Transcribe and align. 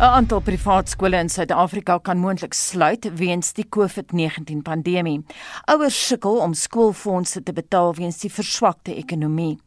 'n 0.00 0.02
Aantal 0.02 0.40
privaat 0.40 0.88
skole 0.88 1.16
in 1.16 1.28
Suid-Afrika 1.28 1.98
kan 1.98 2.16
moontlik 2.18 2.54
sluit 2.56 3.04
weens 3.18 3.52
die 3.52 3.66
COVID-19 3.68 4.62
pandemie. 4.64 5.18
Ouers 5.68 6.06
sukkel 6.06 6.38
om 6.40 6.54
skoolfondse 6.54 7.42
te 7.42 7.52
betaal 7.52 7.92
weens 7.94 8.22
die 8.22 8.30
verswakte 8.32 8.94
ekonomie. 8.94 9.58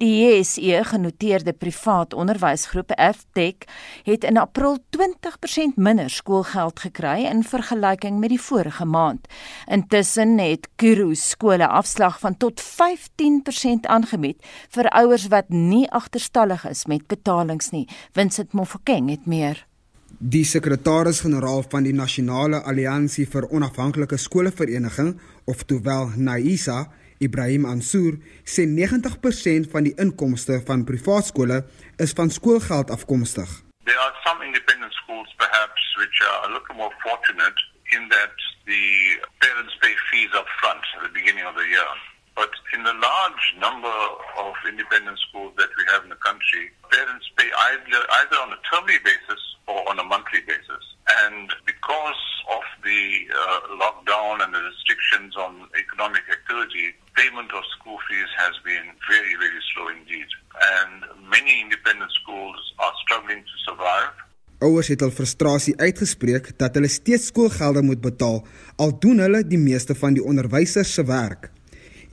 Die 0.00 0.08
JSE 0.22 0.78
genoteerde 0.88 1.52
privaat 1.52 2.14
onderwysgroep 2.14 2.94
Aftech 2.96 3.68
het 4.06 4.24
in 4.24 4.38
April 4.40 4.78
20% 4.96 5.76
minder 5.76 6.08
skoolgeld 6.10 6.80
gekry 6.80 7.26
in 7.28 7.44
vergelyking 7.44 8.16
met 8.18 8.32
die 8.32 8.40
vorige 8.40 8.84
maand. 8.84 9.28
Intussen 9.66 10.38
het 10.38 10.68
Kuru 10.76 11.14
skole 11.14 11.68
afslag 11.68 12.16
van 12.20 12.36
tot 12.36 12.62
15% 12.64 13.84
aangebied 13.92 14.40
vir 14.70 14.88
ouers 14.88 15.28
wat 15.28 15.52
nie 15.52 15.84
agterstallig 15.90 16.64
is 16.64 16.86
met 16.86 17.06
betalings 17.06 17.70
nie. 17.76 17.84
Vincent 18.12 18.52
Mofokeng 18.52 19.10
het 19.10 19.26
meer 19.26 19.66
Die 20.22 20.44
sekretaris-generaal 20.46 21.64
van 21.66 21.82
die 21.82 21.92
Nasionale 21.98 22.60
Alliansie 22.62 23.24
vir 23.26 23.48
Onafhanklike 23.50 24.14
Skolevereniging, 24.14 25.16
oftewel 25.50 26.12
NAISA, 26.14 26.84
Ibrahim 27.18 27.66
Ansour, 27.66 28.20
sê 28.46 28.62
90% 28.70 29.66
van 29.72 29.88
die 29.88 29.94
inkomste 29.98 30.60
van 30.68 30.84
privaat 30.86 31.26
skole 31.32 31.64
is 31.98 32.14
van 32.14 32.30
skoolgeld 32.30 32.94
afkomstig. 32.94 33.50
There 33.82 33.98
are 33.98 34.14
some 34.22 34.46
independent 34.46 34.94
schools 35.02 35.26
perhaps 35.42 35.82
which 35.98 36.22
are 36.22 36.46
a 36.46 36.54
little 36.54 36.78
more 36.78 36.94
fortunate 37.02 37.58
in 37.90 38.06
that 38.14 38.38
the 38.70 39.18
parents 39.42 39.74
pay 39.82 39.90
fees 40.06 40.30
up 40.38 40.46
front 40.62 40.86
at 40.94 41.02
the 41.02 41.10
beginning 41.18 41.50
of 41.50 41.58
the 41.58 41.66
year. 41.66 42.11
But 42.34 42.50
in 42.74 42.82
the 42.82 42.94
large 42.94 43.44
number 43.60 43.98
of 44.40 44.54
independent 44.66 45.18
schools 45.28 45.52
that 45.58 45.68
we 45.76 45.84
have 45.92 46.02
in 46.04 46.10
the 46.10 46.22
country, 46.24 46.72
parents 46.90 47.26
pay 47.36 47.48
either, 47.68 48.00
either 48.20 48.36
on 48.40 48.52
a 48.52 48.60
termly 48.72 48.98
basis 49.04 49.42
or 49.68 49.78
on 49.90 49.98
a 49.98 50.04
monthly 50.04 50.40
basis. 50.40 50.84
And 51.24 51.52
because 51.66 52.22
of 52.56 52.64
the 52.82 53.02
uh, 53.28 53.60
lockdown 53.76 54.42
and 54.42 54.54
the 54.54 54.62
restrictions 54.64 55.36
on 55.36 55.68
economic 55.76 56.24
activity, 56.30 56.94
payment 57.14 57.52
of 57.52 57.62
school 57.76 57.98
fees 58.08 58.30
has 58.36 58.54
been 58.64 58.86
very, 59.10 59.34
very 59.36 59.62
slow 59.74 59.88
indeed. 59.88 60.28
And 60.56 61.28
many 61.28 61.60
independent 61.60 62.12
schools 62.22 62.58
are 62.78 62.94
struggling 63.04 63.44
to 63.44 63.56
survive. 63.68 64.12
Ouers 64.62 64.88
het 64.92 65.02
al 65.02 65.10
frustrasie 65.10 65.74
uitgespreek 65.82 66.52
dat 66.58 66.76
hulle 66.78 66.88
steeds 66.88 67.32
skoolgelde 67.32 67.82
moet 67.82 68.00
betaal 68.00 68.44
al 68.78 68.92
doen 69.04 69.18
hulle 69.18 69.42
die 69.42 69.58
meeste 69.58 69.94
van 69.98 70.14
die 70.14 70.22
onderwysers 70.22 70.94
se 70.94 71.04
werk. 71.04 71.50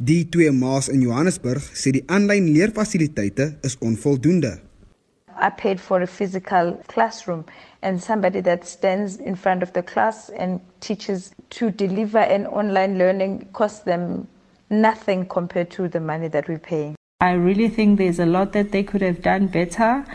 Die 0.01 0.29
twee 0.31 0.51
ma's 0.51 0.87
in 0.87 1.01
Johannesburg 1.01 1.59
sê 1.75 1.91
die 1.91 2.05
aanlyn 2.07 2.45
leerfasiliteite 2.55 3.57
is 3.67 3.75
onvoldoende. 3.83 4.61
I 5.35 5.49
paid 5.49 5.81
for 5.81 5.99
a 6.01 6.07
physical 6.07 6.79
classroom 6.87 7.43
and 7.81 7.99
somebody 7.99 8.39
that 8.41 8.65
stands 8.65 9.17
in 9.17 9.35
front 9.35 9.61
of 9.61 9.73
the 9.73 9.83
class 9.83 10.29
and 10.29 10.61
teaches 10.79 11.31
to 11.49 11.69
deliver 11.69 12.19
an 12.19 12.47
online 12.47 12.97
learning 12.97 13.49
costs 13.51 13.83
them 13.83 14.27
nothing 14.69 15.25
compared 15.27 15.69
to 15.71 15.89
the 15.89 15.99
money 15.99 16.29
that 16.29 16.47
we're 16.47 16.63
paying. 16.63 16.95
I 17.19 17.33
really 17.33 17.67
think 17.67 17.97
there's 17.97 18.19
a 18.19 18.25
lot 18.25 18.53
that 18.53 18.71
they 18.71 18.83
could 18.83 19.01
have 19.01 19.21
done 19.21 19.47
better, 19.47 20.05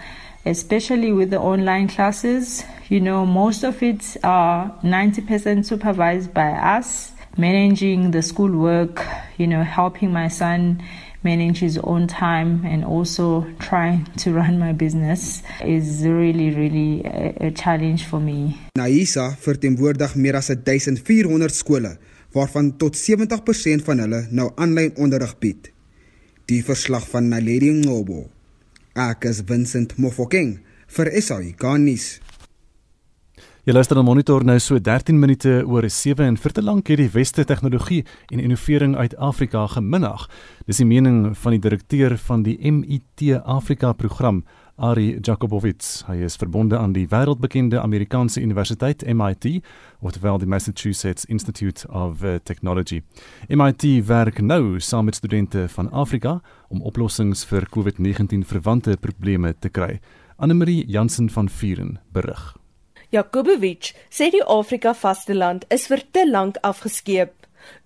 especially 0.47 1.13
with 1.13 1.29
the 1.29 1.41
online 1.41 1.89
classes. 1.89 2.65
You 2.89 3.01
know, 3.01 3.27
most 3.27 3.65
of 3.65 3.83
it 3.83 4.17
are 4.25 4.73
90% 4.83 5.67
supervised 5.67 6.33
by 6.33 6.53
us, 6.53 7.13
managing 7.37 8.11
the 8.11 8.23
schoolwork, 8.23 9.05
you 9.39 9.47
know, 9.47 9.63
helping 9.63 10.13
my 10.13 10.29
son 10.29 10.83
manage 11.23 11.59
his 11.59 11.79
own 11.79 12.07
time 12.07 12.65
and 12.65 12.85
also 12.85 13.47
trying 13.59 14.05
to 14.17 14.33
run 14.33 14.59
my 14.59 14.73
business 14.73 15.43
is 15.65 16.05
really 16.05 16.51
really 16.55 17.03
a, 17.05 17.49
a 17.49 17.51
challenge 17.51 18.05
for 18.05 18.21
me. 18.21 18.57
Naisa 18.77 19.31
verteenwoordig 19.41 20.15
meer 20.17 20.37
as 20.37 20.49
1400 20.53 21.55
skole 21.55 21.97
waarvan 22.35 22.77
tot 22.77 22.97
70% 22.99 23.85
van 23.87 23.99
hulle 24.05 24.27
nou 24.31 24.51
aanlyn 24.57 24.93
onderrig 24.99 25.39
bied. 25.39 25.71
Die 26.51 26.61
verslag 26.67 27.07
van 27.09 27.31
Naledi 27.33 27.71
Ngobo. 27.73 28.27
Ek 28.95 29.25
is 29.31 29.41
Vincent 29.47 29.97
Mofokeng 29.97 30.59
vir 30.97 31.11
SAI 31.23 31.55
Garnis. 31.59 32.19
Jy 33.65 33.73
luister 33.73 33.97
na 33.97 34.03
Monitor 34.05 34.43
nou 34.45 34.59
so 34.61 34.77
13 34.77 35.17
minute 35.17 35.49
oor 35.65 35.87
7 35.89 36.21
en 36.21 36.35
vir 36.37 36.53
te 36.53 36.61
lank 36.61 36.91
het 36.93 36.99
die 37.01 37.09
weste 37.09 37.47
tegnologie 37.49 38.03
en 38.29 38.43
innovering 38.43 38.93
uit 38.93 39.15
Afrika 39.17 39.63
geminag. 39.73 40.27
Dis 40.69 40.83
die 40.83 40.85
mening 40.85 41.31
van 41.33 41.55
die 41.55 41.61
direkteur 41.65 42.13
van 42.27 42.43
die 42.45 42.59
MIT 42.61 43.39
Afrika 43.41 43.95
program, 43.97 44.43
Ari 44.77 45.15
Jakobowitz. 45.17 46.03
Hy 46.05 46.19
is 46.27 46.37
verbonde 46.37 46.77
aan 46.77 46.93
die 46.93 47.07
wêreldbekende 47.09 47.81
Amerikaanse 47.81 48.43
universiteit 48.45 49.01
MIT, 49.09 49.63
oftewel 50.05 50.43
die 50.43 50.49
Massachusetts 50.51 51.25
Institute 51.25 51.89
of 51.89 52.21
Technology. 52.45 53.01
MIT 53.49 53.87
werk 54.05 54.43
nou 54.43 54.77
saam 54.77 55.09
met 55.09 55.17
studente 55.17 55.65
van 55.73 55.89
Afrika 55.89 56.43
om 56.69 56.85
oplossings 56.85 57.47
vir 57.49 57.65
COVID-19 57.73 58.45
verwante 58.45 58.99
probleme 59.01 59.55
te 59.59 59.73
kry. 59.73 60.03
Anne-Marie 60.37 60.85
Jansen 60.85 61.31
van 61.33 61.49
Vuren 61.49 61.97
berig. 62.13 62.64
Jakobowitsch 63.15 63.95
sê 64.11 64.31
die 64.35 64.43
Afrika 64.43 64.91
vasteland 64.99 65.65
is 65.71 65.87
vir 65.87 66.03
te 66.11 66.25
lank 66.27 66.57
afgeskeep. 66.67 67.31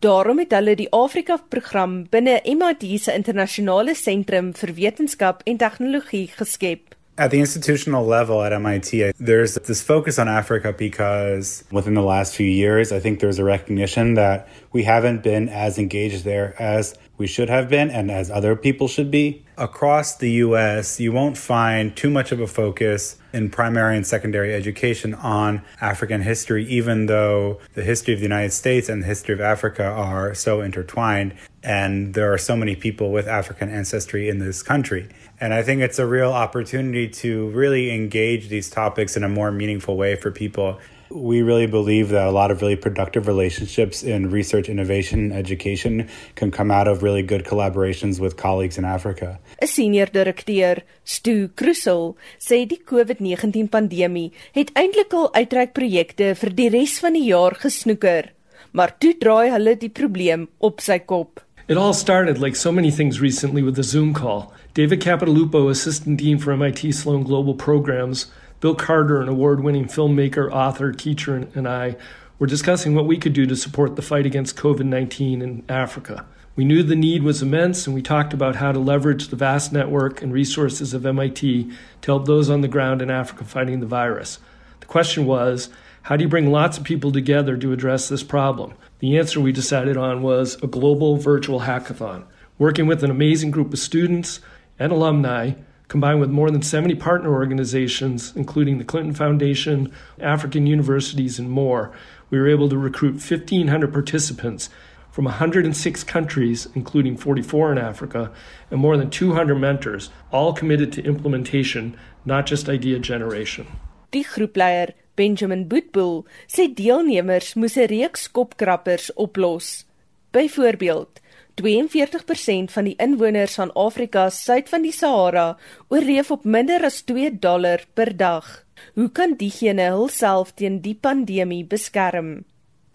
Daarom 0.01 0.41
het 0.41 0.55
hulle 0.57 0.75
die 0.79 0.89
Afrika 0.97 1.37
program 1.53 2.07
binne 2.11 2.39
MIT 2.49 2.87
se 3.03 3.13
internasionale 3.13 3.95
sentrum 3.95 4.55
vir 4.57 4.73
wetenskap 4.79 5.45
en 5.45 5.61
tegnologie 5.61 6.31
geskep. 6.33 6.95
At 7.19 7.33
the 7.33 7.41
institutional 7.41 8.07
level 8.07 8.43
at 8.45 8.53
MIT, 8.53 9.13
there's 9.19 9.55
this 9.67 9.83
focus 9.83 10.19
on 10.19 10.29
Africa 10.29 10.73
because 10.73 11.65
within 11.73 11.95
the 11.95 12.09
last 12.15 12.35
few 12.35 12.47
years, 12.47 12.93
I 12.93 13.01
think 13.01 13.19
there's 13.19 13.41
a 13.41 13.45
recognition 13.45 14.15
that 14.15 14.49
we 14.73 14.85
haven't 14.85 15.23
been 15.23 15.49
as 15.49 15.79
engaged 15.79 16.25
there 16.25 16.55
as 16.59 16.95
we 17.19 17.27
should 17.27 17.51
have 17.51 17.69
been 17.69 17.91
and 17.91 18.11
as 18.11 18.31
other 18.31 18.55
people 18.55 18.87
should 18.87 19.11
be. 19.11 19.45
Across 19.59 20.19
the 20.19 20.31
US, 20.47 21.01
you 21.01 21.11
won't 21.13 21.37
find 21.37 21.95
too 21.95 22.09
much 22.09 22.31
of 22.31 22.41
a 22.41 22.47
focus 22.47 23.18
in 23.33 23.51
primary 23.51 23.97
and 23.97 24.07
secondary 24.07 24.55
education 24.55 25.15
on 25.15 25.63
African 25.81 26.23
history, 26.23 26.65
even 26.67 27.07
though 27.07 27.61
the 27.75 27.83
history 27.83 28.15
of 28.15 28.21
the 28.21 28.25
United 28.25 28.53
States 28.53 28.89
and 28.89 29.03
the 29.03 29.07
history 29.07 29.35
of 29.35 29.41
Africa 29.41 29.85
are 29.85 30.35
so 30.35 30.61
intertwined. 30.61 31.35
And 31.63 32.15
there 32.15 32.33
are 32.33 32.39
so 32.39 32.57
many 32.57 32.77
people 32.77 33.13
with 33.13 33.27
African 33.27 33.69
ancestry 33.69 34.29
in 34.29 34.39
this 34.39 34.63
country. 34.63 35.09
And 35.41 35.53
I 35.53 35.63
think 35.63 35.83
it's 35.83 35.99
a 35.99 36.07
real 36.07 36.33
opportunity 36.33 37.09
to 37.09 37.49
really 37.51 37.95
engage 37.95 38.49
these 38.49 38.71
topics 38.71 39.17
in 39.17 39.25
a 39.25 39.29
more 39.29 39.53
meaningful 39.53 39.97
way 39.97 40.17
for 40.17 40.31
people. 40.31 40.79
We 41.11 41.41
really 41.41 41.67
believe 41.67 42.11
that 42.11 42.27
a 42.27 42.31
lot 42.31 42.51
of 42.51 42.61
really 42.61 42.77
productive 42.77 43.27
relationships 43.27 44.03
in 44.03 44.31
research, 44.31 44.69
innovation, 44.69 45.33
education 45.33 46.09
can 46.35 46.51
come 46.51 46.71
out 46.71 46.87
of 46.87 47.03
really 47.03 47.23
good 47.23 47.45
collaborations 47.45 48.21
with 48.21 48.37
colleagues 48.37 48.77
in 48.77 48.85
Africa. 48.85 49.39
'n 49.63 49.67
Senior 49.67 50.07
direkteur, 50.07 50.83
Stu 51.05 51.49
Krusel, 51.57 52.17
sê 52.39 52.67
die 52.67 52.81
COVID-19 52.85 53.69
pandemie 53.69 54.33
het 54.53 54.71
eintlik 54.75 55.13
al 55.13 55.33
uitreikprojekte 55.33 56.35
vir 56.35 56.51
die 56.55 56.69
res 56.69 56.99
van 57.01 57.15
die 57.15 57.25
jaar 57.33 57.57
gesnoeker, 57.57 58.33
maar 58.73 58.99
toe 58.99 59.15
draai 59.19 59.51
hulle 59.51 59.77
die 59.77 59.89
probleem 59.89 60.49
op 60.61 60.81
sy 60.81 60.99
kop. 60.99 61.41
It 61.69 61.77
all 61.77 61.93
started 61.93 62.39
like 62.39 62.57
so 62.57 62.73
many 62.73 62.91
things 62.91 63.21
recently 63.21 63.63
with 63.63 63.77
the 63.77 63.83
Zoom 63.83 64.13
call. 64.15 64.53
David 64.75 65.01
Capitalupo, 65.01 65.69
assistant 65.69 66.19
dean 66.19 66.39
for 66.39 66.57
MIT 66.57 66.93
Sloan 66.93 67.25
Global 67.25 67.55
Programs, 67.55 68.27
Bill 68.61 68.75
Carter, 68.75 69.21
an 69.21 69.29
award 69.29 69.63
winning 69.63 69.85
filmmaker, 69.85 70.51
author, 70.51 70.93
teacher, 70.93 71.49
and 71.55 71.69
I 71.69 71.97
were 72.41 72.49
discussing 72.49 72.93
what 72.93 73.07
we 73.07 73.17
could 73.17 73.33
do 73.33 73.47
to 73.47 73.55
support 73.55 73.95
the 73.95 74.03
fight 74.03 74.27
against 74.27 74.57
COVID 74.57 74.85
19 74.85 75.43
in 75.43 75.65
Africa. 75.69 76.27
We 76.57 76.65
knew 76.65 76.83
the 76.83 76.97
need 76.97 77.23
was 77.23 77.41
immense, 77.41 77.87
and 77.87 77.95
we 77.95 78.03
talked 78.03 78.33
about 78.33 78.57
how 78.57 78.73
to 78.73 78.81
leverage 78.81 79.29
the 79.29 79.37
vast 79.37 79.73
network 79.73 80.23
and 80.23 80.33
resources 80.33 80.93
of 80.93 81.07
MIT 81.07 81.71
to 82.01 82.07
help 82.11 82.27
those 82.27 82.51
on 82.51 82.63
the 82.63 82.67
ground 82.69 83.01
in 83.01 83.11
Africa 83.11 83.45
fighting 83.45 83.79
the 83.79 83.87
virus. 83.87 84.41
The 84.81 84.87
question 84.87 85.25
was 85.25 85.69
how 86.03 86.17
do 86.17 86.25
you 86.25 86.29
bring 86.29 86.51
lots 86.51 86.79
of 86.79 86.85
people 86.85 87.13
together 87.13 87.57
to 87.57 87.73
address 87.73 88.09
this 88.09 88.25
problem? 88.25 88.75
The 88.99 89.19
answer 89.19 89.41
we 89.41 89.53
decided 89.53 89.97
on 89.97 90.21
was 90.21 90.61
a 90.63 90.67
global 90.67 91.17
virtual 91.17 91.61
hackathon, 91.61 92.25
working 92.59 92.89
with 92.89 93.05
an 93.05 93.11
amazing 93.11 93.53
group 93.53 93.73
of 93.73 93.79
students 93.79 94.41
and 94.81 94.91
alumni 94.91 95.53
combined 95.89 96.21
with 96.21 96.31
more 96.31 96.51
than 96.51 96.63
70 96.63 96.95
partner 96.97 97.33
organizations, 97.33 98.33
including 98.37 98.79
the 98.79 98.85
Clinton 98.85 99.15
Foundation, 99.15 99.93
African 100.21 100.67
universities, 100.67 101.39
and 101.39 101.51
more, 101.51 101.91
we 102.31 102.39
were 102.39 102.49
able 102.49 102.69
to 102.69 102.77
recruit 102.77 103.15
1,500 103.15 103.93
participants 103.93 104.69
from 105.11 105.25
106 105.25 106.05
countries, 106.05 106.69
including 106.75 107.17
44 107.17 107.73
in 107.73 107.79
Africa, 107.79 108.31
and 108.71 108.81
more 108.81 108.97
than 108.97 109.11
200 109.11 109.57
mentors, 109.57 110.11
all 110.31 110.53
committed 110.53 110.93
to 110.93 111.03
implementation, 111.05 111.97
not 112.25 112.47
just 112.47 112.69
idea 112.69 112.99
generation. 112.99 113.67
Die 114.13 114.23
groepleier 114.23 114.93
Benjamin 115.17 115.69
Boetboel 115.69 116.25
sê 116.47 116.69
deelnemers 116.69 117.57
moes 117.57 117.77
'n 117.77 117.89
reeks 117.89 118.29
kopkrappers 118.29 119.11
oplos. 119.17 119.85
Byvoorbeeld, 120.33 121.21
42% 121.59 122.71
van 122.71 122.85
die 122.87 122.95
inwoners 123.03 123.55
van 123.59 123.73
Afrika 123.75 124.29
suid 124.31 124.69
van 124.69 124.83
die 124.87 124.93
Sahara 124.93 125.57
oorleef 125.89 126.31
op 126.31 126.45
minder 126.45 126.85
as 126.87 127.03
2 127.03 127.39
dollar 127.39 127.83
per 127.95 128.17
dag. 128.17 128.47
Hoe 128.95 129.09
kan 129.11 129.35
diegene 129.37 129.91
hulself 129.91 130.55
teen 130.55 130.81
die 130.81 130.95
pandemie 130.95 131.65
beskerm? 131.67 132.45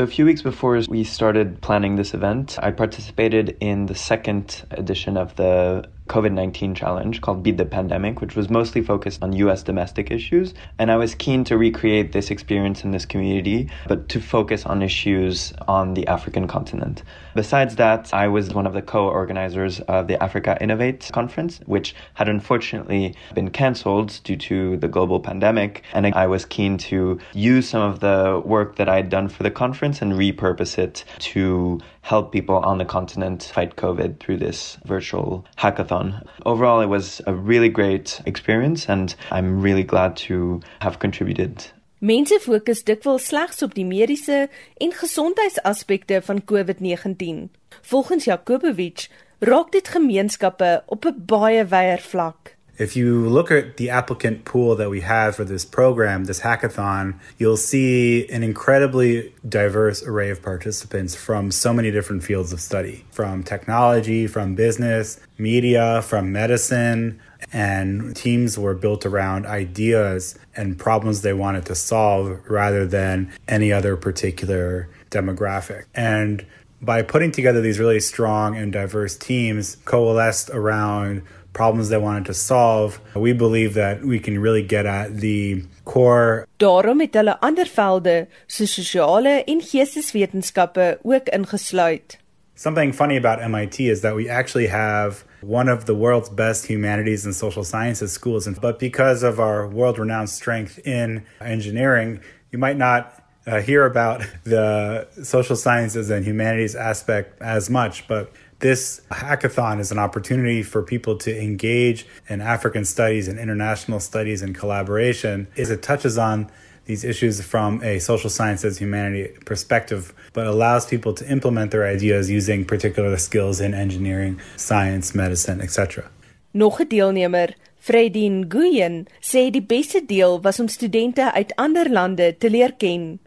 A 0.02 0.08
few 0.08 0.26
weeks 0.26 0.42
before 0.42 0.82
we 0.90 1.04
started 1.04 1.60
planning 1.62 1.98
this 1.98 2.14
event, 2.14 2.58
I 2.64 2.72
participated 2.72 3.56
in 3.60 3.86
the 3.86 3.96
second 3.96 4.64
edition 4.72 5.18
of 5.18 5.36
the 5.36 5.84
COVID 6.08 6.34
19 6.34 6.76
challenge 6.76 7.22
called 7.22 7.44
Beat 7.44 7.58
the 7.58 7.66
Pandemic, 7.66 8.22
which 8.22 8.36
was 8.36 8.50
mostly 8.50 8.82
focused 8.82 9.24
on 9.24 9.34
US 9.34 9.64
domestic 9.64 10.12
issues. 10.12 10.54
And 10.78 10.92
I 10.92 10.98
was 10.98 11.16
keen 11.16 11.44
to 11.46 11.58
recreate 11.58 12.12
this 12.12 12.30
experience 12.30 12.84
in 12.84 12.92
this 12.92 13.06
community, 13.06 13.70
but 13.88 14.10
to 14.10 14.20
focus 14.20 14.66
on 14.66 14.82
issues 14.82 15.54
on 15.68 15.94
the 15.94 16.06
African 16.08 16.48
continent. 16.48 17.04
Besides 17.36 17.76
that, 17.78 18.14
I 18.14 18.28
was 18.28 18.54
one 18.54 18.68
of 18.68 18.74
the 18.74 18.82
co 18.82 19.08
organizers 19.08 19.80
of 19.82 20.08
the 20.08 20.22
Africa 20.22 20.58
Innovate 20.62 21.10
conference, 21.14 21.62
which 21.66 21.96
had 22.16 22.28
unfortunately 22.30 23.16
been 23.34 23.50
cancelled 23.50 24.20
due 24.24 24.38
to 24.38 24.78
the 24.78 24.88
global 24.88 25.20
pandemic. 25.20 25.84
And 25.94 26.08
I 26.14 26.28
was 26.28 26.46
keen 26.46 26.78
to 26.90 27.20
use 27.34 27.70
some 27.70 27.82
of 27.82 28.02
the 28.02 28.42
work 28.46 28.76
that 28.76 28.90
I 28.90 28.98
had 28.98 29.10
done 29.10 29.30
for 29.30 29.44
the 29.44 29.52
conference 29.52 30.02
and 30.02 30.14
repurpose 30.14 30.78
it 30.78 31.06
to 31.20 31.80
help 32.04 32.32
people 32.32 32.58
on 32.58 32.78
the 32.78 32.86
continent 32.86 33.52
fight 33.54 33.76
COVID 33.76 34.20
through 34.20 34.38
this 34.38 34.78
virtual 34.86 35.46
hackathon. 35.58 36.22
Overall, 36.46 36.82
it 36.82 36.90
was 36.90 37.22
a 37.26 37.34
really 37.34 37.70
great 37.70 38.22
experience, 38.26 38.88
and 38.88 39.16
I'm 39.32 39.62
really 39.62 39.84
glad 39.84 40.16
to 40.28 40.62
have 40.80 41.00
contributed. 41.00 41.72
Mense 42.04 42.36
fokus 42.44 42.84
dikwels 42.84 43.30
slegs 43.32 43.64
op 43.64 43.74
die 43.78 43.86
mediese 43.88 44.50
en 44.84 44.92
gesondheidsaspekte 44.92 46.20
van 46.22 46.44
COVID-19. 46.44 47.48
Volgens 47.82 48.26
Jakobowitz 48.28 49.08
raak 49.40 49.72
dit 49.72 49.88
gemeenskappe 49.88 50.84
op 50.86 51.06
'n 51.06 51.24
baie 51.26 51.66
wyeer 51.66 52.04
vlak. 52.04 52.53
If 52.78 52.96
you 52.96 53.30
look 53.30 53.52
at 53.52 53.78
the 53.78 53.92
applicant 53.92 54.46
pool 54.46 54.76
that 54.78 54.90
we 54.90 55.02
have 55.02 55.36
for 55.36 55.44
this 55.44 55.64
program, 55.64 56.26
this 56.26 56.42
hackathon, 56.42 57.20
you'll 57.38 57.58
see 57.58 58.28
an 58.30 58.42
incredibly 58.42 59.32
diverse 59.48 60.02
array 60.02 60.32
of 60.32 60.42
participants 60.42 61.14
from 61.14 61.52
so 61.52 61.72
many 61.72 61.92
different 61.92 62.24
fields 62.24 62.52
of 62.52 62.60
study 62.60 63.06
from 63.12 63.44
technology, 63.44 64.26
from 64.26 64.56
business, 64.56 65.20
media, 65.38 66.02
from 66.02 66.32
medicine. 66.32 67.20
And 67.52 68.16
teams 68.16 68.58
were 68.58 68.74
built 68.74 69.06
around 69.06 69.46
ideas 69.46 70.40
and 70.56 70.80
problems 70.80 71.22
they 71.22 71.34
wanted 71.34 71.66
to 71.68 71.76
solve 71.76 72.40
rather 72.50 72.88
than 72.88 73.32
any 73.48 73.72
other 73.72 73.96
particular 73.96 74.90
demographic. 75.12 75.86
And 75.94 76.44
by 76.82 77.02
putting 77.04 77.32
together 77.32 77.62
these 77.62 77.80
really 77.80 78.00
strong 78.00 78.58
and 78.58 78.74
diverse 78.74 79.16
teams 79.16 79.78
coalesced 79.86 80.50
around 80.50 81.22
problems 81.54 81.90
they 81.90 81.98
wanted 81.98 82.26
to 82.26 82.34
solve, 82.34 83.00
we 83.16 83.34
believe 83.34 83.74
that 83.76 84.04
we 84.04 84.20
can 84.20 84.40
really 84.40 84.64
get 84.64 84.86
at 84.86 85.20
the 85.20 85.64
core. 85.86 86.48
Daarom 86.58 87.00
het 87.00 87.14
hulle 87.14 87.40
ander 87.40 87.68
velde 87.68 88.28
so 88.48 88.66
sosiale 88.66 89.44
en 89.46 89.62
geesteswetenskappe 89.62 91.00
ook 91.04 91.30
ingesluit. 91.30 92.18
Something 92.56 92.94
funny 92.94 93.18
about 93.18 93.42
MIT 93.50 93.80
is 93.80 94.02
that 94.02 94.16
we 94.16 94.30
actually 94.30 94.68
have 94.68 95.24
one 95.42 95.68
of 95.68 95.86
the 95.86 95.96
world's 95.96 96.30
best 96.30 96.66
humanities 96.66 97.26
and 97.26 97.36
social 97.36 97.64
sciences 97.64 98.12
schools. 98.12 98.48
But 98.60 98.80
because 98.80 99.24
of 99.24 99.40
our 99.40 99.68
world 99.68 99.98
renowned 99.98 100.30
strength 100.30 100.80
in 100.86 101.26
engineering, 101.42 102.22
you 102.52 102.60
might 102.60 102.78
not 102.78 103.24
uh, 103.48 103.62
hear 103.62 103.86
about 103.86 104.22
the 104.44 105.08
social 105.24 105.56
sciences 105.56 106.10
and 106.10 106.26
humanities 106.26 106.76
aspect 106.76 107.42
as 107.42 107.70
much. 107.70 108.08
But 108.08 108.32
this 108.64 109.02
hackathon 109.12 109.82
is 109.82 109.92
an 109.92 110.00
opportunity 110.00 110.64
for 110.64 110.82
people 110.82 111.18
to 111.18 111.32
engage 111.38 112.08
in 112.30 112.40
African 112.40 112.86
studies 112.86 113.28
and 113.28 113.38
international 113.38 114.00
studies 114.00 114.42
and 114.42 114.56
collaboration 114.56 115.48
is 115.58 115.70
it 115.70 115.84
touches 115.84 116.18
on 116.18 116.50
these 116.86 117.04
issues 117.04 117.42
from 117.42 117.84
a 117.84 118.00
social 118.00 118.30
sciences 118.30 118.78
humanity 118.78 119.28
perspective 119.44 120.14
but 120.32 120.48
allows 120.48 120.86
people 120.86 121.14
to 121.14 121.30
implement 121.30 121.72
their 121.72 121.86
ideas 121.86 122.32
using 122.32 122.64
particular 122.64 123.18
skills 123.18 123.60
in 123.60 123.74
engineering, 123.74 124.40
science, 124.56 125.14
medicine, 125.14 125.60
etc. 125.60 126.10
Nog 126.54 126.80
'n 126.80 126.88
deelnemer, 126.88 127.50
Fredin 127.80 128.46
Guyen, 128.48 129.08
sê 129.20 129.52
die 129.52 129.66
beste 129.76 130.06
deel 130.06 130.42
was 130.42 130.60
om 130.60 130.68
studente 130.68 131.34
uit 131.34 131.56
ander 131.56 131.90
lande 131.92 132.36
te 132.38 132.50
leer 132.50 132.74
ken. 132.78 133.20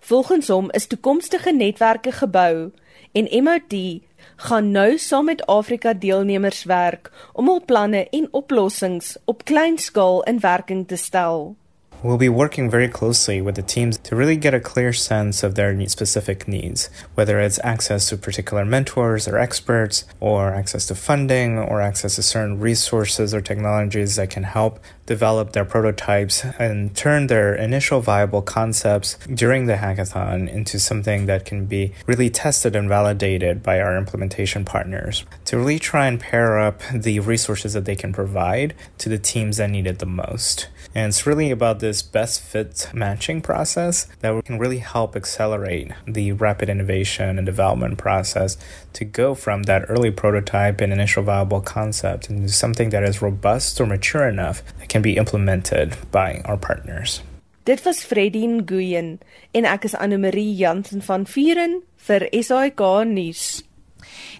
Volgens 0.00 0.48
hom 0.48 0.70
is 0.70 0.86
toekomstige 0.86 1.52
netwerke 1.52 2.12
gebou 2.12 2.72
en 3.12 3.42
MIT 3.44 4.02
gaan 4.36 4.70
nou 4.70 4.98
saam 4.98 5.24
met 5.24 5.46
Afrika 5.46 5.92
deelnemers 5.92 6.64
werk 6.64 7.10
om 7.32 7.48
hul 7.48 7.64
planne 7.64 8.08
en 8.10 8.28
oplossings 8.30 9.16
op 9.24 9.44
klein 9.44 9.78
skaal 9.78 10.22
in 10.22 10.40
werking 10.40 10.86
te 10.88 10.96
stel. 10.96 11.56
We'll 12.02 12.16
be 12.16 12.30
working 12.30 12.70
very 12.70 12.88
closely 12.88 13.42
with 13.42 13.56
the 13.56 13.62
teams 13.62 13.98
to 13.98 14.16
really 14.16 14.36
get 14.36 14.54
a 14.54 14.60
clear 14.60 14.94
sense 14.94 15.42
of 15.42 15.54
their 15.54 15.76
specific 15.86 16.48
needs, 16.48 16.88
whether 17.14 17.38
it's 17.38 17.60
access 17.62 18.08
to 18.08 18.16
particular 18.16 18.64
mentors 18.64 19.28
or 19.28 19.36
experts, 19.36 20.06
or 20.18 20.54
access 20.54 20.86
to 20.86 20.94
funding, 20.94 21.58
or 21.58 21.82
access 21.82 22.14
to 22.14 22.22
certain 22.22 22.58
resources 22.58 23.34
or 23.34 23.42
technologies 23.42 24.16
that 24.16 24.30
can 24.30 24.44
help 24.44 24.80
develop 25.10 25.50
their 25.54 25.64
prototypes 25.64 26.44
and 26.60 26.94
turn 26.94 27.26
their 27.26 27.52
initial 27.52 28.00
viable 28.00 28.40
concepts 28.40 29.18
during 29.26 29.66
the 29.66 29.74
hackathon 29.74 30.48
into 30.48 30.78
something 30.78 31.26
that 31.26 31.44
can 31.44 31.66
be 31.66 31.92
really 32.06 32.30
tested 32.30 32.76
and 32.76 32.88
validated 32.88 33.60
by 33.60 33.80
our 33.80 33.98
implementation 33.98 34.64
partners 34.64 35.24
to 35.44 35.58
really 35.58 35.80
try 35.80 36.06
and 36.06 36.20
pair 36.20 36.60
up 36.60 36.80
the 36.94 37.18
resources 37.18 37.72
that 37.72 37.86
they 37.86 37.96
can 37.96 38.12
provide 38.12 38.72
to 38.98 39.08
the 39.08 39.18
teams 39.18 39.56
that 39.56 39.68
need 39.68 39.84
it 39.84 39.98
the 39.98 40.06
most. 40.06 40.68
And 40.94 41.08
it's 41.08 41.26
really 41.26 41.50
about 41.50 41.80
this 41.80 42.02
best 42.02 42.40
fit 42.40 42.88
matching 42.94 43.40
process 43.40 44.06
that 44.20 44.44
can 44.44 44.60
really 44.60 44.78
help 44.78 45.16
accelerate 45.16 45.90
the 46.06 46.30
rapid 46.32 46.68
innovation 46.68 47.36
and 47.36 47.46
development 47.46 47.98
process 47.98 48.56
to 48.92 49.04
go 49.04 49.34
from 49.34 49.64
that 49.64 49.86
early 49.88 50.12
prototype 50.12 50.80
and 50.80 50.92
initial 50.92 51.24
viable 51.24 51.60
concept 51.60 52.30
into 52.30 52.48
something 52.48 52.90
that 52.90 53.02
is 53.02 53.20
robust 53.20 53.80
or 53.80 53.86
mature 53.86 54.28
enough 54.28 54.62
can 54.90 55.02
be 55.02 55.16
implemented 55.16 55.94
by 56.10 56.42
our 56.44 56.58
partners. 56.58 57.22
Dit 57.64 57.84
was 57.86 58.02
Fredin 58.02 58.66
Guyen 58.66 59.20
en 59.54 59.64
ek 59.64 59.86
is 59.86 59.94
Anne 59.94 60.18
Marie 60.18 60.50
Jansen 60.58 61.04
van 61.06 61.26
Vieren 61.30 61.80
vir 62.08 62.26
SAK 62.34 62.82
nuus. 63.06 63.62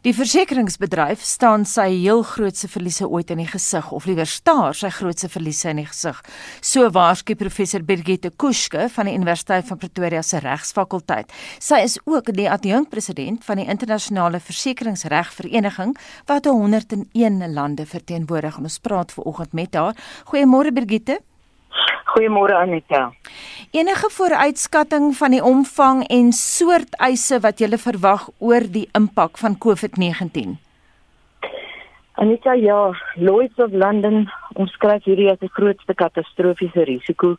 Die 0.05 0.15
versekeringsbedryf 0.17 1.23
staan 1.25 1.67
sy 1.69 1.89
heel 1.93 2.23
grootste 2.25 2.69
verliese 2.73 3.09
ooit 3.09 3.31
in 3.31 3.43
die 3.43 3.49
gesig 3.51 3.91
of 3.93 4.07
liewer 4.09 4.29
staar 4.29 4.75
sy 4.77 4.89
grootste 4.95 5.29
verliese 5.29 5.71
in 5.71 5.83
die 5.83 5.87
gesig. 5.89 6.19
So 6.65 6.89
waarsku 6.95 7.37
professor 7.37 7.85
Birgitte 7.85 8.31
Kuske 8.31 8.89
van 8.95 9.11
die 9.11 9.15
Universiteit 9.19 9.69
van 9.69 9.79
Pretoria 9.79 10.23
se 10.23 10.41
Regsfakulteit. 10.41 11.33
Sy 11.61 11.83
is 11.85 11.99
ook 12.07 12.33
die 12.37 12.49
adjunkpresident 12.51 13.45
van 13.45 13.61
die 13.61 13.69
internasionale 13.69 14.41
versekeringsregvereniging 14.41 15.97
wat 16.31 16.49
101 16.49 17.53
lande 17.53 17.87
verteenwoordig. 17.87 18.59
Ons 18.59 18.81
praat 18.81 19.13
ver 19.13 19.29
oggend 19.29 19.53
met 19.53 19.75
haar. 19.75 19.97
Goeiemôre 20.33 20.73
Birgitte. 20.73 21.21
Goeiemôre 22.15 22.57
Anita. 22.59 23.11
Enige 23.71 24.11
vooruitskatting 24.11 25.13
van 25.15 25.31
die 25.31 25.45
omvang 25.45 26.01
en 26.09 26.33
soort 26.33 26.97
eise 26.99 27.37
wat 27.45 27.61
jy 27.63 27.69
verwag 27.79 28.25
oor 28.43 28.65
die 28.67 28.89
impak 28.99 29.39
van 29.39 29.55
COVID-19? 29.63 30.57
Anita, 32.19 32.57
ja, 32.59 32.91
Lloyd's 33.15 33.63
of 33.63 33.71
London 33.71 34.27
omskryf 34.59 35.07
hierdie 35.07 35.31
as 35.31 35.39
die 35.39 35.53
grootste 35.55 35.95
katastrofiese 35.95 36.83
risiko 36.91 37.37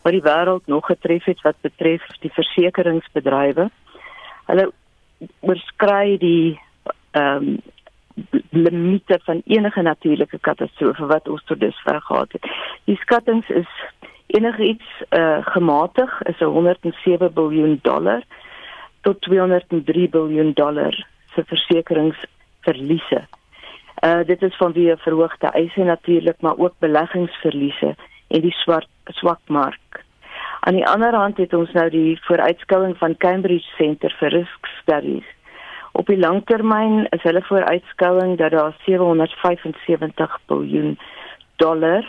wat 0.00 0.16
die 0.16 0.24
wêreld 0.24 0.64
nog 0.72 0.88
getref 0.88 1.28
het 1.28 1.44
wat 1.44 1.60
betref 1.60 2.08
die 2.24 2.32
versekeringsbedrywe. 2.32 3.68
Hulle 4.48 4.70
oorskry 5.44 6.16
die 6.24 6.56
ehm 7.12 7.52
um, 7.52 7.56
limite 8.50 9.18
van 9.24 9.42
enige 9.44 9.82
natuurlike 9.82 10.38
katastrofe 10.38 11.06
wat 11.06 11.28
ons 11.28 11.44
tot 11.44 11.60
dusver 11.60 12.00
gehad 12.00 12.32
het. 12.32 12.46
Die 12.84 12.96
skattings 12.96 13.48
is 13.48 13.68
enigiets 14.26 15.02
uh, 15.10 15.46
gematig 15.46 16.22
is 16.22 16.38
107 16.38 17.30
miljard 17.34 17.82
dollar 17.84 18.22
tot 19.00 19.20
203 19.20 20.08
miljard 20.12 20.56
dollar 20.56 21.06
se 21.34 21.44
versekeringsverliese. 21.44 23.26
Uh 24.04 24.24
dit 24.26 24.42
is 24.42 24.56
van 24.56 24.72
wie 24.72 24.96
verhoogde 24.96 25.46
eise 25.46 25.84
natuurlik, 25.84 26.40
maar 26.40 26.58
ook 26.58 26.74
beleggingsverliese 26.78 27.94
en 28.28 28.40
die 28.40 28.52
swart 28.52 28.88
swak 29.04 29.40
mark. 29.46 30.04
Aan 30.60 30.74
die 30.74 30.86
ander 30.86 31.14
hand 31.14 31.36
het 31.36 31.54
ons 31.54 31.72
nou 31.72 31.90
die 31.90 32.18
vooruitskouing 32.22 32.96
van 32.98 33.16
Cambridge 33.16 33.68
Center 33.76 34.14
for 34.18 34.28
Risk 34.28 34.66
Studies 34.82 35.36
Op 35.96 36.10
die 36.12 36.18
langtermyn 36.20 37.06
is 37.16 37.22
hulle 37.24 37.40
vooruitskouing 37.42 38.34
dat 38.36 38.50
daar 38.52 38.74
775 38.84 40.38
miljard 40.46 40.98
dollar 41.56 42.04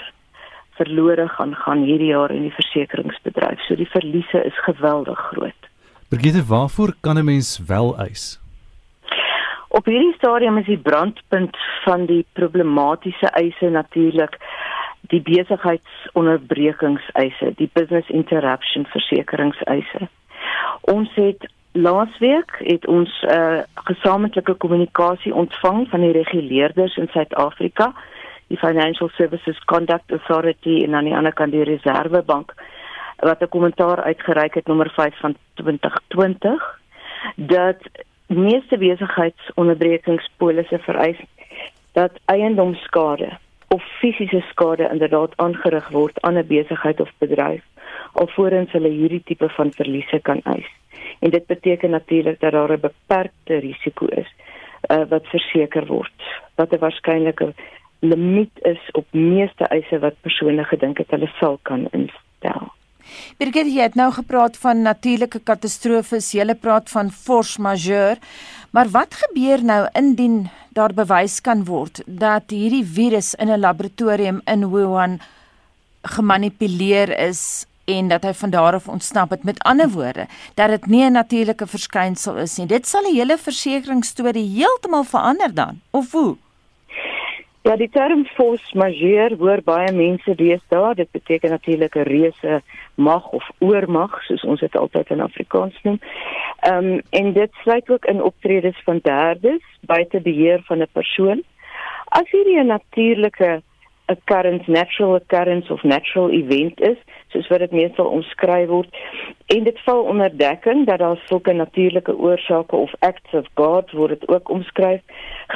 verlore 0.78 1.28
gaan 1.28 1.56
gaan 1.56 1.84
hierdie 1.84 2.14
jaar 2.14 2.32
in 2.32 2.42
die 2.48 2.54
versekeringsbedryf. 2.54 3.60
So 3.68 3.76
die 3.76 3.90
verliese 3.90 4.44
is 4.46 4.64
geweldig 4.66 5.20
groot. 5.32 5.70
Brigitte, 6.10 6.46
waarvoor 6.48 6.96
kan 7.02 7.18
'n 7.18 7.26
mens 7.26 7.60
wel 7.68 7.98
eis? 7.98 8.40
Op 9.68 9.86
hierdie 9.86 10.14
stadium 10.18 10.58
is 10.58 10.66
die 10.66 10.78
brandpunt 10.78 11.58
van 11.84 12.06
die 12.06 12.26
problematiese 12.34 13.28
eise 13.28 13.70
natuurlik 13.70 14.38
die 15.12 15.22
besigheidsonderbrekingseise, 15.22 17.54
die 17.56 17.70
business 17.74 18.10
interruption 18.10 18.86
versekeringseise. 18.86 20.08
Ons 20.82 21.10
het 21.16 21.52
laasweek 21.72 22.52
het 22.58 22.88
ons 22.88 23.22
'n 23.22 23.32
uh, 23.32 23.60
gesamentlike 23.74 24.54
kommunikasie 24.54 25.34
ontvang 25.34 25.90
van 25.90 26.02
die 26.02 26.12
reguleerders 26.12 26.98
in 26.98 27.08
Suid-Afrika, 27.08 27.94
die 28.48 28.58
Financial 28.58 29.10
Services 29.10 29.64
Conduct 29.66 30.12
Authority 30.12 30.84
en 30.84 30.96
aan 30.96 31.04
die 31.04 31.16
ander 31.16 31.34
kant 31.34 31.52
die 31.52 31.64
Reservebank 31.64 32.54
wat 33.18 33.42
'n 33.42 33.50
kommentaar 33.50 34.04
uitgereik 34.04 34.54
het 34.54 34.68
nommer 34.68 34.90
5 34.90 35.20
van 35.20 35.36
2020 35.54 36.80
dat 37.36 37.78
meeste 38.28 38.78
besigheidsonderbrekingspolisse 38.78 40.80
vereis 40.80 41.18
dat 41.94 42.12
eiendomsskade 42.26 43.38
of 43.68 43.84
fisiese 44.00 44.44
skade 44.50 44.90
inderdaad 44.92 45.34
aangerig 45.36 45.90
word 45.90 46.22
aan 46.22 46.38
'n 46.38 46.48
besigheid 46.48 47.00
of 47.00 47.12
bedryf 47.18 47.64
alvorens 48.12 48.72
hulle 48.72 48.90
hierdie 48.90 49.22
tipe 49.26 49.50
van 49.50 49.72
verliese 49.76 50.20
kan 50.30 50.42
eis. 50.44 50.70
En 51.20 51.30
dit 51.30 51.46
beteken 51.46 51.90
natuurlik 51.90 52.40
dat 52.40 52.52
daar 52.52 52.72
'n 52.72 52.80
beperkte 52.80 53.58
risiko 53.58 54.06
is 54.06 54.34
uh, 54.92 55.02
wat 55.10 55.28
verseker 55.28 55.86
word. 55.86 56.20
Wat 56.56 56.72
'n 56.72 56.80
waarskynlike 56.80 57.54
limiet 58.00 58.60
is 58.62 58.82
op 58.92 59.06
meeste 59.12 59.64
eise 59.64 60.00
wat 60.00 60.22
persone 60.22 60.64
gedink 60.64 60.98
het 60.98 61.10
hulle 61.10 61.30
sal 61.40 61.60
kan 61.62 61.88
instel. 61.92 62.72
Birgit, 63.38 63.72
het 63.76 63.96
nou 63.96 64.12
gepraat 64.12 64.58
van 64.58 64.82
natuurlike 64.82 65.40
katastrofes, 65.40 66.32
jy 66.32 66.56
praat 66.60 66.90
van 66.90 67.12
force 67.12 67.62
majeure. 67.62 68.20
Maar 68.72 68.90
wat 68.92 69.16
gebeur 69.16 69.64
nou 69.64 69.88
indien 69.94 70.50
daar 70.70 70.94
bewys 70.94 71.40
kan 71.42 71.64
word 71.66 72.02
dat 72.06 72.52
hierdie 72.54 72.86
virus 72.86 73.34
in 73.34 73.50
'n 73.50 73.60
laboratorium 73.60 74.42
in 74.46 74.70
Wuhan 74.70 75.20
gemanipuleer 76.02 77.10
is 77.20 77.66
en 77.86 78.08
dat 78.08 78.24
hy 78.24 78.34
van 78.34 78.50
daar 78.50 78.74
af 78.74 78.88
ontsnap 78.88 79.30
het 79.30 79.44
met 79.44 79.64
ander 79.64 79.90
woorde 79.90 80.28
dat 80.54 80.70
dit 80.70 80.86
nie 80.86 81.04
'n 81.04 81.12
natuurlike 81.12 81.68
verskynsel 81.68 82.38
is 82.38 82.58
nie. 82.58 82.68
Dit 82.68 82.88
sal 82.88 83.04
die 83.04 83.20
hele 83.20 83.38
versekeringsstorie 83.38 84.50
heeltemal 84.56 85.04
verander 85.04 85.54
dan. 85.54 85.82
Of 85.92 86.12
hoe? 86.12 86.38
Ja, 87.68 87.74
die 87.76 87.90
term 87.92 88.22
force 88.32 88.78
majeure 88.80 89.36
hoor 89.36 89.60
baie 89.66 89.90
mense 89.92 90.32
wees 90.40 90.62
daar. 90.72 90.94
Dit 90.96 91.10
beteken 91.12 91.52
natuurlik 91.52 91.98
'n 91.98 92.08
reuse 92.08 92.62
mag 92.96 93.28
of 93.36 93.50
oormag, 93.60 94.24
soos 94.24 94.44
ons 94.44 94.60
dit 94.60 94.76
altyd 94.76 95.10
in 95.10 95.22
Afrikaans 95.22 95.76
noem. 95.84 96.00
Ehm 96.60 96.86
um, 96.86 97.02
en 97.10 97.34
dit 97.34 97.52
sluit 97.64 97.90
ook 97.90 98.06
in 98.06 98.24
optredes 98.24 98.80
van 98.86 99.00
derdes 99.04 99.66
buite 99.82 100.22
beheer 100.22 100.62
van 100.64 100.78
'n 100.78 100.88
persoon. 100.92 101.44
As 102.06 102.32
hierdie 102.32 102.60
'n 102.60 102.68
natuurlike 102.68 103.62
occurrence, 104.08 104.68
natural 104.68 105.16
occurrence 105.16 105.74
of 105.74 105.84
natural 105.84 106.32
event 106.32 106.80
is, 106.80 106.98
soos 107.34 107.48
wat 107.52 107.60
dit 107.60 107.72
meestal 107.72 108.10
omskryf 108.20 108.68
word, 108.68 109.00
en 109.54 109.64
dit 109.64 109.80
val 109.86 110.04
onder 110.04 110.38
dekking 110.38 110.86
dat 110.88 111.00
daar 111.00 111.20
sulke 111.26 111.54
natuurlike 111.54 112.16
oorsake 112.18 112.76
of 112.76 112.94
acts 113.00 113.34
of 113.34 113.46
God 113.54 113.92
word 113.92 114.16
dit 114.16 114.28
ook 114.30 114.50
omskryf 114.50 115.02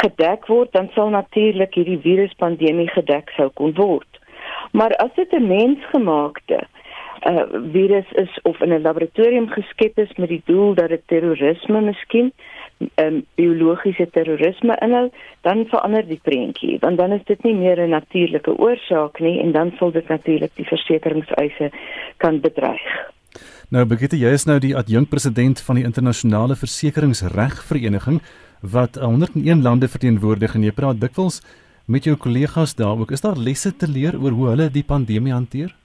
gedek 0.03 0.47
word, 0.51 0.71
dan 0.71 0.89
sal 0.95 1.09
natuurlik 1.09 1.73
hierdie 1.79 1.99
viruspandemie 2.03 2.89
gedek 2.91 3.31
sou 3.37 3.49
kon 3.53 3.73
word. 3.79 4.19
Maar 4.71 4.95
as 4.95 5.13
dit 5.15 5.31
'n 5.31 5.47
mensgemaakte 5.47 6.59
uh 7.21 7.45
virus 7.71 8.11
is 8.11 8.39
of 8.43 8.61
in 8.61 8.73
'n 8.73 8.81
laboratorium 8.81 9.47
geskep 9.49 9.97
is 9.99 10.13
met 10.17 10.29
die 10.29 10.41
doel 10.45 10.73
dat 10.73 10.89
dit 10.89 11.01
terrorisme 11.05 11.81
miskien 11.81 12.33
um, 12.95 13.21
biologiese 13.35 14.07
terrorisme 14.11 14.75
inhou, 14.81 15.09
dan 15.41 15.65
verander 15.71 16.05
die 16.07 16.19
prentjie, 16.23 16.77
want 16.81 16.97
dan 16.97 17.11
is 17.11 17.23
dit 17.25 17.43
nie 17.43 17.55
meer 17.55 17.79
'n 17.79 17.89
natuurlike 17.89 18.57
oorsaak 18.57 19.19
nie 19.19 19.39
en 19.39 19.51
dan 19.51 19.73
sal 19.79 19.91
dit 19.91 20.07
natuurlik 20.07 20.51
die 20.55 20.65
versekeringseise 20.65 21.71
kan 22.17 22.39
bedreig. 22.39 23.11
Nou 23.69 23.85
Brigitte, 23.85 24.17
jy 24.17 24.31
is 24.35 24.45
nou 24.45 24.59
die 24.59 24.75
adjunkpresident 24.75 25.61
van 25.61 25.75
die 25.75 25.83
internasionale 25.83 26.55
versekeringsregvereniging 26.55 28.21
wat 28.61 28.95
101 28.95 29.61
lande 29.61 29.87
verteenwoordig 29.87 30.55
en 30.55 30.63
jy 30.63 30.71
praat 30.71 30.99
dikwels 30.99 31.41
met 31.85 32.03
jou 32.03 32.15
kollegas 32.15 32.75
daar 32.75 32.99
ook. 32.99 33.11
Is 33.11 33.21
daar 33.21 33.37
lesse 33.37 33.75
te 33.75 33.87
leer 33.87 34.19
oor 34.19 34.31
hoe 34.31 34.49
hulle 34.49 34.69
die 34.69 34.83
pandemie 34.83 35.33
hanteer? 35.33 35.75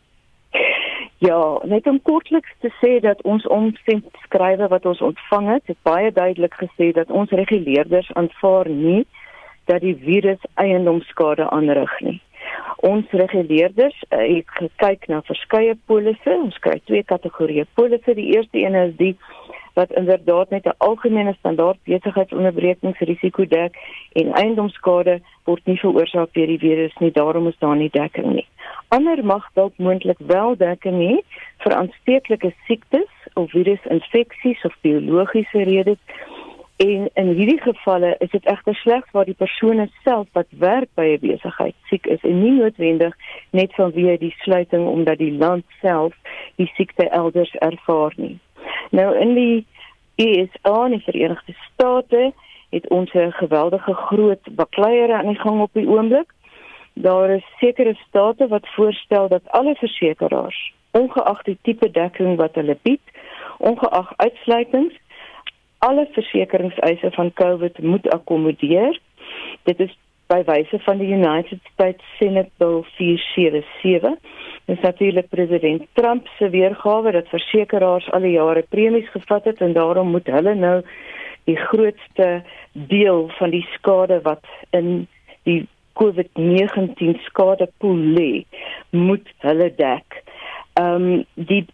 Ja, 1.19 1.59
net 1.65 1.87
om 1.87 2.03
kortliks 2.03 2.53
te 2.61 2.69
sê 2.81 2.99
dat 3.01 3.23
ons 3.23 3.47
omskrywe 3.47 4.69
wat 4.69 4.87
ons 4.87 5.01
ontvang 5.01 5.49
het, 5.49 5.63
het 5.65 5.79
baie 5.83 6.11
duidelik 6.13 6.55
gesê 6.61 6.91
dat 6.93 7.11
ons 7.11 7.31
reguleerders 7.31 8.13
aanvaar 8.13 8.69
nie 8.69 9.07
dat 9.65 9.81
die 9.81 9.97
virus 9.97 10.43
eiendomsskade 10.55 11.49
aanrig 11.51 11.95
nie. 12.01 12.21
Ons 12.85 13.11
reguleerders 13.11 13.97
uh, 14.11 14.19
het 14.21 14.53
gekyk 14.59 15.09
na 15.09 15.23
verskeie 15.27 15.75
polisse. 15.89 16.37
Ons 16.37 16.59
kry 16.63 16.77
twee 16.85 17.03
kategorieë 17.03 17.65
polisse. 17.75 18.15
Die 18.15 18.29
eerste 18.37 18.61
een 18.61 18.77
is 18.83 18.93
die 19.01 19.15
wat 19.77 19.93
inderdaad 19.93 20.51
net 20.51 20.69
'n 20.69 20.79
algemene 20.79 21.35
standaard 21.39 21.79
besigheidsonderbrekingsrisiko 21.85 23.45
dek 23.45 23.77
en 24.13 24.33
eiendomsskade 24.33 25.21
word 25.45 25.67
nie 25.67 25.81
veroorsaak 25.81 26.33
deur 26.33 26.47
die 26.47 26.63
virus 26.69 26.95
nie. 27.01 27.11
Daarom 27.11 27.49
is 27.49 27.59
daar 27.59 27.77
nie 27.77 27.91
dekking 27.91 28.33
nie. 28.33 28.47
Ander 28.89 29.25
mag 29.25 29.51
dalk 29.55 29.79
moontlik 29.79 30.19
wel 30.19 30.57
dekking 30.57 30.99
hê 31.03 31.15
vir 31.65 31.75
aansteeklike 31.75 32.53
siektes 32.67 33.13
of 33.35 33.51
virusinfeksies 33.51 34.65
of 34.65 34.75
biologiese 34.81 35.63
redes. 35.63 35.99
En 36.77 37.11
in 37.15 37.29
hierdie 37.39 37.61
gevalle 37.61 38.15
is 38.19 38.31
dit 38.31 38.45
egter 38.45 38.75
slegs 38.75 39.11
waar 39.11 39.25
die 39.25 39.35
persone 39.35 39.89
self 40.05 40.29
wat 40.33 40.47
werk 40.59 40.89
by 40.95 41.07
'n 41.17 41.21
besigheid 41.21 41.75
siek 41.91 42.07
is 42.07 42.23
en 42.23 42.43
nie 42.43 42.53
noodwendig 42.53 43.15
net 43.51 43.75
vanweë 43.75 44.19
die 44.19 44.35
sluiting 44.39 44.87
omdat 44.87 45.19
die 45.19 45.33
land 45.33 45.65
self 45.81 46.15
die 46.57 46.71
siekte 46.77 47.09
elders 47.09 47.55
ervaar 47.55 48.13
nie. 48.17 48.39
Nou 48.91 49.19
in 49.19 49.35
die 49.35 49.67
USA 50.17 50.85
in 50.85 50.91
die 50.91 51.05
Verenigde 51.05 51.55
State 51.73 52.33
het 52.71 52.89
ons 52.89 53.13
'n 53.13 53.33
geweldige 53.33 53.95
groot 53.95 54.45
bakleierery 54.51 55.13
aan 55.13 55.33
die 55.33 55.43
gang 55.45 55.61
op 55.61 55.73
die 55.73 55.89
oomblik 55.89 56.31
daar 56.97 57.31
is 57.31 57.45
sekere 57.59 57.95
state 58.09 58.49
wat 58.49 58.69
voorstel 58.75 59.29
dat 59.29 59.43
alle 59.47 59.75
versekerings, 59.75 60.73
ongeag 60.91 61.43
die 61.43 61.59
tipe 61.63 61.91
dekking 61.91 62.37
wat 62.37 62.55
hulle 62.55 62.79
bied, 62.83 63.03
ongeag 63.59 64.13
uitsluitings, 64.17 64.95
alle 65.79 66.09
versekeringseise 66.13 67.11
van 67.13 67.33
COVID 67.33 67.83
moet 67.83 68.09
akkommodeer. 68.11 69.01
Dit 69.63 69.81
is 69.81 69.93
by 70.27 70.41
wyse 70.49 70.79
van 70.87 70.99
die 70.99 71.13
United 71.13 71.61
States 71.73 72.03
Senate 72.19 72.51
Bill 72.59 72.83
477. 72.97 74.17
Dis 74.67 74.81
natuurlik 74.81 75.29
president 75.29 75.85
Trump 75.93 76.27
se 76.39 76.49
weergawe 76.51 77.13
dat 77.13 77.29
versekerings 77.29 78.09
al 78.11 78.25
die 78.25 78.35
jare 78.39 78.65
premies 78.69 79.11
gevat 79.13 79.45
het 79.45 79.61
en 79.61 79.77
daarom 79.77 80.11
moet 80.17 80.27
hulle 80.27 80.55
nou 80.55 80.81
die 81.45 81.59
grootste 81.69 82.43
deel 82.73 83.29
van 83.39 83.51
die 83.51 83.67
skade 83.77 84.19
wat 84.25 84.43
in 84.71 85.07
die 85.43 85.67
COVID-19 86.01 87.21
skadepool 87.29 88.03
lê, 88.19 88.45
moet 88.91 89.33
hulle 89.47 89.71
dek. 89.77 90.23
Ehm 90.81 91.09
um, 91.09 91.25
die 91.35 91.65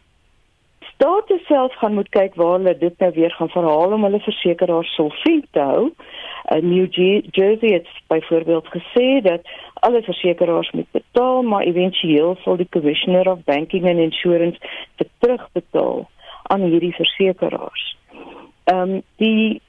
state 0.93 1.41
self 1.47 1.75
gaan 1.75 1.95
moet 1.95 2.09
kyk 2.14 2.35
waar 2.38 2.59
hulle 2.59 2.79
dit 2.79 2.99
nou 2.99 3.11
weer 3.14 3.33
gaan 3.35 3.50
verhaal 3.50 3.93
om 3.93 4.05
hulle 4.07 4.21
versekeraars 4.23 4.95
solvent 4.95 5.47
te 5.50 5.61
hou. 5.61 5.91
Uh, 6.52 6.61
New 6.62 6.87
Jersey 7.31 7.73
het 7.73 7.88
byvoorbeeld 8.07 8.67
gesê 8.71 9.09
dat 9.23 9.41
alle 9.75 10.02
versekeraars 10.02 10.71
moet 10.71 10.91
betaal, 10.91 11.43
maar 11.43 11.67
éventueel 11.67 12.37
sal 12.45 12.57
die 12.57 12.69
Commissioner 12.71 13.31
of 13.31 13.45
Banking 13.45 13.88
and 13.88 13.99
Insurance 13.99 14.59
dit 14.97 15.09
terugbetaal 15.19 16.09
aan 16.43 16.61
hierdie 16.61 16.95
versekeraars. 16.95 17.97
Ehm 18.64 18.91
um, 18.91 19.02
die 19.17 19.61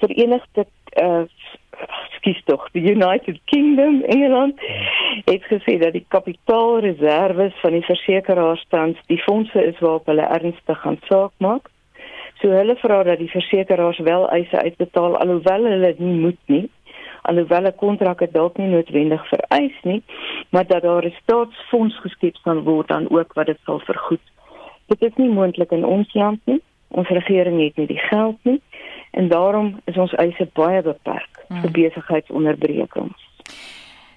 Verenigde 0.00 0.66
uh, 1.02 1.22
skies 2.16 2.40
tog 2.44 2.68
die 2.72 2.82
United 2.90 3.40
Kingdom 3.44 4.02
Engeland 4.02 4.60
het 5.24 5.44
gesê 5.44 5.78
dat 5.78 5.92
die 5.92 6.04
kapitaalreserwes 6.08 7.54
van 7.60 7.72
die 7.72 7.84
versekeraars 7.84 8.64
tans 8.68 8.98
die 9.06 9.20
fondse 9.22 9.64
is 9.64 9.78
waarop 9.78 10.06
hulle 10.06 10.26
ernstig 10.26 10.80
gaan 10.80 10.98
saak 11.08 11.32
maak. 11.38 11.70
So 12.40 12.52
hulle 12.52 12.76
vra 12.80 13.02
dat 13.04 13.18
die 13.18 13.30
versekeraars 13.30 13.98
wel 13.98 14.28
eise 14.36 14.62
uitbetaal 14.62 15.16
alhoewel 15.16 15.66
hulle 15.70 15.86
dit 15.86 15.98
nie 15.98 16.20
moet 16.26 16.42
nie. 16.46 16.66
Alhoewel 17.22 17.66
'n 17.68 17.76
kontrak 17.76 18.18
dit 18.18 18.32
dalk 18.32 18.56
nie 18.56 18.68
noodwendig 18.68 19.28
vereis 19.28 19.76
nie, 19.82 20.02
maar 20.50 20.66
dat 20.66 20.82
daar 20.82 21.04
'n 21.04 21.16
staatsfonds 21.22 22.00
geskep 22.00 22.36
kan 22.42 22.62
word 22.62 22.88
dan 22.88 23.10
ook 23.10 23.32
wat 23.32 23.46
dit 23.46 23.58
sal 23.64 23.78
vergoed. 23.78 24.26
Dit 24.86 25.02
is 25.02 25.14
nie 25.16 25.28
moontlik 25.28 25.70
in 25.70 25.84
ons 25.84 26.14
land 26.14 26.40
nie. 26.44 26.62
Ons 26.88 27.08
regering 27.08 27.62
het 27.62 27.76
nie 27.76 27.86
die 27.86 28.04
geld 28.10 28.38
nie 28.42 28.60
en 29.10 29.28
daarom 29.28 29.80
is 29.84 29.96
ons 29.96 30.14
eise 30.22 30.48
baie 30.54 30.82
beperk 30.82 31.44
hmm. 31.48 31.60
vir 31.60 31.70
besigheidsonderbrekings. 31.70 33.26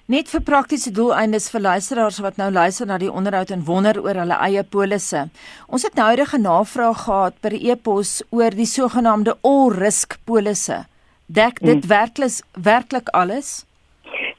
Net 0.06 0.28
vir 0.28 0.42
praktiese 0.44 0.90
doeleindes 0.92 1.46
vir 1.48 1.62
luisteraars 1.64 2.18
wat 2.20 2.36
nou 2.36 2.50
luister 2.52 2.86
na 2.86 2.98
die 3.00 3.08
onderhoud 3.08 3.50
en 3.54 3.64
wonder 3.64 3.96
oor 4.04 4.18
hulle 4.20 4.36
eie 4.46 4.62
polisse. 4.62 5.22
Ons 5.66 5.86
het 5.88 5.94
nou 5.96 6.10
huidige 6.10 6.38
navraag 6.38 7.06
gehad 7.06 7.38
per 7.40 7.56
e-pos 7.56 8.18
oor 8.30 8.52
die 8.52 8.68
sogenaamde 8.68 9.38
all 9.40 9.72
risk 9.72 10.18
polisse. 10.28 10.82
Dek 11.26 11.62
dit 11.64 11.80
hmm. 11.80 11.88
werklik 11.88 12.42
werklik 12.52 13.08
alles? 13.16 13.64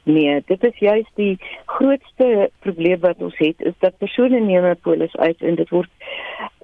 Nee, 0.06 0.44
dit 0.46 0.64
is 0.64 0.78
juist 0.78 1.10
die 1.18 1.40
grootste 1.66 2.52
probleem 2.62 3.00
wat 3.02 3.22
ons 3.26 3.38
het 3.42 3.62
is 3.66 3.74
dat 3.82 3.98
persone 3.98 4.40
neem 4.40 4.66
'n 4.70 4.78
polis 4.82 5.16
uit 5.16 5.42
en 5.42 5.56
dit 5.56 5.70
word 5.70 5.90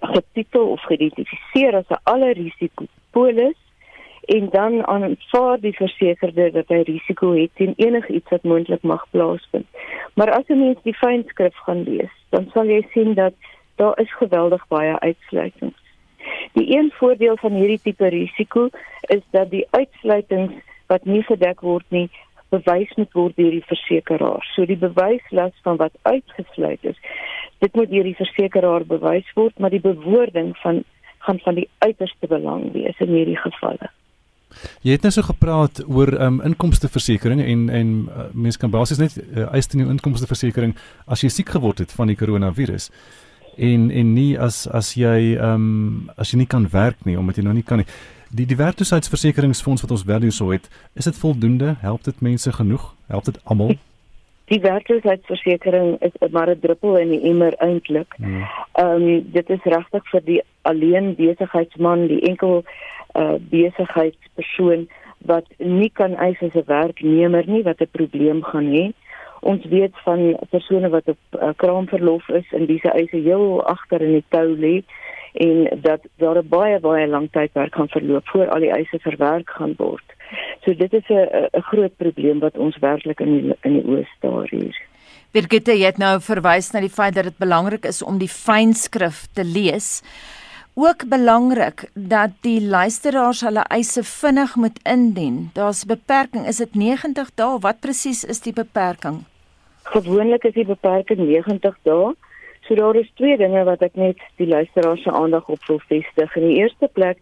getitel 0.01 0.67
of 0.75 0.81
geïdentifiseer 0.81 1.75
as 1.75 1.89
'n 1.89 2.01
alle 2.03 2.33
risiko 2.33 2.85
polis 3.11 3.57
en 4.35 4.49
dan 4.49 4.87
aanvaar 4.87 5.59
die 5.59 5.73
versekerde 5.75 6.51
dat 6.51 6.69
hy 6.71 6.81
risiko 6.87 7.33
het 7.35 7.51
teen 7.59 7.73
enigiets 7.75 8.31
wat 8.31 8.47
moontlik 8.47 8.83
mag 8.87 9.03
plaasvind. 9.11 9.67
Maar 10.15 10.31
as 10.37 10.47
jy 10.47 10.55
mens 10.55 10.79
die 10.87 10.95
fynskrif 10.95 11.57
gaan 11.65 11.83
lees, 11.83 12.13
dan 12.31 12.47
sal 12.53 12.71
jy 12.71 12.79
sien 12.93 13.13
dat 13.19 13.35
daar 13.81 13.99
is 13.99 14.13
geweldig 14.21 14.63
baie 14.71 14.95
uitsluitings. 14.99 15.77
Die 16.55 16.67
een 16.77 16.91
voordeel 16.95 17.37
van 17.43 17.57
hierdie 17.59 17.79
tipe 17.83 18.07
risiko 18.13 18.69
is 19.01 19.23
dat 19.35 19.51
die 19.51 19.65
uitsluitings 19.69 20.53
wat 20.87 21.05
nie 21.05 21.23
gedek 21.27 21.63
word 21.65 21.85
nie, 21.89 22.07
bewys 22.55 22.91
moet 22.99 23.13
word 23.15 23.35
deur 23.35 23.51
die 23.51 23.67
versekeraar. 23.67 24.47
So 24.55 24.67
die 24.67 24.79
bewyslas 24.79 25.55
van 25.67 25.79
wat 25.83 25.95
uitgesluit 26.07 26.83
is, 26.93 26.99
dit 27.59 27.75
moet 27.75 27.91
deur 27.91 28.07
die 28.07 28.19
versekeraar 28.19 28.87
bewys 28.87 29.27
word, 29.35 29.59
maar 29.59 29.75
die 29.75 29.83
bewoording 29.83 30.55
van 30.63 30.83
gaan 31.21 31.39
van 31.39 31.59
die 31.59 31.69
uiterste 31.85 32.27
belang 32.27 32.71
wees 32.73 32.97
in 33.03 33.11
hierdie 33.13 33.37
gevalle. 33.37 33.91
Jy 34.81 34.91
het 34.91 35.01
nou 35.01 35.11
so 35.11 35.21
gepraat 35.21 35.83
oor 35.87 36.13
um, 36.21 36.41
inkomsteversekering 36.41 37.41
en 37.41 37.69
en 37.69 37.91
uh, 38.09 38.29
mense 38.33 38.59
kan 38.59 38.71
basies 38.71 39.01
net 39.01 39.17
uh, 39.17 39.49
eis 39.53 39.67
teen 39.67 39.83
jou 39.83 39.91
inkomsteversekering 39.91 40.75
as 41.07 41.21
jy 41.23 41.29
siek 41.29 41.49
geword 41.49 41.79
het 41.79 41.91
van 41.91 42.07
die 42.07 42.15
koronavirus. 42.15 42.89
En 43.57 43.91
en 43.91 44.13
nie 44.13 44.39
as 44.39 44.67
as 44.67 44.95
jy 44.95 45.35
ehm 45.35 45.53
um, 45.53 46.09
as 46.17 46.31
jy 46.31 46.37
nie 46.43 46.49
kan 46.49 46.67
werk 46.71 47.05
nie 47.05 47.17
omdat 47.19 47.37
jy 47.37 47.43
nou 47.43 47.53
nie 47.53 47.67
kan 47.67 47.83
nie. 47.83 47.89
Die 48.31 48.45
die 48.47 48.55
werkloosheidsversekeringsfonds 48.55 49.83
wat 49.83 49.91
ons 49.91 50.07
value 50.07 50.31
so 50.31 50.51
het, 50.51 50.69
is 50.95 51.03
dit 51.03 51.17
voldoende? 51.17 51.75
Help 51.81 52.03
dit 52.03 52.21
mense 52.21 52.51
genoeg? 52.51 52.93
Help 53.07 53.25
dit 53.25 53.39
almal? 53.43 53.75
Die 54.51 54.59
werkloosheidsversekering 54.59 55.97
is 55.99 56.31
maar 56.31 56.49
'n 56.49 56.59
druppel 56.59 56.97
in 56.97 57.09
die 57.09 57.21
emmer 57.29 57.53
eintlik. 57.57 58.13
Hmm. 58.17 58.47
Ehm 58.73 59.01
um, 59.01 59.31
dit 59.31 59.49
is 59.49 59.63
regtig 59.63 60.09
vir 60.11 60.21
die 60.25 60.41
alleen 60.61 61.15
besigheidsman, 61.15 62.07
die 62.07 62.21
enkel 62.21 62.63
uh 63.15 63.37
besigheidspersoon 63.51 64.87
wat 65.25 65.45
nie 65.57 65.89
kan 65.93 66.15
eis 66.15 66.41
as 66.41 66.55
'n 66.55 66.65
werknemer 66.65 67.45
nie 67.47 67.63
wat 67.63 67.81
'n 67.81 67.91
probleem 67.91 68.43
gaan 68.43 68.67
hê. 68.71 68.93
Ons 69.41 69.65
weet 69.65 69.93
van 70.03 70.37
persone 70.49 70.89
wat 70.89 71.07
op 71.07 71.17
uh, 71.31 71.49
kraamverlof 71.55 72.29
is 72.29 72.45
en 72.51 72.65
dis 72.65 72.83
eise 72.83 73.17
heel 73.17 73.65
agter 73.65 74.01
in 74.01 74.11
die 74.11 74.25
tou 74.29 74.55
lê 74.55 74.83
en 75.33 75.81
dat 75.81 76.01
daar 76.17 76.37
'n 76.37 76.47
baie 76.47 76.79
baie 76.79 77.07
lang 77.07 77.31
tydperk 77.31 77.75
gaan 77.75 77.87
verloop 77.87 78.27
voor 78.27 78.49
al 78.49 78.59
die 78.59 78.71
eise 78.71 78.99
verwerk 78.99 79.49
gaan 79.49 79.73
word. 79.77 80.03
So 80.63 80.73
dit 80.73 80.93
is 80.93 81.09
'n 81.09 81.27
'n 81.53 81.61
groot 81.61 81.97
probleem 81.97 82.39
wat 82.39 82.57
ons 82.57 82.77
werklik 82.77 83.19
in 83.19 83.41
die, 83.41 83.55
in 83.61 83.73
die 83.73 83.85
oos 83.85 84.07
staar 84.17 84.47
hier. 84.49 84.77
Birgitte, 85.31 85.71
jy 85.71 85.85
het 85.85 85.97
nou 85.97 86.19
verwys 86.19 86.71
na 86.71 86.79
die 86.79 86.89
feit 86.89 87.13
dat 87.13 87.23
dit 87.23 87.37
belangrik 87.37 87.85
is 87.85 88.01
om 88.03 88.17
die 88.17 88.27
fynskrif 88.27 89.27
te 89.33 89.43
lees. 89.43 90.01
Ook 90.73 91.03
belangrik 91.09 91.89
dat 91.93 92.29
die 92.41 92.61
luisteraars 92.63 93.41
hulle 93.41 93.63
eise 93.67 94.03
vinnig 94.03 94.55
moet 94.55 94.79
indien. 94.83 95.49
Daar's 95.53 95.83
'n 95.83 95.87
beperking, 95.87 96.47
is 96.47 96.57
dit 96.57 96.75
90 96.75 97.31
dae? 97.35 97.59
Wat 97.59 97.79
presies 97.79 98.23
is 98.23 98.39
die 98.39 98.53
beperking? 98.53 99.23
Gewoonlik 99.83 100.43
is 100.43 100.53
die 100.53 100.65
beperking 100.65 101.19
90 101.19 101.77
dae. 101.83 102.15
So 102.61 102.75
daar 102.75 102.95
is 102.95 103.11
twee 103.15 103.37
dinge 103.37 103.63
wat 103.63 103.81
ek 103.81 103.95
net 103.95 104.17
die 104.35 104.47
luisteraars 104.47 105.03
se 105.03 105.11
aandag 105.11 105.49
op 105.49 105.65
wil 105.67 105.81
vestig. 105.87 106.35
In 106.35 106.47
die 106.47 106.57
eerste 106.57 106.87
plek 106.87 107.17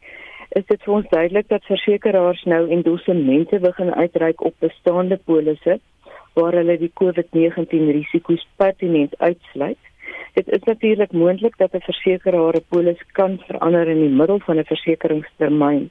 is 0.49 0.65
dit 0.65 0.83
vir 0.83 0.93
ons 0.93 1.09
duidelik 1.09 1.47
dat 1.47 1.63
versekerings 1.63 2.43
nou 2.43 2.69
endossemente 2.69 3.59
begin 3.59 3.93
uitreik 3.93 4.43
op 4.43 4.53
bestaande 4.59 5.17
polisse 5.17 5.79
waar 6.33 6.53
hulle 6.53 6.77
die 6.77 6.91
COVID-19 7.01 7.91
risiko's 7.97 8.47
pertinent 8.55 9.17
uitsluit. 9.17 9.88
Dit 10.33 10.47
is 10.47 10.63
natuurlik 10.63 11.11
moontlik 11.11 11.57
dat 11.57 11.73
'n 11.73 11.87
versekeraar 11.89 12.55
'n 12.55 12.65
polis 12.69 13.01
kan 13.11 13.39
verander 13.47 13.87
in 13.87 13.99
die 13.99 14.15
middel 14.19 14.39
van 14.39 14.57
'n 14.57 14.65
versekeringstermyn. 14.65 15.89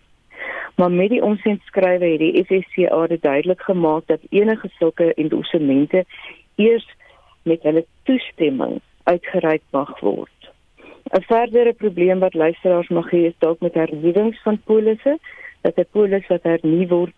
Maar 0.77 0.91
met 0.91 1.09
die 1.09 1.23
omsendskrywe 1.23 2.07
het 2.07 2.19
die 2.19 2.45
FSCA 2.45 3.07
dit 3.07 3.23
duidelik 3.23 3.61
gemaak 3.61 4.07
dat 4.07 4.21
enige 4.31 4.69
sulke 4.79 5.15
endossemente 5.15 6.05
eers 6.55 6.89
met 7.43 7.63
hulle 7.63 7.85
toestemming 8.03 8.81
uitgereik 9.03 9.63
mag 9.71 10.01
word. 10.01 10.51
'n 11.11 11.23
Verdere 11.23 11.73
probleem 11.73 12.19
wat 12.19 12.35
luisteraars 12.35 12.89
mag 12.89 13.11
hê 13.11 13.21
is 13.31 13.39
dalk 13.39 13.61
met 13.61 13.75
hernuwings 13.75 14.43
van 14.43 14.61
polisse, 14.65 15.19
dat 15.61 15.77
'n 15.77 15.87
polis 15.91 16.27
wat 16.27 16.43
hernu 16.43 16.87
word 16.87 17.15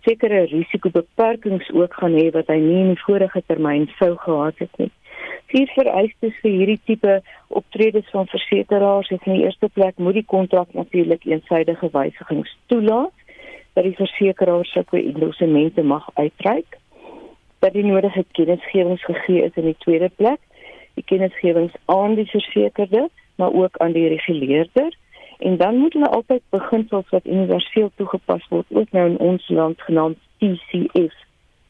sekere 0.00 0.44
risikobeperkings 0.44 1.70
ook 1.72 1.94
gaan 1.94 2.12
hê 2.12 2.30
wat 2.30 2.46
hy 2.46 2.58
nie 2.60 2.80
in 2.80 2.92
die 2.92 3.04
vorige 3.06 3.42
termyn 3.46 3.86
sou 3.98 4.16
gehad 4.16 4.58
het 4.58 4.78
nie. 4.78 4.90
Vier 5.54 5.70
vereistes 5.70 6.38
vir 6.42 6.50
hierdie 6.50 6.80
tipe 6.82 7.20
optredes 7.54 8.08
van 8.10 8.26
versekeraars 8.26 9.10
is 9.14 9.20
in 9.22 9.36
die 9.36 9.44
eerste 9.46 9.68
plek 9.70 10.00
moet 10.02 10.16
die 10.18 10.26
kontrak 10.26 10.72
natuurlik 10.74 11.22
eensydige 11.30 11.90
wysigings 11.94 12.56
toelaat 12.72 13.14
dat 13.78 13.86
die 13.86 13.94
versekeraar 13.94 14.66
sulke 14.66 14.98
endossemente 14.98 15.84
mag 15.86 16.08
uitreik 16.14 16.78
dat 17.62 17.76
die 17.78 17.84
nodige 17.86 18.24
kennisgewings 18.34 19.04
gegee 19.06 19.44
is 19.46 19.54
in 19.62 19.70
die 19.70 19.78
tweede 19.86 20.10
plek 20.16 20.42
die 20.98 21.06
kennisgewings 21.12 21.78
aan 21.86 22.18
die 22.18 22.26
versekerde 22.32 23.06
maar 23.38 23.52
ook 23.52 23.76
aan 23.76 23.92
die 23.92 24.08
reguleerder. 24.08 24.96
En 25.38 25.56
dan 25.56 25.76
moet 25.76 25.92
hulle 25.92 26.08
altyd 26.08 26.42
beginsels 26.50 27.08
wat 27.08 27.26
universeel 27.26 27.90
toegepas 27.94 28.46
word 28.48 28.66
ook 28.68 28.90
nou 28.90 29.08
in 29.10 29.18
ons 29.18 29.48
land 29.48 29.80
genaamd 29.82 30.18
TCF 30.38 31.14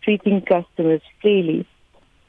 treating 0.00 0.44
customers 0.44 1.12
fairly 1.18 1.64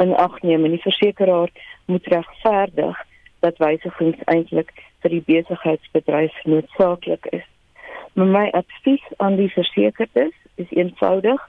en 0.01 0.15
ag 0.17 0.41
nee, 0.41 0.57
maar 0.57 0.69
die 0.69 0.81
versekeraar 0.81 1.49
moet 1.85 2.07
regverdig 2.07 3.01
dat 3.39 3.57
wysigings 3.57 4.21
eintlik 4.25 4.71
vir 5.03 5.13
die 5.13 5.23
besigheidsbedryf 5.25 6.43
noodsaaklik 6.43 7.27
is. 7.31 7.45
Maar 8.13 8.31
my 8.31 8.45
advies 8.57 9.03
aan 9.17 9.35
die 9.35 9.51
versekerdes 9.51 10.33
is 10.55 10.71
eenvoudig: 10.71 11.41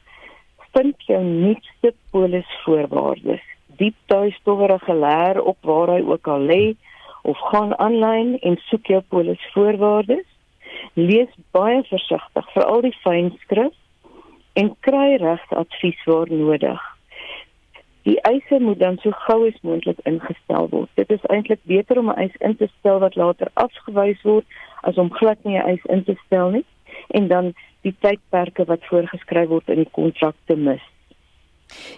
vind 0.77 1.07
jou 1.09 1.23
nuutste 1.25 1.95
polisvoorwaardes. 2.11 3.45
Diep 3.81 3.95
tuistowwerige 4.07 4.95
leer 4.95 5.43
op 5.43 5.57
waar 5.61 5.95
hy 5.95 6.03
ook 6.05 6.29
al 6.29 6.45
lê 6.51 6.65
of 7.23 7.39
gaan 7.51 7.73
aanlyn 7.79 8.37
en 8.39 8.59
soek 8.69 8.91
jou 8.93 9.01
polisvoorwaardes. 9.15 10.27
Lees 10.95 11.33
baie 11.57 11.81
versigtig 11.89 12.53
vir 12.55 12.65
al 12.65 12.85
die 12.85 12.97
fynskrif 13.05 13.73
en 14.61 14.75
kry 14.81 15.17
regte 15.21 15.57
advies 15.65 16.05
waar 16.05 16.33
nodig. 16.33 16.96
Die 18.07 18.21
eise 18.23 18.61
moet 18.63 18.79
dan 18.79 18.99
so 19.03 19.11
gou 19.27 19.41
as 19.49 19.63
moontlik 19.67 19.99
ingestel 20.07 20.69
word. 20.71 20.91
Dit 20.95 21.11
is 21.11 21.25
eintlik 21.35 21.63
beter 21.67 21.99
om 21.99 22.11
'n 22.11 22.21
eis 22.25 22.37
in 22.39 22.57
te 22.57 22.69
stel 22.79 22.99
wat 23.03 23.17
later 23.19 23.49
afgewys 23.55 24.23
word 24.23 24.47
as 24.83 24.97
om 24.97 25.11
glad 25.11 25.39
nie 25.45 25.59
'n 25.59 25.69
eis 25.73 25.85
in 25.85 26.05
te 26.05 26.15
stel 26.27 26.51
nie 26.51 26.65
en 27.19 27.27
dan 27.29 27.55
die 27.83 27.95
tydperke 28.01 28.65
wat 28.65 28.85
voorgeskryf 28.91 29.49
word 29.49 29.69
in 29.69 29.83
die 29.83 29.93
kontrak 29.99 30.35
te 30.47 30.57
mis. 30.57 30.83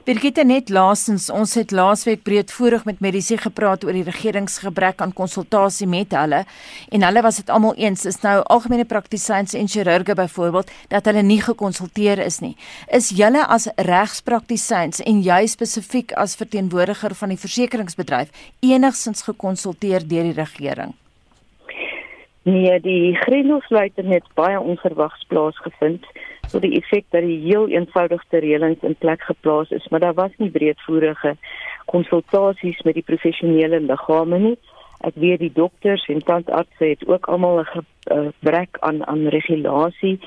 Birgitte 0.08 0.44
net 0.48 0.70
laasens, 0.72 1.26
ons 1.28 1.52
het 1.58 1.72
laasweek 1.76 2.22
breedvoerig 2.24 2.86
met 2.88 3.00
Mediese 3.04 3.36
gepraat 3.40 3.84
oor 3.84 3.92
die 3.92 4.06
regeringsgebrek 4.06 5.02
aan 5.04 5.12
konsultasie 5.12 5.88
met 5.90 6.14
hulle 6.16 6.44
en 6.94 7.04
hulle 7.04 7.22
was 7.26 7.40
dit 7.42 7.50
almal 7.52 7.76
eens 7.76 8.06
is 8.08 8.20
nou 8.22 8.38
algemene 8.54 8.86
praktisyns 8.88 9.52
en 9.58 9.68
chirurge 9.68 10.16
byvoorbeeld 10.16 10.72
dat 10.94 11.10
hulle 11.10 11.22
nie 11.22 11.40
gekonsulteer 11.44 12.22
is 12.24 12.40
nie. 12.40 12.54
Is 12.88 13.10
julle 13.20 13.44
as 13.44 13.68
regspraktisyns 13.76 15.02
en 15.04 15.20
jy 15.26 15.42
spesifiek 15.46 16.16
as 16.16 16.38
verteenwoordiger 16.40 17.14
van 17.20 17.34
die 17.34 17.40
versekeringsbedryf 17.40 18.32
enigsins 18.64 19.26
gekonsulteer 19.28 20.08
deur 20.08 20.32
die 20.32 20.38
regering? 20.40 20.96
Nee, 22.48 22.80
die 22.80 23.12
grendelfluiting 23.26 24.08
het 24.08 24.24
baie 24.38 24.56
onverwags 24.60 25.26
plaasgevind 25.28 26.06
so 26.48 26.60
die 26.60 26.74
effek 26.78 27.04
dat 27.14 27.22
die 27.26 27.38
heel 27.44 27.68
eenvoudigste 27.68 28.40
reëlings 28.44 28.82
in 28.86 28.96
plek 28.98 29.22
geplaas 29.28 29.70
is, 29.70 29.88
maar 29.88 30.00
daar 30.00 30.14
was 30.14 30.34
nie 30.36 30.50
breedvoerige 30.50 31.36
konsultasies 31.86 32.80
met 32.84 32.94
die 32.94 33.06
professionele 33.06 33.80
liggame 33.80 34.38
nie. 34.38 34.56
Ek 35.06 35.14
weet 35.14 35.40
die 35.44 35.52
dokters 35.54 36.06
en 36.10 36.24
tandartse 36.26 36.84
het 36.84 37.06
ook 37.06 37.28
almal 37.28 37.60
'n 37.60 37.70
gebrek 37.70 38.76
aan 38.80 39.06
aan 39.06 39.26
regulasie, 39.26 40.18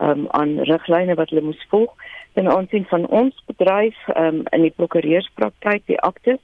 um, 0.00 0.26
aan 0.28 0.58
riglyne 0.58 1.14
wat 1.14 1.30
hulle 1.30 1.46
moes 1.46 1.66
volg. 1.68 1.94
En 2.32 2.48
aansien 2.48 2.84
van 2.84 3.06
ons 3.06 3.42
bedryf 3.46 3.96
um, 4.16 4.42
in 4.50 4.62
die 4.62 4.74
prokureurspraktyk, 4.76 5.86
die 5.86 6.00
aktes, 6.00 6.40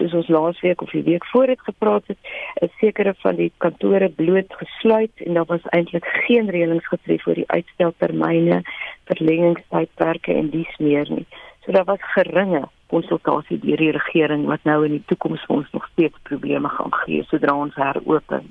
soos 0.00 0.16
ons 0.22 0.30
laasweek 0.32 0.82
of 0.82 0.92
die 0.96 1.04
week 1.04 1.26
voor 1.32 1.52
het 1.52 1.60
gepraat 1.66 2.06
het, 2.08 2.18
is 2.64 2.72
sekere 2.80 3.14
van 3.20 3.36
die 3.36 3.50
kantore 3.62 4.08
bloot 4.08 4.56
gesluit 4.62 5.24
en 5.26 5.36
daar 5.36 5.48
was 5.50 5.68
eintlik 5.76 6.08
geen 6.26 6.50
reëlings 6.50 6.88
getref 6.88 7.26
oor 7.26 7.38
die 7.38 7.48
uitsteltermyne, 7.52 8.62
verlengingstydperke 9.12 10.34
en 10.34 10.50
dies 10.54 10.76
meer 10.78 11.10
nie. 11.10 11.26
So 11.64 11.72
daar 11.76 11.88
was 11.88 12.12
geringe 12.14 12.64
konsultasie 12.90 13.60
deur 13.62 13.78
die 13.78 13.92
regering 13.94 14.46
wat 14.50 14.64
nou 14.68 14.80
in 14.86 14.96
die 14.98 15.04
toekoms 15.12 15.44
vir 15.46 15.60
ons 15.60 15.76
nog 15.76 15.86
steeds 15.92 16.24
probleme 16.30 16.72
gaan 16.78 16.96
gee 17.04 17.26
sodra 17.28 17.54
ons 17.66 17.76
heropen. 17.78 18.48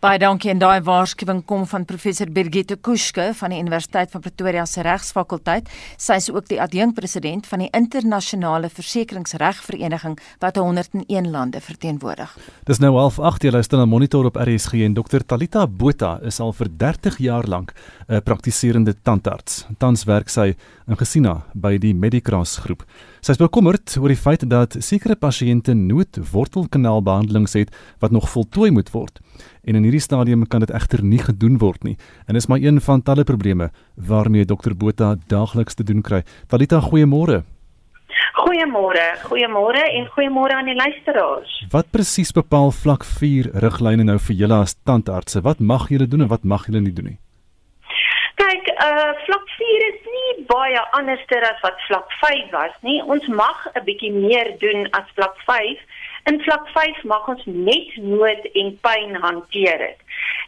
Baie 0.00 0.16
dankie 0.16 0.48
en 0.48 0.56
daai 0.56 0.80
waarskuwing 0.80 1.42
kom 1.44 1.66
van 1.68 1.82
professor 1.84 2.30
Birgitte 2.32 2.78
Kuske 2.80 3.26
van 3.36 3.52
die 3.52 3.58
Universiteit 3.60 4.08
van 4.08 4.22
Pretoria 4.24 4.62
se 4.64 4.80
Regsfakulteit. 4.80 5.66
Sy 6.00 6.16
is 6.16 6.30
ook 6.32 6.46
die 6.48 6.56
adjunkpresident 6.64 7.44
van 7.44 7.60
die 7.60 7.68
internasionale 7.76 8.70
versekeringsregvereniging 8.72 10.14
wat 10.40 10.56
101 10.56 11.28
lande 11.34 11.60
verteenwoordig. 11.60 12.32
Dis 12.64 12.80
nou 12.80 12.94
half 12.96 13.18
8 13.20 13.44
jy 13.44 13.52
luister 13.52 13.76
na 13.76 13.84
Monitor 13.84 14.30
op 14.30 14.40
RSG 14.40 14.86
en 14.86 14.96
Dr 14.96 15.20
Talita 15.20 15.66
Botha 15.68 16.14
is 16.24 16.40
al 16.40 16.56
vir 16.56 16.72
30 16.80 17.20
jaar 17.20 17.44
lank 17.44 17.76
'n 18.08 18.22
praktiserende 18.24 18.96
tandarts. 19.02 19.66
Tans 19.78 20.04
werk 20.04 20.30
sy 20.30 20.56
in 20.88 20.96
Gesina 20.96 21.44
by 21.54 21.76
die 21.76 21.92
Medicras 21.92 22.56
groep. 22.56 22.86
Sy 23.20 23.32
is 23.32 23.38
bekommerd 23.38 23.96
oor 24.00 24.08
die 24.08 24.16
feit 24.16 24.48
dat 24.48 24.76
sekere 24.80 25.14
pasiënte 25.14 25.74
noodwortelkanaalbehandelings 25.74 27.52
het 27.52 27.68
wat 27.98 28.10
nog 28.10 28.30
voltooi 28.30 28.70
moet 28.70 28.90
word 28.92 29.20
en 29.64 29.74
in 29.74 29.82
hierdie 29.82 30.00
stadium 30.00 30.46
kan 30.46 30.60
dit 30.60 30.70
egter 30.70 31.02
nie 31.04 31.20
gedoen 31.20 31.58
word 31.58 31.84
nie. 31.84 31.96
En 32.26 32.36
is 32.36 32.46
maar 32.46 32.58
een 32.58 32.80
van 32.80 33.02
talle 33.02 33.24
probleme 33.24 33.70
waarmee 33.94 34.44
dokter 34.44 34.76
Botha 34.76 35.16
daagliks 35.26 35.74
te 35.74 35.84
doen 35.84 36.02
kry. 36.02 36.22
Talita, 36.48 36.80
goeiemôre. 36.80 37.42
Goeiemôre, 38.40 39.06
goeiemôre 39.28 39.82
en 39.96 40.06
goeiemôre 40.14 40.54
aan 40.54 40.68
die 40.70 40.74
luisteraars. 40.74 41.56
Wat 41.70 41.90
presies 41.90 42.32
bepaal 42.32 42.70
vlak 42.70 43.04
4 43.04 43.50
riglyne 43.64 44.04
nou 44.06 44.18
vir 44.18 44.36
julle 44.42 44.60
as 44.64 44.76
tandartse? 44.84 45.42
Wat 45.42 45.60
mag 45.60 45.88
julle 45.90 46.08
doen 46.08 46.24
en 46.26 46.30
wat 46.30 46.44
mag 46.44 46.66
julle 46.66 46.80
nie 46.80 46.94
doen 46.94 47.12
nie? 47.12 47.18
Kyk, 48.40 48.70
uh 48.86 49.10
vlak 49.26 49.50
4 49.58 49.86
is 49.90 50.06
nie 50.14 50.44
baie 50.48 50.82
anderster 50.98 51.44
as 51.50 51.58
wat 51.62 51.82
vlak 51.88 52.14
5 52.22 52.52
was 52.54 52.76
nie. 52.86 52.98
Ons 53.02 53.26
mag 53.28 53.66
'n 53.74 53.84
bietjie 53.84 54.12
meer 54.12 54.56
doen 54.58 54.88
as 54.92 55.06
vlak 55.14 55.36
5 55.46 55.78
In 56.28 56.40
vlak 56.42 56.68
5 56.68 57.02
mag 57.04 57.28
ons 57.28 57.44
net 57.44 57.96
nood 57.96 58.48
en 58.52 58.78
pyn 58.84 59.14
hanteer 59.22 59.78
dit. 59.78 60.00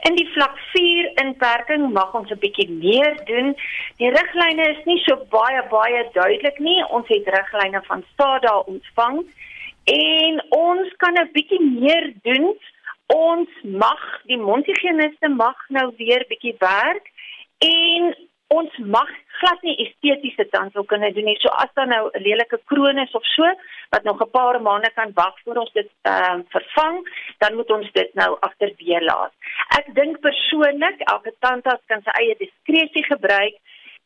In 0.09 0.17
die 0.19 0.29
vlak 0.35 0.59
4 0.73 1.11
inperking 1.23 1.93
mag 1.93 2.15
ons 2.15 2.31
'n 2.31 2.39
bietjie 2.45 2.69
meer 2.71 3.15
doen. 3.25 3.55
Die 3.97 4.11
riglyne 4.11 4.65
is 4.71 4.85
nie 4.85 4.99
so 5.07 5.17
baie 5.31 5.63
baie 5.71 6.03
duidelik 6.13 6.59
nie. 6.59 6.85
Ons 6.89 7.09
het 7.09 7.29
riglyne 7.29 7.83
van 7.87 8.05
SADA 8.17 8.59
ontvang 8.59 9.25
en 9.85 10.45
ons 10.49 10.93
kan 10.97 11.15
'n 11.19 11.31
bietjie 11.33 11.63
meer 11.63 12.13
doen. 12.23 12.59
Ons 13.07 13.49
mag 13.63 14.03
die 14.27 14.39
mondhygiëniste 14.39 15.29
mag 15.29 15.57
nou 15.69 15.93
weer 15.97 16.25
bietjie 16.29 16.57
werk 16.59 17.07
en 17.59 18.15
ons 18.57 18.77
mag 18.95 19.11
glad 19.39 19.63
nie 19.67 19.75
estetiese 19.85 20.47
tandheelkunde 20.53 21.13
doen 21.17 21.29
nie. 21.31 21.39
So 21.41 21.49
as 21.65 21.73
daar 21.75 21.89
nou 21.89 22.11
'n 22.13 22.23
lelike 22.27 22.59
kroon 22.71 22.99
is 22.99 23.15
of 23.21 23.25
so 23.25 23.45
wat 23.91 24.03
nog 24.05 24.21
'n 24.21 24.31
paar 24.31 24.61
maande 24.63 24.91
kan 24.95 25.11
wag 25.15 25.35
voor 25.45 25.57
ons 25.63 25.73
dit 25.73 25.91
ehm 26.03 26.39
uh, 26.41 26.45
vervang, 26.55 26.97
dan 27.39 27.55
moet 27.55 27.71
ons 27.71 27.93
dit 27.93 28.15
nou 28.15 28.31
agterweë 28.41 29.01
laat. 29.11 29.33
Ek 29.79 29.95
dink 29.95 30.21
persoonlik 30.21 30.99
elke 31.15 31.33
tandarts 31.39 31.87
kan 31.87 32.03
sy 32.03 32.13
eie 32.21 32.37
diskresie 32.45 33.05
gebruik 33.05 33.57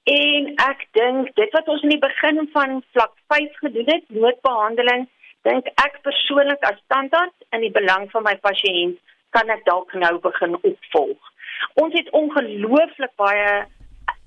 en 0.05 0.43
ek 0.71 0.87
dink 0.93 1.35
dit 1.35 1.51
wat 1.53 1.69
ons 1.69 1.83
in 1.83 1.95
die 1.95 2.07
begin 2.09 2.49
van 2.53 2.83
vlak 2.93 3.15
5 3.29 3.57
gedoen 3.65 3.91
het, 3.95 4.05
noodbehandeling, 4.09 5.09
dink 5.43 5.67
ek 5.67 6.03
persoonlik 6.03 6.63
as 6.63 6.87
tandarts 6.87 7.39
in 7.51 7.61
die 7.61 7.75
belang 7.79 8.11
van 8.11 8.23
my 8.23 8.37
pasiënt 8.37 8.99
kan 9.31 9.51
ek 9.51 9.65
dalk 9.65 9.93
nou 9.95 10.19
begin 10.19 10.55
opvolg. 10.63 11.33
Ons 11.75 11.95
het 11.99 12.11
ongelooflik 12.11 13.13
baie 13.17 13.67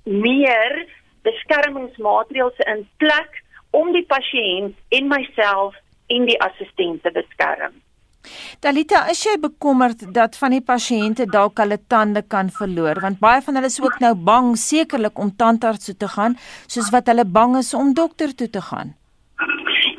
meer 0.04 0.86
beskermingsmaatreëls 1.28 2.64
in 2.66 2.88
plek 3.02 3.44
om 3.76 3.92
die 3.94 4.06
pasiënt 4.10 4.76
en 4.98 5.12
myself 5.12 5.76
en 6.10 6.26
die 6.26 6.40
assistent 6.42 7.04
te 7.04 7.12
beskerm. 7.14 7.76
Dalita, 8.60 9.06
is 9.12 9.22
jy 9.24 9.38
bekommerd 9.40 10.02
dat 10.14 10.36
van 10.38 10.52
die 10.52 10.64
pasiënte 10.66 11.26
dalk 11.32 11.62
hulle 11.62 11.78
tande 11.88 12.22
kan 12.28 12.50
verloor 12.52 13.00
want 13.06 13.22
baie 13.24 13.42
van 13.46 13.56
hulle 13.56 13.72
is 13.72 13.80
ook 13.82 14.00
nou 14.04 14.14
bang 14.32 14.52
sekerlik 14.60 15.20
om 15.24 15.32
tandarts 15.32 15.88
toe 15.88 15.96
te 16.04 16.10
gaan 16.16 16.36
soos 16.68 16.92
wat 16.96 17.08
hulle 17.08 17.26
bang 17.26 17.56
is 17.62 17.74
om 17.74 17.94
dokter 17.96 18.36
toe 18.36 18.50
te 18.50 18.62
gaan. 18.72 18.99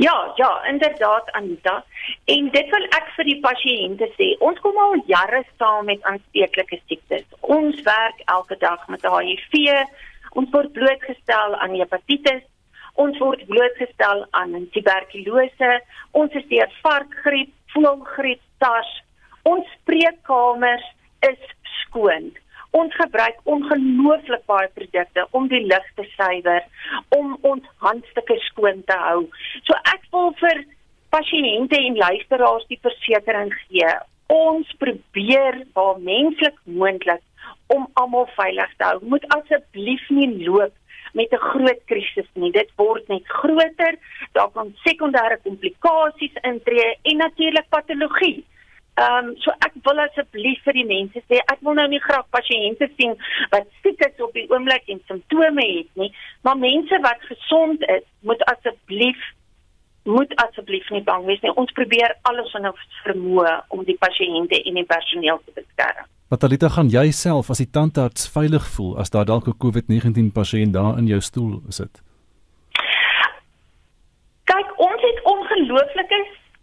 Ja, 0.00 0.32
ja, 0.34 0.64
inderdaad 0.64 1.30
Anita. 1.30 1.84
En 2.24 2.48
dit 2.50 2.68
wil 2.70 2.84
ek 2.96 3.08
vir 3.16 3.26
die 3.28 3.40
pasiënte 3.44 4.06
sê. 4.14 4.30
Ons 4.40 4.60
kom 4.64 4.78
al 4.80 4.94
jare 5.10 5.42
saam 5.60 5.90
met 5.90 6.06
aansteeklike 6.08 6.78
siektes. 6.86 7.26
Ons 7.56 7.82
werk 7.84 8.22
elke 8.32 8.56
dag 8.62 8.86
met 8.88 9.04
HIV. 9.04 9.58
Ons 10.40 10.48
word 10.56 10.72
blootgestel 10.72 11.58
aan 11.60 11.76
hepatitis. 11.76 12.40
Ons 13.04 13.20
word 13.20 13.44
blootgestel 13.52 14.24
aan 14.40 14.56
tuberkulose. 14.72 15.70
Ons 16.16 16.40
is 16.40 16.48
deur 16.48 16.72
varkgriep, 16.80 17.52
voëlgriep, 17.76 18.40
SARS. 18.56 18.96
Ons 19.52 19.68
spreekkamers 19.82 20.88
is 21.28 21.52
skoon. 21.82 22.32
Ons 22.70 22.94
gebruik 22.94 23.38
ongelooflik 23.50 24.44
baie 24.46 24.68
produkte 24.74 25.26
om 25.30 25.48
die 25.50 25.62
lug 25.66 25.86
te 25.96 26.04
suiwer, 26.14 26.66
om 27.16 27.32
ons 27.42 27.64
handstukke 27.82 28.36
skoon 28.46 28.84
te 28.86 28.98
hou. 29.06 29.24
So 29.66 29.78
ek 29.94 30.06
wil 30.14 30.30
vir 30.42 30.62
pasiënte 31.10 31.78
en 31.78 31.98
luisteraars 31.98 32.68
die 32.70 32.78
versekering 32.84 33.50
gee. 33.64 33.90
Ons 34.30 34.70
probeer 34.78 35.64
waar 35.74 35.98
menslik 35.98 36.60
moontlik 36.64 37.24
om 37.74 37.88
almal 37.98 38.28
veilig 38.36 38.76
te 38.78 38.86
hou. 38.86 39.00
Moet 39.02 39.26
asseblief 39.34 40.06
nie 40.14 40.30
loop 40.46 40.74
met 41.18 41.32
'n 41.32 41.46
groot 41.50 41.82
krisis 41.90 42.28
nie. 42.34 42.52
Dit 42.52 42.70
word 42.76 43.08
net 43.08 43.26
groter. 43.26 43.98
Daar 44.32 44.50
kan 44.54 44.74
sekondêre 44.86 45.38
komplikasies 45.42 46.34
intree 46.42 46.98
en 47.02 47.16
natuurlik 47.16 47.68
patologie. 47.68 48.44
Ehm 49.00 49.28
um, 49.28 49.34
so 49.40 49.52
ek 49.64 49.74
wil 49.86 50.00
asseblief 50.04 50.60
vir 50.66 50.76
die 50.76 50.86
mense 50.88 51.20
sê 51.24 51.38
ek 51.40 51.60
wil 51.64 51.76
nou 51.78 51.86
nie 51.88 52.02
graag 52.04 52.26
pasiënte 52.36 52.88
sien 52.98 53.14
wat 53.54 53.68
siek 53.84 54.02
is 54.04 54.24
op 54.26 54.34
die 54.36 54.44
oomblik 54.52 54.88
en 54.92 55.00
simptome 55.08 55.64
het 55.64 55.88
nie, 56.00 56.10
maar 56.44 56.58
mense 56.60 56.98
wat 57.06 57.22
gesond 57.28 57.86
is, 57.96 58.04
moet 58.28 58.42
asseblief 58.52 59.20
moet 60.04 60.34
asseblief 60.44 60.88
nie 60.90 61.02
bang 61.04 61.24
wees 61.28 61.40
nie. 61.44 61.52
Ons 61.60 61.72
probeer 61.76 62.14
alles 62.28 62.52
in 62.58 62.68
ons 62.70 62.84
vermoë 63.04 63.54
om 63.76 63.84
die 63.88 63.96
pasiënte 64.00 64.60
en 64.68 64.80
die 64.80 64.88
personeel 64.88 65.40
te 65.44 65.56
beskerm. 65.60 66.08
Natalita, 66.30 66.68
gaan 66.70 66.92
jy 66.92 67.08
self 67.16 67.50
as 67.50 67.60
die 67.62 67.70
tandarts 67.74 68.28
veilig 68.30 68.66
voel 68.74 68.94
as 69.02 69.10
daar 69.10 69.26
dalk 69.26 69.48
'n 69.48 69.56
COVID-19 69.64 70.30
pasiënt 70.36 70.76
daar 70.76 70.98
in 70.98 71.06
jou 71.06 71.20
stoel 71.20 71.62
sit? 71.68 72.02
Kyk, 74.44 74.68
ons 74.76 75.02
het 75.08 75.18
ongelooflike 75.24 76.20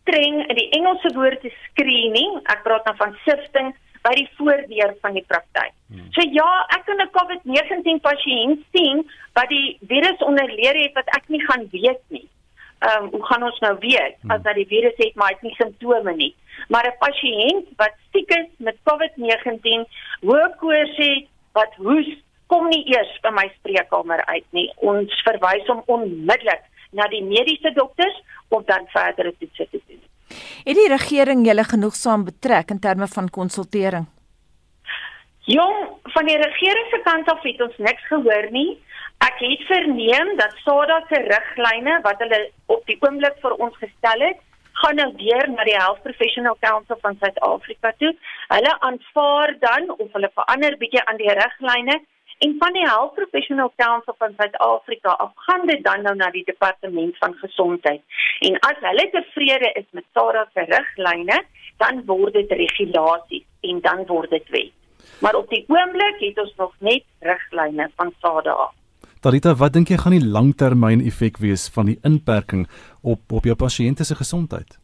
streng 0.07 0.47
in 0.47 0.55
die 0.55 0.69
Engelse 0.79 1.11
woord 1.15 1.43
is 1.43 1.59
screening. 1.71 2.39
Ek 2.47 2.63
praat 2.63 2.87
nou 2.87 2.95
van 2.99 3.15
sifting 3.25 3.73
by 4.05 4.13
die 4.15 4.29
voordeur 4.37 4.95
van 5.03 5.17
die 5.17 5.25
praktyk. 5.27 5.73
Hmm. 5.91 6.07
So 6.15 6.23
ja, 6.31 6.47
ek 6.77 6.87
kan 6.87 7.01
'n 7.03 7.11
COVID-19 7.11 7.99
pasiënt 8.01 8.63
sien 8.71 9.03
wat 9.35 9.49
die 9.49 9.77
virus 9.87 10.19
onderleer 10.23 10.75
het 10.79 10.93
wat 10.95 11.09
ek 11.17 11.27
nie 11.27 11.43
gaan 11.43 11.67
weet 11.71 12.03
nie. 12.07 12.27
Ehm 12.79 13.03
um, 13.03 13.09
hoe 13.11 13.25
gaan 13.25 13.43
ons 13.43 13.59
nou 13.59 13.75
weet 13.79 14.15
hmm. 14.21 14.31
as 14.31 14.41
dat 14.41 14.55
die 14.55 14.69
virus 14.69 14.95
het 14.97 15.15
maar 15.15 15.35
het 15.35 15.41
nie 15.41 15.55
simptome 15.59 16.15
nie. 16.15 16.35
Maar 16.67 16.87
'n 16.87 16.97
pasiënt 16.99 17.67
wat 17.77 17.93
siek 18.11 18.29
is 18.29 18.47
met 18.57 18.77
COVID-19, 18.83 19.85
hoë 20.21 20.55
koors 20.57 20.95
het, 20.97 21.27
wat 21.53 21.73
hoes, 21.75 22.07
kom 22.47 22.69
nie 22.69 22.85
eers 22.95 23.19
by 23.21 23.29
my 23.29 23.51
spreekkamer 23.59 24.25
uit 24.25 24.45
nie. 24.51 24.71
Ons 24.75 25.11
verwys 25.27 25.67
hom 25.67 25.83
onmiddellik 25.85 26.63
na 26.97 27.07
die 27.13 27.23
mediese 27.23 27.71
dokters 27.77 28.17
om 28.49 28.63
dan 28.65 28.87
verdere 28.93 29.33
toetse 29.39 29.67
te 29.71 29.81
doen. 29.85 30.03
Het 30.67 30.75
die 30.75 30.89
regering 30.91 31.45
julle 31.47 31.63
genoegsaam 31.63 32.25
betrek 32.27 32.73
in 32.75 32.79
terme 32.83 33.07
van 33.07 33.29
konsultering? 33.29 34.07
Jong, 35.47 35.77
van 36.15 36.27
die 36.27 36.37
regering 36.41 36.89
se 36.91 36.99
kant 37.05 37.29
af 37.31 37.45
het 37.47 37.61
ons 37.63 37.77
niks 37.77 38.07
gehoor 38.09 38.49
nie. 38.51 38.73
Ek 39.23 39.39
het 39.39 39.63
verneem 39.69 40.33
dat 40.41 40.57
SADA 40.63 40.97
se 41.07 41.21
riglyne 41.29 42.01
wat 42.03 42.19
hulle 42.23 42.41
op 42.73 42.83
die 42.89 42.97
oomblik 43.05 43.39
vir 43.41 43.55
ons 43.55 43.77
gestel 43.79 44.25
het, 44.27 44.43
gaan 44.81 44.99
nou 44.99 45.07
deur 45.17 45.47
na 45.53 45.63
die 45.65 45.77
Health 45.77 46.03
Professional 46.03 46.57
Council 46.61 46.99
van 47.01 47.15
Suid-Afrika 47.21 47.93
toe. 48.01 48.11
Hulle 48.51 48.73
aanvaar 48.89 49.55
dan 49.63 49.89
of 49.95 50.11
hulle 50.13 50.29
verander 50.35 50.77
bietjie 50.83 51.01
aan 51.05 51.21
die 51.21 51.33
riglyne 51.39 51.97
En 52.37 52.55
van 52.59 52.73
die 52.73 52.85
Health 52.85 53.13
Professional 53.13 53.71
Council 53.75 54.15
van 54.17 54.33
Suid-Afrika 54.37 55.09
af 55.09 55.31
gaan 55.35 55.65
dit 55.65 55.83
dan 55.83 56.01
nou 56.01 56.15
na 56.15 56.29
die 56.31 56.43
Departement 56.45 57.17
van 57.17 57.33
Gesondheid. 57.33 58.01
En 58.39 58.59
as 58.59 58.77
hulle 58.79 59.09
tevrede 59.11 59.71
is 59.73 59.85
met 59.91 60.05
SARA 60.13 60.45
se 60.53 60.65
riglyne, 60.69 61.43
dan 61.77 62.03
word 62.05 62.33
dit 62.33 62.51
regulasie 62.51 63.45
en 63.61 63.81
dan 63.81 64.05
word 64.05 64.29
dit 64.29 64.49
wet. 64.49 64.73
Maar 65.21 65.35
op 65.35 65.49
die 65.49 65.63
oomblik 65.67 66.19
het 66.19 66.39
ons 66.39 66.53
nog 66.57 66.73
net 66.79 67.03
riglyne 67.19 67.89
van 67.95 68.13
SARA. 68.21 68.69
Talita, 69.21 69.55
wat 69.57 69.73
dink 69.73 69.89
jy 69.89 69.97
gaan 69.97 70.13
die 70.13 70.25
langtermyn 70.25 71.01
effek 71.01 71.39
wees 71.41 71.65
van 71.73 71.89
die 71.89 71.97
inperking 72.05 72.67
op 73.01 73.33
op 73.33 73.49
jou 73.49 73.55
pasiënte 73.57 74.05
se 74.05 74.15
gesondheid? 74.15 74.77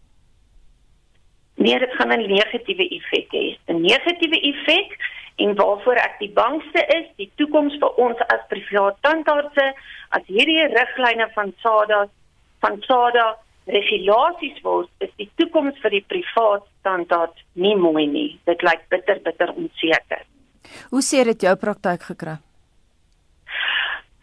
Nee, 1.56 1.78
dit 1.80 1.94
gaan 1.94 2.10
'n 2.10 2.26
negatiewe 2.28 2.88
effek 2.98 3.30
hê. 3.30 3.46
'n 3.70 3.82
Negatiewe 3.82 4.40
effek 4.42 4.98
en 5.36 5.56
waarvoor 5.56 6.00
ek 6.02 6.20
die 6.20 6.32
bangste 6.34 6.84
is, 6.98 7.08
die 7.18 7.32
toekoms 7.42 7.78
vir 7.82 8.02
ons 8.02 8.20
as 8.30 8.44
privaat 8.52 9.00
tandartse, 9.02 9.66
as 10.14 10.28
hierdie 10.30 10.68
riglyne 10.74 11.30
van 11.34 11.54
SADA 11.64 12.06
van 12.64 12.78
SADA 12.86 13.26
regulasies 13.68 14.60
word, 14.64 14.90
is 15.00 15.12
die 15.18 15.30
toekoms 15.40 15.80
vir 15.84 15.98
die 15.98 16.06
privaat 16.08 16.66
standaard 16.82 17.44
nie 17.56 17.76
mooi 17.80 18.06
nie. 18.08 18.40
Dit 18.48 18.64
lyk 18.64 18.88
bitter 18.92 19.22
bitter 19.24 19.54
onseker. 19.56 20.26
Hoe 20.92 21.04
sê 21.04 21.24
dit 21.28 21.46
jou 21.48 21.54
praktyk 21.60 22.10
gekry? 22.12 22.38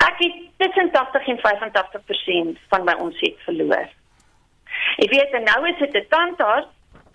Ek 0.00 0.20
het 0.24 0.36
tussen 0.62 0.90
80 0.92 1.28
en 1.34 1.40
85% 1.44 2.60
van 2.72 2.84
my 2.84 2.96
omset 3.04 3.36
verloor. 3.44 3.88
Ek 5.00 5.12
weet 5.12 5.34
en 5.36 5.44
nou 5.48 5.60
is 5.68 5.78
dit 5.80 5.96
'n 5.96 6.06
tandarts. 6.08 6.68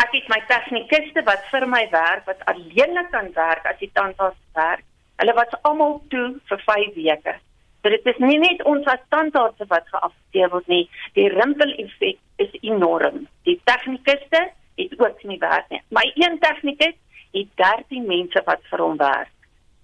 Ek 0.06 0.12
het 0.14 0.28
my 0.30 0.38
tegnikuste 0.46 1.22
wat 1.26 1.46
vir 1.50 1.64
my 1.66 1.82
werk, 1.90 2.28
wat 2.30 2.42
alleenlik 2.52 3.08
kan 3.10 3.32
werk 3.34 3.64
as 3.66 3.78
die 3.80 3.90
tandarts 3.98 4.38
werk. 4.54 4.84
Hulle 5.18 5.34
was 5.34 5.56
almal 5.66 5.96
toe 6.12 6.28
vir 6.50 6.62
5 6.66 6.92
weke. 6.98 7.34
So 7.82 7.94
dit 7.94 8.10
is 8.12 8.20
nie 8.22 8.38
net 8.44 8.62
ons 8.70 8.86
as 8.92 9.02
tandartse 9.14 9.66
wat 9.72 9.88
geaffekteer 9.90 10.52
word 10.54 10.70
nie, 10.70 10.84
die 11.18 11.26
rimpel 11.34 11.74
effek 11.82 12.20
is 12.44 12.54
enorm. 12.62 13.24
Die 13.50 13.58
tegnikuste 13.72 14.44
het 14.78 14.94
ook 15.02 15.24
nie 15.32 15.40
werk 15.42 15.74
nie. 15.74 15.82
My 15.90 16.06
een 16.14 16.38
tegnikus 16.44 16.94
het 17.34 17.50
13 17.64 18.06
mense 18.06 18.46
wat 18.46 18.62
vir 18.70 18.86
hom 18.86 19.02
werk. 19.02 19.34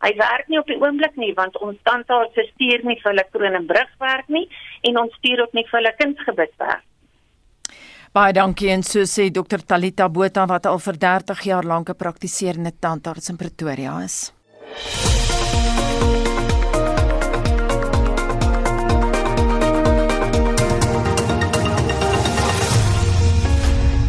Hy 0.06 0.14
werk 0.22 0.54
nie 0.54 0.62
op 0.62 0.70
die 0.70 0.80
oomblik 0.82 1.18
nie 1.18 1.34
want 1.42 1.58
ons 1.66 1.82
tandartse 1.90 2.46
stuur 2.52 2.86
nie 2.86 3.00
vir 3.02 3.10
hulle 3.10 3.28
Kronenbrug 3.34 3.98
werk 4.06 4.30
nie 4.30 4.46
en 4.86 5.02
ons 5.02 5.18
stuur 5.18 5.48
ook 5.48 5.58
nie 5.58 5.66
vir 5.72 5.80
hulle 5.80 5.98
Kindsgebit 5.98 6.58
werk. 6.62 6.86
Baie 8.12 8.34
dankie 8.36 8.68
en 8.74 8.82
so 8.84 9.06
sê 9.08 9.30
Dr 9.32 9.62
Talita 9.64 10.10
Botha 10.12 10.44
wat 10.44 10.66
al 10.68 10.82
vir 10.84 10.98
30 11.00 11.44
jaar 11.48 11.64
lank 11.64 11.90
'n 11.90 11.96
praktiserende 11.96 12.74
tandarts 12.80 13.30
in 13.30 13.38
Pretoria 13.38 14.04
is. 14.04 14.34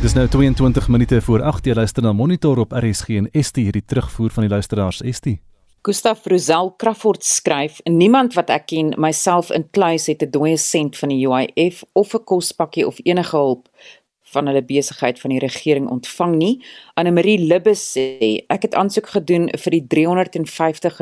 Dis 0.02 0.14
nou 0.14 0.28
22 0.28 0.88
minute 0.88 1.20
voor 1.20 1.42
8 1.42 1.64
jy 1.66 1.74
luister 1.74 2.02
na 2.02 2.12
Monitor 2.12 2.58
op 2.58 2.72
RSG 2.72 3.08
en 3.08 3.28
ST 3.42 3.56
hierdie 3.56 3.84
terugvoer 3.86 4.30
van 4.30 4.42
die 4.42 4.50
luisteraars 4.50 5.02
ST. 5.10 5.51
Gustav 5.84 6.26
Rosel 6.26 6.74
Crawford 6.76 7.24
skryf: 7.24 7.80
"Niemand 7.84 8.34
wat 8.34 8.50
ek 8.54 8.66
ken, 8.70 8.92
myself 9.02 9.50
in 9.50 9.64
kluis 9.74 10.06
het 10.06 10.22
'n 10.22 10.30
dooie 10.30 10.56
sent 10.56 10.98
van 10.98 11.08
die 11.08 11.26
UIF 11.26 11.82
of 11.92 12.14
'n 12.14 12.24
kospakkie 12.24 12.86
of 12.86 13.00
enige 13.02 13.36
hulp 13.36 13.68
van 14.32 14.46
hulle 14.46 14.62
besigheid 14.62 15.18
van 15.20 15.30
die 15.30 15.38
regering 15.40 15.88
ontvang 15.88 16.36
nie." 16.36 16.64
Anne 16.94 17.10
Marie 17.10 17.38
Libbes 17.38 17.82
sê: 17.98 18.44
"Ek 18.48 18.62
het 18.62 18.74
aansoek 18.74 19.08
gedoen 19.08 19.48
vir 19.58 19.70
die 19.70 19.86
350 19.86 21.00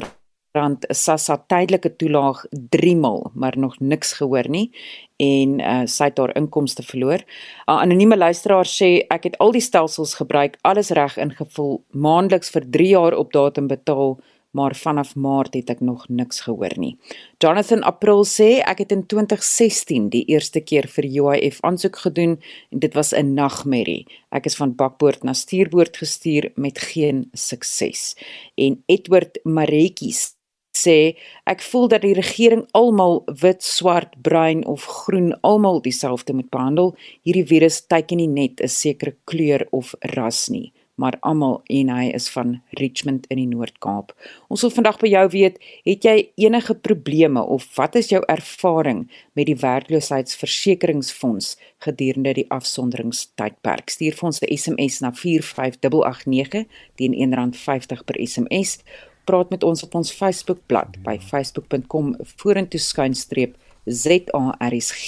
rand 0.52 0.84
SASSA 0.88 1.36
tydelike 1.46 1.96
toelaag 1.96 2.44
3 2.50 2.96
mal, 2.96 3.30
maar 3.34 3.58
nog 3.58 3.78
niks 3.78 4.12
gehoor 4.12 4.48
nie 4.48 4.70
en 5.16 5.60
uh, 5.60 5.82
sy 5.84 6.04
het 6.04 6.18
haar 6.18 6.36
inkomste 6.36 6.82
verloor. 6.82 7.18
'n 7.18 7.70
uh, 7.70 7.80
Anonieme 7.84 8.16
luisteraar 8.16 8.66
sê 8.66 9.04
ek 9.10 9.24
het 9.24 9.38
al 9.38 9.52
die 9.52 9.60
stelsels 9.60 10.14
gebruik, 10.14 10.56
alles 10.62 10.90
reg 10.90 11.16
ingevul, 11.16 11.84
maandeliks 11.92 12.50
vir 12.50 12.64
3 12.70 12.88
jaar 12.88 13.14
op 13.14 13.32
datum 13.32 13.66
betaal, 13.66 14.18
maar 14.50 14.74
vanaf 14.74 15.14
Maart 15.14 15.54
het 15.54 15.70
ek 15.70 15.80
nog 15.80 16.08
niks 16.08 16.40
gehoor 16.46 16.74
nie. 16.76 16.96
Jonathan 17.38 17.82
April 17.82 18.24
sê 18.24 18.60
ek 18.64 18.82
het 18.84 18.92
in 18.92 19.06
2016 19.06 20.08
die 20.10 20.24
eerste 20.32 20.60
keer 20.60 20.88
vir 20.88 21.04
UIF 21.04 21.60
aansoek 21.66 21.96
gedoen 22.06 22.38
en 22.70 22.78
dit 22.78 22.94
was 22.94 23.12
'n 23.14 23.34
nagmerrie. 23.34 24.06
Ek 24.30 24.46
is 24.46 24.56
van 24.56 24.74
bakboord 24.74 25.22
na 25.22 25.32
stuurboord 25.32 25.96
gestuur 25.96 26.52
met 26.56 26.78
geen 26.78 27.28
sukses. 27.32 28.16
En 28.56 28.82
Edward 28.86 29.38
Maretjies 29.44 30.34
sê 30.76 31.16
ek 31.50 31.62
voel 31.62 31.88
dat 31.92 32.04
die 32.04 32.14
regering 32.14 32.64
almal 32.72 33.22
wit, 33.42 33.62
swart, 33.62 34.14
bruin 34.22 34.64
of 34.66 34.86
groen 35.04 35.32
almal 35.46 35.80
dieselfde 35.82 36.34
moet 36.36 36.50
behandel. 36.50 36.94
Hierdie 37.26 37.46
virus 37.46 37.80
teiken 37.86 38.18
nie 38.22 38.28
net 38.28 38.60
'n 38.60 38.68
sekere 38.68 39.16
kleur 39.24 39.66
of 39.70 39.94
ras 40.14 40.48
nie, 40.48 40.72
maar 41.00 41.16
almal 41.24 41.60
en 41.72 41.88
hy 41.94 42.10
is 42.12 42.28
van 42.34 42.58
Richmond 42.76 43.24
in 43.32 43.40
die 43.40 43.48
Noord-Kaap. 43.48 44.12
Ons 44.52 44.66
wil 44.66 44.72
vandag 44.74 44.98
by 45.00 45.08
jou 45.14 45.24
weet, 45.32 45.56
het 45.88 46.04
jy 46.04 46.16
enige 46.44 46.76
probleme 46.76 47.40
of 47.40 47.64
wat 47.78 47.96
is 48.00 48.10
jou 48.12 48.20
ervaring 48.28 49.06
met 49.38 49.48
die 49.48 49.56
werkloosheidsversekeringsfonds 49.62 51.54
gedurende 51.86 52.34
die 52.36 52.46
afsonderingstydperk? 52.52 53.88
Stuur 53.96 54.18
vir 54.18 54.28
ons 54.28 54.42
'n 54.42 54.56
SMS 54.56 55.00
na 55.00 55.12
45889 55.12 56.68
teen 56.96 57.16
R1.50 57.16 58.04
per 58.04 58.20
SMS 58.20 58.78
praat 59.24 59.50
met 59.50 59.64
ons 59.64 59.82
op 59.82 59.94
ons 59.94 60.12
Facebookblad 60.12 61.02
by 61.04 61.18
facebook.com 61.18 62.14
vorentoe 62.36 62.80
skuinstreep 62.80 63.56
ZARSG. 63.86 65.06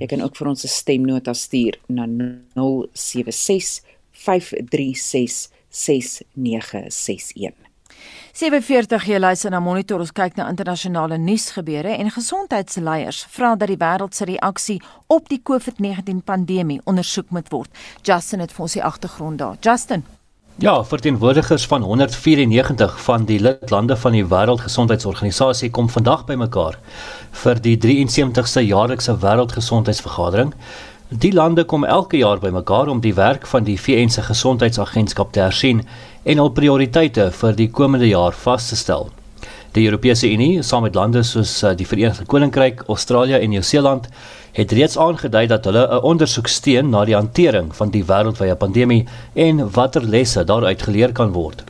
Jy 0.00 0.06
kan 0.08 0.22
ook 0.22 0.36
vir 0.36 0.48
ons 0.48 0.64
'n 0.64 0.68
stemnota 0.68 1.32
stuur 1.32 1.78
na 1.88 2.06
076 2.06 3.82
536 4.24 5.48
6961. 5.68 7.54
47 8.36 9.06
jy 9.08 9.18
luister 9.18 9.50
na 9.50 9.62
Monitor 9.64 10.02
ons 10.04 10.12
kyk 10.12 10.36
na 10.36 10.48
internasionale 10.52 11.16
nuusgebeure 11.18 11.94
en 11.96 12.12
gesondheidsleiers 12.12 13.22
vra 13.32 13.54
dat 13.56 13.72
die 13.72 13.78
wêreld 13.80 14.14
se 14.14 14.28
reaksie 14.28 14.76
op 15.06 15.30
die 15.32 15.40
COVID-19 15.40 16.20
pandemie 16.24 16.82
ondersoek 16.84 17.32
moet 17.32 17.48
word. 17.48 17.72
Justin 18.04 18.44
het 18.44 18.52
vir 18.52 18.68
ons 18.68 18.76
die 18.76 18.84
agtergrond 18.84 19.40
daar. 19.40 19.56
Justin 19.64 20.04
Ja, 20.58 20.84
verteenwoordigers 20.84 21.66
van 21.66 21.82
194 21.82 23.00
van 23.04 23.24
die 23.24 23.40
lidlande 23.40 23.96
van 23.96 24.12
die 24.12 24.24
Wêreldgesondheidsorganisasie 24.24 25.68
kom 25.70 25.90
vandag 25.92 26.22
bymekaar 26.24 26.78
vir 27.42 27.60
die 27.60 27.74
73ste 27.76 28.62
jaarlikse 28.64 29.18
Wêreldgesondheidsvergadering. 29.20 30.54
Die 31.08 31.30
lande 31.30 31.62
kom 31.64 31.84
elke 31.84 32.18
jaar 32.18 32.40
bymekaar 32.42 32.88
om 32.90 32.98
die 33.00 33.14
werk 33.14 33.44
van 33.46 33.62
die 33.62 33.76
VN 33.78 34.10
se 34.10 34.24
Gesondheidsagentskap 34.26 35.28
te 35.32 35.38
hersien 35.40 35.84
en 36.26 36.40
hul 36.42 36.50
prioriteite 36.50 37.28
vir 37.30 37.54
die 37.54 37.68
komende 37.70 38.08
jaar 38.08 38.34
vas 38.34 38.66
te 38.66 38.76
stel. 38.76 39.06
Die 39.78 39.84
Europese 39.86 40.26
Unie, 40.26 40.64
saam 40.66 40.82
met 40.82 40.98
lande 40.98 41.22
soos 41.22 41.62
eh, 41.62 41.76
die 41.78 41.86
Verenigde 41.86 42.26
Koninkryk, 42.26 42.82
Australië 42.90 43.38
en 43.38 43.54
Nieu-Seeland, 43.54 44.08
het 44.58 44.72
reeds 44.74 44.98
aangedui 44.98 45.46
dat 45.46 45.64
hulle 45.70 45.86
'n 45.86 46.02
ondersoek 46.02 46.50
steun 46.50 46.90
na 46.90 47.04
die 47.04 47.14
hantering 47.14 47.70
van 47.76 47.90
die 47.90 48.02
wêreldwye 48.02 48.56
pandemie 48.56 49.06
en 49.34 49.70
watter 49.70 50.02
lesse 50.02 50.44
daaruit 50.44 50.82
geleer 50.82 51.12
kan 51.12 51.32
word. 51.32 51.62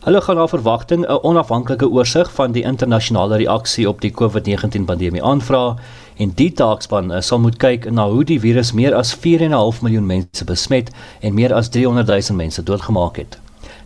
Hulle 0.00 0.20
gaan 0.20 0.36
na 0.36 0.46
verwagting 0.48 1.02
'n 1.04 1.18
onafhanklike 1.28 1.88
oorsig 1.88 2.32
van 2.32 2.52
die 2.52 2.62
internasionale 2.62 3.36
reaksie 3.36 3.88
op 3.88 4.00
die 4.00 4.10
COVID-19 4.10 4.84
pandemie 4.84 5.22
aanvra 5.22 5.76
en 6.16 6.32
die 6.34 6.52
taakspan 6.52 7.12
eh, 7.12 7.20
sal 7.20 7.38
moet 7.38 7.56
kyk 7.56 7.90
na 7.90 8.08
hoe 8.08 8.24
die 8.24 8.40
virus 8.40 8.72
meer 8.72 8.94
as 8.94 9.12
4.5 9.14 9.82
miljoen 9.82 10.06
mense 10.06 10.44
besmet 10.44 10.90
en 11.20 11.34
meer 11.34 11.54
as 11.54 11.68
300 11.68 12.08
000 12.08 12.36
mense 12.36 12.62
doodgemaak 12.62 13.16
het. 13.16 13.38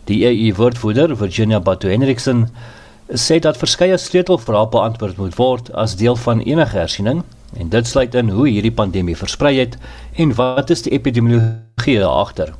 Die 0.05 0.23
EU-woordvoerder 0.23 1.17
Virginia 1.17 1.59
Batu 1.59 1.89
Henriksen 1.89 2.47
sê 3.11 3.39
dat 3.39 3.57
verskeie 3.57 3.97
sleutelvrae 3.97 4.69
beantwoord 4.71 5.17
moet 5.17 5.35
word 5.35 5.73
as 5.73 5.95
deel 5.95 6.15
van 6.15 6.39
enige 6.39 6.77
hersiening 6.77 7.23
en 7.59 7.69
dit 7.69 7.87
sluit 7.87 8.15
in 8.15 8.29
hoe 8.29 8.47
hierdie 8.47 8.71
pandemie 8.71 9.17
versprei 9.17 9.57
het 9.59 9.77
en 10.15 10.35
wat 10.35 10.69
is 10.69 10.81
die 10.81 10.93
epidemiologie 10.93 12.05
agter. 12.05 12.55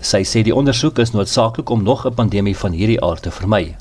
Sy 0.00 0.22
sê 0.22 0.44
die 0.46 0.54
ondersoek 0.54 0.98
is 1.02 1.10
noodsaaklik 1.10 1.70
om 1.70 1.82
nog 1.82 2.06
'n 2.06 2.14
pandemie 2.14 2.56
van 2.56 2.72
hierdie 2.72 3.02
aard 3.02 3.22
te 3.22 3.30
vermy. 3.30 3.76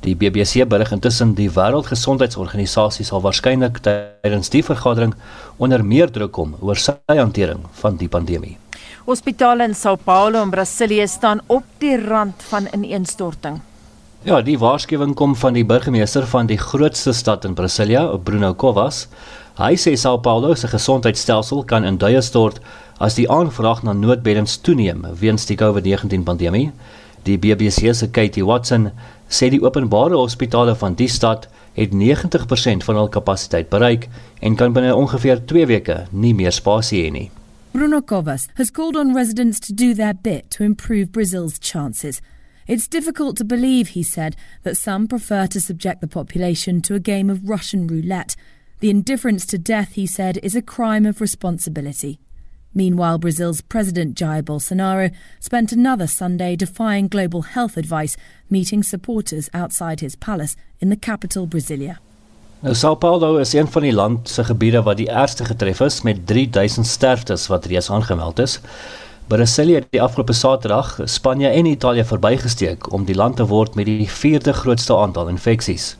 Die 0.00 0.14
BBC 0.14 0.68
berig 0.68 0.92
intussen 0.92 1.34
die 1.34 1.50
Wêreldgesondheidsorganisasie 1.50 3.04
sal 3.04 3.20
waarskynlik 3.20 3.80
tydens 3.82 4.48
die 4.48 4.62
vergadering 4.62 5.14
onder 5.58 5.84
meer 5.84 6.10
druk 6.10 6.32
kom 6.32 6.54
oor 6.60 6.76
sy 6.76 6.94
hantering 7.06 7.64
van 7.80 7.96
die 7.96 8.08
pandemie. 8.08 8.56
Hospitale 9.06 9.64
in 9.64 9.74
São 9.74 9.96
Paulo 9.96 10.42
in 10.42 10.50
Brasilië 10.50 11.08
staan 11.08 11.40
op 11.46 11.64
die 11.78 11.96
rand 11.96 12.42
van 12.50 12.68
ineenstorting. 12.72 13.60
Ja, 14.22 14.40
die 14.42 14.58
waarskuwing 14.58 15.14
kom 15.14 15.36
van 15.38 15.54
die 15.54 15.64
burgemeester 15.64 16.26
van 16.26 16.46
die 16.46 16.58
grootste 16.58 17.12
stad 17.12 17.44
in 17.44 17.54
Brasilia, 17.54 18.16
Bruno 18.16 18.54
Covas. 18.54 19.06
Hy 19.58 19.74
sê 19.74 19.96
São 19.96 20.20
Paulo 20.22 20.54
se 20.54 20.68
gesondheidstelsel 20.68 21.64
kan 21.64 21.84
in 21.84 21.98
duie 21.98 22.20
stort 22.22 22.58
as 22.98 23.14
die 23.14 23.28
aanvraag 23.30 23.84
na 23.86 23.94
noodbeddens 23.94 24.58
toeneem 24.66 25.04
weens 25.20 25.46
die 25.46 25.56
COVID-19 25.58 26.24
pandemie. 26.26 26.70
Die 27.26 27.38
BBC 27.38 27.94
se 27.94 28.10
Katie 28.10 28.44
Watson 28.44 28.90
sê 29.28 29.50
die 29.50 29.62
openbare 29.62 30.16
hospitale 30.18 30.74
van 30.78 30.94
die 30.98 31.08
stad 31.08 31.48
het 31.78 31.94
90% 31.94 32.84
van 32.86 32.98
hul 32.98 33.10
kapasiteit 33.14 33.68
bereik 33.70 34.08
en 34.40 34.56
kan 34.56 34.72
binne 34.72 34.94
ongeveer 34.94 35.44
2 35.46 35.66
weke 35.70 36.06
nie 36.10 36.34
meer 36.34 36.52
spasie 36.52 37.04
hê 37.04 37.12
nie. 37.12 37.28
Bruno 37.72 38.00
Covas 38.00 38.48
has 38.56 38.70
called 38.70 38.96
on 38.96 39.14
residents 39.14 39.60
to 39.60 39.72
do 39.72 39.94
their 39.94 40.14
bit 40.14 40.50
to 40.50 40.64
improve 40.64 41.12
Brazil's 41.12 41.58
chances. 41.60 42.20
It's 42.66 42.88
difficult 42.88 43.36
to 43.36 43.44
believe, 43.44 43.88
he 43.88 44.02
said, 44.02 44.36
that 44.62 44.76
some 44.76 45.06
prefer 45.06 45.46
to 45.46 45.60
subject 45.60 46.00
the 46.00 46.08
population 46.08 46.82
to 46.82 46.94
a 46.94 47.00
game 47.00 47.30
of 47.30 47.48
Russian 47.48 47.86
roulette. 47.86 48.36
The 48.80 48.90
indifference 48.90 49.46
to 49.46 49.58
death, 49.58 49.92
he 49.92 50.06
said, 50.06 50.38
is 50.42 50.56
a 50.56 50.62
crime 50.62 51.06
of 51.06 51.20
responsibility. 51.20 52.18
Meanwhile, 52.72 53.18
Brazil's 53.18 53.62
President 53.62 54.14
Jair 54.20 54.42
Bolsonaro 54.42 55.10
spent 55.40 55.72
another 55.72 56.06
Sunday 56.06 56.56
defying 56.56 57.08
global 57.08 57.42
health 57.42 57.76
advice, 57.76 58.16
meeting 58.48 58.82
supporters 58.82 59.48
outside 59.52 60.00
his 60.00 60.16
palace 60.16 60.56
in 60.80 60.90
the 60.90 60.96
capital, 60.96 61.46
Brasilia. 61.46 61.98
Nou 62.60 62.74
Sao 62.74 62.94
Paulo 62.94 63.36
is 63.36 63.52
een 63.52 63.68
van 63.68 63.82
die 63.82 63.92
land 63.92 64.28
se 64.28 64.44
gebiede 64.44 64.82
wat 64.82 64.96
die 64.96 65.10
ergste 65.10 65.44
getref 65.44 65.80
is 65.80 66.02
met 66.02 66.26
3000 66.26 66.86
sterftes 66.86 67.46
wat 67.46 67.64
reeds 67.64 67.90
aangemeld 67.90 68.38
is. 68.38 68.60
Brasilië 69.28 69.74
het 69.74 69.86
die 69.90 70.02
afgelope 70.02 70.32
Saterdag 70.32 71.00
Spanje 71.04 71.48
en 71.48 71.66
Italië 71.66 72.04
verbygesteek 72.04 72.92
om 72.92 73.04
die 73.04 73.14
land 73.14 73.36
te 73.36 73.46
word 73.46 73.74
met 73.74 73.86
die 73.86 74.08
vierde 74.10 74.52
grootste 74.52 74.96
aantal 74.96 75.28
infeksies. 75.28 75.96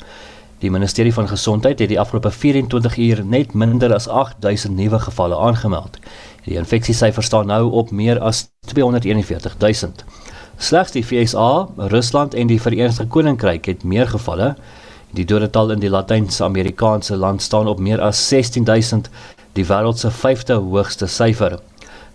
Die 0.59 0.71
ministerie 0.71 1.13
van 1.15 1.29
Gesondheid 1.29 1.79
het 1.79 1.89
die 1.89 2.01
afgelope 2.01 2.31
24 2.31 2.97
uur 2.97 3.25
net 3.25 3.55
minder 3.55 3.95
as 3.95 4.09
8000 4.09 4.75
nuwe 4.77 4.99
gevalle 4.99 5.37
aangemeld. 5.37 5.99
Die 6.49 6.57
infeksiesyfer 6.57 7.23
staan 7.23 7.51
nou 7.51 7.71
op 7.77 7.91
meer 7.93 8.19
as 8.25 8.47
241000. 8.73 10.05
Slegs 10.57 10.95
die 10.95 11.05
VSA, 11.05 11.69
Rusland 11.93 12.35
en 12.35 12.49
die 12.49 12.61
Verenigde 12.61 13.07
Koninkryk 13.07 13.69
het 13.69 13.85
meer 13.85 14.09
gevalle. 14.09 14.55
Die 15.13 15.27
dodetal 15.29 15.75
in 15.77 15.83
die 15.85 15.91
Latyn-Amerikaanse 15.93 17.17
land 17.17 17.43
staan 17.43 17.69
op 17.69 17.79
meer 17.79 18.01
as 18.01 18.23
16000, 18.29 19.11
die 19.53 19.67
wêreld 19.69 20.01
se 20.01 20.11
vyfde 20.11 20.57
hoogste 20.57 21.07
syfer. 21.07 21.59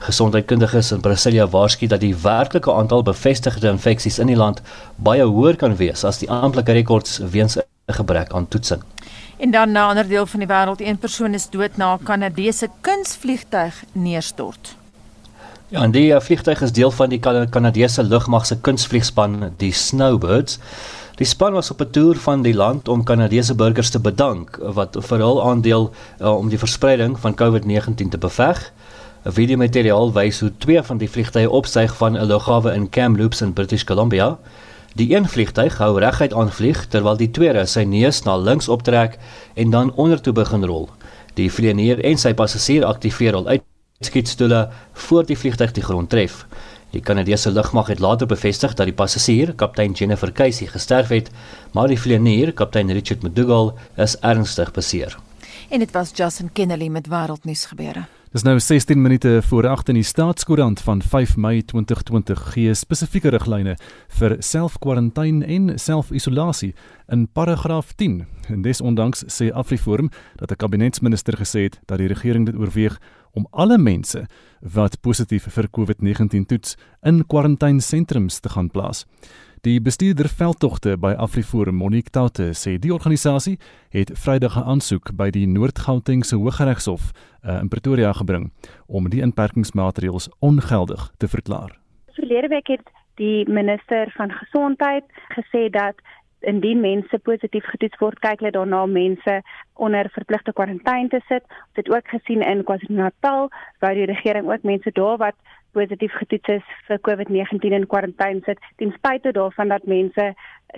Gesondheidskundiges 0.04 0.92
in 0.92 1.06
Brasilia 1.06 1.46
waarsku 1.48 1.88
dat 1.88 2.02
die 2.02 2.16
werklike 2.24 2.74
aantal 2.74 3.04
bevestigde 3.04 3.70
infeksies 3.70 4.20
in 4.20 4.34
die 4.34 4.40
land 4.40 4.62
baie 4.98 5.24
hoër 5.24 5.62
kan 5.62 5.78
wees 5.78 6.04
as 6.04 6.20
die 6.20 6.30
amptelike 6.30 6.74
rekords 6.82 7.22
weens 7.32 7.58
'n 7.58 7.94
gebrek 7.94 8.34
aan 8.34 8.48
toetsing. 8.48 8.82
En 9.38 9.52
dan 9.52 9.72
na 9.72 9.86
'n 9.86 9.90
ander 9.90 10.08
deel 10.08 10.26
van 10.26 10.40
die 10.40 10.48
wêreld, 10.48 10.82
een 10.82 10.98
persoon 10.98 11.34
is 11.34 11.50
dood 11.50 11.78
na 11.78 11.94
'n 11.94 12.04
Kanadese 12.04 12.70
kunsvliegtuig 12.82 13.84
neerstort. 13.92 14.76
Ja, 15.68 15.82
en 15.82 15.92
die 15.92 16.12
uh, 16.14 16.20
vliegtuig 16.20 16.62
is 16.62 16.72
deel 16.72 16.92
van 16.92 17.10
die 17.10 17.20
Kanadese 17.50 18.04
lugmag 18.04 18.46
se 18.46 18.58
kunsvliegspan, 18.62 19.54
die 19.58 19.72
Snowbirds. 19.72 20.60
Die 21.16 21.26
span 21.26 21.54
was 21.54 21.72
op 21.72 21.82
'n 21.82 21.90
toer 21.90 22.16
van 22.16 22.42
die 22.42 22.54
land 22.54 22.88
om 22.88 23.04
Kanadese 23.04 23.56
burgers 23.56 23.90
te 23.90 24.00
bedank 24.00 24.60
wat 24.62 24.98
vir 25.00 25.18
hul 25.18 25.44
aandeel 25.50 25.92
uh, 26.22 26.38
om 26.38 26.50
die 26.50 26.58
verspreiding 26.58 27.20
van 27.20 27.36
COVID-19 27.36 28.10
te 28.10 28.18
beveg. 28.18 28.72
'n 29.26 29.32
Videomateriaal 29.32 30.14
wys 30.14 30.40
hoe 30.40 30.52
twee 30.58 30.82
van 30.82 30.98
die 30.98 31.10
vliegtye 31.10 31.50
opstyg 31.50 31.96
van 31.98 32.18
'n 32.18 32.26
lughawe 32.26 32.74
in 32.74 32.90
Kamloops 32.90 33.42
in 33.42 33.54
British 33.54 33.84
Columbia. 33.84 34.38
Die 34.94 35.16
een 35.16 35.26
vliegtyg 35.26 35.80
hou 35.82 35.98
reguit 35.98 36.34
aanvlieg 36.38 36.84
terwyl 36.94 37.18
die 37.18 37.32
tweede 37.34 37.64
sy 37.66 37.82
neus 37.90 38.20
na 38.28 38.36
links 38.38 38.68
optrek 38.70 39.16
en 39.58 39.72
dan 39.74 39.90
ondertoe 39.98 40.34
begin 40.38 40.66
rol. 40.70 40.86
Die 41.34 41.50
vlieënier 41.50 42.04
en 42.06 42.22
sy 42.22 42.36
passasier 42.38 42.86
aktiveer 42.86 43.34
al 43.40 43.50
uitskietstoele 43.56 44.68
voor 45.08 45.26
die 45.26 45.38
vliegtyg 45.40 45.74
die 45.74 45.86
grond 45.88 46.14
tref. 46.14 46.44
Die 46.94 47.02
Kanadese 47.02 47.50
lugmag 47.50 47.90
het 47.90 48.06
later 48.06 48.30
bevestig 48.30 48.78
dat 48.78 48.86
die 48.86 48.94
passasier, 48.94 49.56
kaptein 49.58 49.98
Jennifer 49.98 50.32
Casey, 50.32 50.70
gesterf 50.70 51.10
het, 51.10 51.32
maar 51.74 51.90
die 51.90 51.98
vlieënier, 51.98 52.54
kaptein 52.54 52.94
Richard 52.94 53.24
McDougall, 53.26 53.74
is 53.98 54.14
ernstig 54.22 54.70
beseer. 54.78 55.18
En 55.74 55.82
dit 55.82 55.92
was 55.92 56.14
Justin 56.14 56.54
Kennedy 56.54 56.90
met 56.94 57.10
wêreldnuus 57.10 57.66
gebeure. 57.66 58.06
Dis 58.34 58.42
nou 58.42 58.60
16 58.60 59.02
minute 59.02 59.42
voor 59.46 59.68
8 59.68 59.92
in 59.92 60.00
die 60.00 60.04
staatskoerant 60.04 60.80
van 60.82 61.02
5 61.02 61.36
Mei 61.38 61.62
2020 61.62 62.40
gee 62.56 62.74
spesifieke 62.74 63.30
riglyne 63.30 63.76
vir 64.18 64.34
self-kwarantyne 64.40 65.46
en 65.46 65.68
self-isolasie 65.78 66.72
in 67.14 67.28
paragraaf 67.30 67.92
10. 67.94 68.24
En 68.50 68.64
desondanks 68.66 69.22
sê 69.30 69.52
Afriforum 69.54 70.10
dat 70.42 70.52
'n 70.52 70.56
kabinetsminister 70.56 71.38
gesê 71.38 71.70
het 71.70 71.80
dat 71.86 71.98
die 71.98 72.08
regering 72.08 72.46
dit 72.46 72.56
oorweeg 72.56 72.98
om 73.34 73.48
alle 73.52 73.78
mense 73.78 74.26
wat 74.62 75.02
positief 75.02 75.46
vir 75.54 75.70
COVID-19 75.70 76.46
toets 76.46 76.76
in 77.04 77.26
kwarantynesentrums 77.28 78.40
te 78.40 78.50
gaan 78.50 78.72
plaas. 78.72 79.06
Die 79.64 79.80
bestuurder 79.80 80.28
veldtogte 80.28 80.98
by 81.00 81.14
Afriforum 81.24 81.78
Monique 81.80 82.12
Taute 82.12 82.50
sê 82.52 82.74
die 82.84 82.90
organisasie 82.92 83.54
het 83.96 84.10
Vrydag 84.24 84.58
'n 84.60 84.68
aansoek 84.74 85.14
by 85.16 85.30
die 85.32 85.46
Noord-Gautengse 85.48 86.36
Hooggeregshof 86.36 87.04
uh, 87.12 87.62
in 87.62 87.70
Pretoria 87.72 88.12
gebring 88.12 88.52
om 88.88 89.08
die 89.10 89.22
inperkingsmaatreëls 89.22 90.28
ongeldig 90.40 91.12
te 91.18 91.28
verklaar. 91.28 91.80
Verlede 92.12 92.48
week 92.48 92.68
het 92.68 92.92
die 93.16 93.48
minister 93.50 94.12
van 94.18 94.32
gesondheid 94.32 95.06
gesê 95.32 95.70
dat 95.70 95.96
indien 96.40 96.80
mense 96.80 97.20
positief 97.20 97.64
getoets 97.66 97.98
word, 98.00 98.20
kyk 98.20 98.40
hulle 98.40 98.52
daarna 98.52 98.84
om 98.84 98.92
mense 98.92 99.42
onder 99.74 100.10
verpligte 100.12 100.52
kwarantyne 100.54 101.08
te 101.08 101.22
sit. 101.28 101.44
Het 101.80 101.90
ook 101.90 102.08
gesien 102.08 102.42
in 102.42 102.64
KwaZulu-Natal 102.64 103.50
waar 103.80 103.94
die 103.94 104.12
regering 104.12 104.52
ook 104.52 104.64
mense 104.64 104.92
daar 104.92 105.18
wat 105.18 105.36
positief 105.74 106.14
getoets 106.22 106.50
is 106.58 106.66
vir 106.88 107.00
COVID-19 107.08 107.76
in 107.78 107.88
kwarantyne 107.92 108.42
sit 108.46 108.62
ten 108.82 108.94
spyte 108.98 109.34
daarvan 109.36 109.74
dat 109.74 109.86
mense 109.90 110.26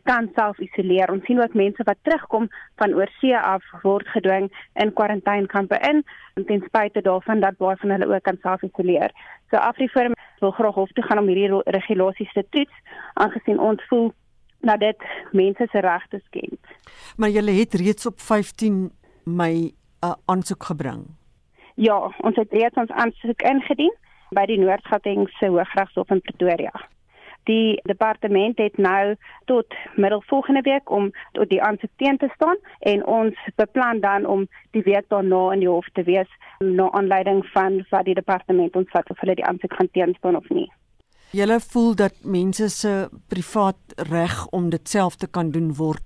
kan 0.09 0.29
self 0.35 0.59
isoleer. 0.59 1.11
Ons 1.11 1.25
sien 1.27 1.39
ook 1.41 1.53
mense 1.53 1.83
wat 1.87 2.01
terugkom 2.07 2.49
van 2.81 2.95
oorsee 2.95 3.37
af 3.37 3.63
word 3.83 4.07
gedwing 4.15 4.49
in 4.73 4.93
kwarantynekampe 4.93 5.79
in 5.89 6.03
ten 6.49 6.63
spyte 6.67 7.01
daarvan 7.01 7.43
dat 7.43 7.57
baie 7.57 7.79
van 7.81 7.95
hulle 7.95 8.09
ook 8.13 8.23
kan 8.27 8.39
self 8.41 8.63
isoleer. 8.67 9.11
So 9.51 9.57
Afriforum 9.57 10.15
wil 10.39 10.51
graag 10.51 10.75
hof 10.75 10.91
toe 10.91 11.03
gaan 11.03 11.23
om 11.23 11.27
hierdie 11.31 11.61
regulasies 11.77 12.33
te 12.33 12.45
toets 12.49 12.83
aangesien 13.13 13.59
ons 13.59 13.83
voel 13.89 14.11
dat 14.65 14.79
dit 14.79 15.03
mense 15.31 15.67
se 15.71 15.79
regte 15.79 16.21
skend. 16.25 16.59
Maar 17.17 17.29
jy 17.29 17.59
het 17.59 17.73
reeds 17.73 18.05
op 18.05 18.19
15 18.19 18.91
Mei 19.25 19.73
'n 20.05 20.05
uh, 20.05 20.13
aansoek 20.25 20.63
gebring. 20.63 21.05
Ja, 21.75 22.11
ons 22.17 22.35
het 22.35 22.51
reeds 22.51 22.75
ons 22.75 22.89
aansoek 22.89 23.41
ingedien 23.41 23.95
by 24.31 24.45
die 24.49 24.59
Noord-Gautengse 24.61 25.49
Hooggeregshof 25.53 26.09
in 26.09 26.21
Pretoria. 26.21 26.73
Die 27.45 27.77
departement 27.85 28.57
het 28.57 28.77
nou 28.77 29.15
tot 29.45 29.73
middel 29.95 30.23
volgende 30.25 30.61
week 30.65 30.89
om 30.89 31.11
tot 31.37 31.49
die 31.49 31.61
aansoek 31.61 31.91
teen 32.01 32.17
te 32.17 32.29
staan 32.33 32.57
en 32.79 33.05
ons 33.05 33.37
beplan 33.55 33.99
dan 34.01 34.25
om 34.25 34.47
die 34.71 34.81
week 34.81 35.05
daarna 35.13 35.51
in 35.53 35.61
die 35.61 35.69
hof 35.69 35.85
te 35.93 36.03
wees 36.03 36.31
na 36.59 36.89
aanleiding 36.97 37.43
van 37.53 37.83
wat 37.91 38.09
die 38.09 38.17
departement 38.17 38.75
ons 38.75 38.89
vat 38.89 39.09
of 39.09 39.21
hulle 39.21 39.37
die 39.37 39.45
aansoek 39.45 39.77
gaan 39.77 39.91
teenstaan 39.91 40.35
of 40.41 40.49
nie. 40.49 40.71
Julle 41.35 41.59
voel 41.59 41.95
dat 41.95 42.17
mense 42.23 42.69
se 42.69 43.09
privaat 43.29 43.95
reg 44.09 44.45
om 44.55 44.69
dit 44.69 44.89
self 44.89 45.15
te 45.15 45.27
kan 45.27 45.51
doen 45.51 45.73
word 45.77 46.03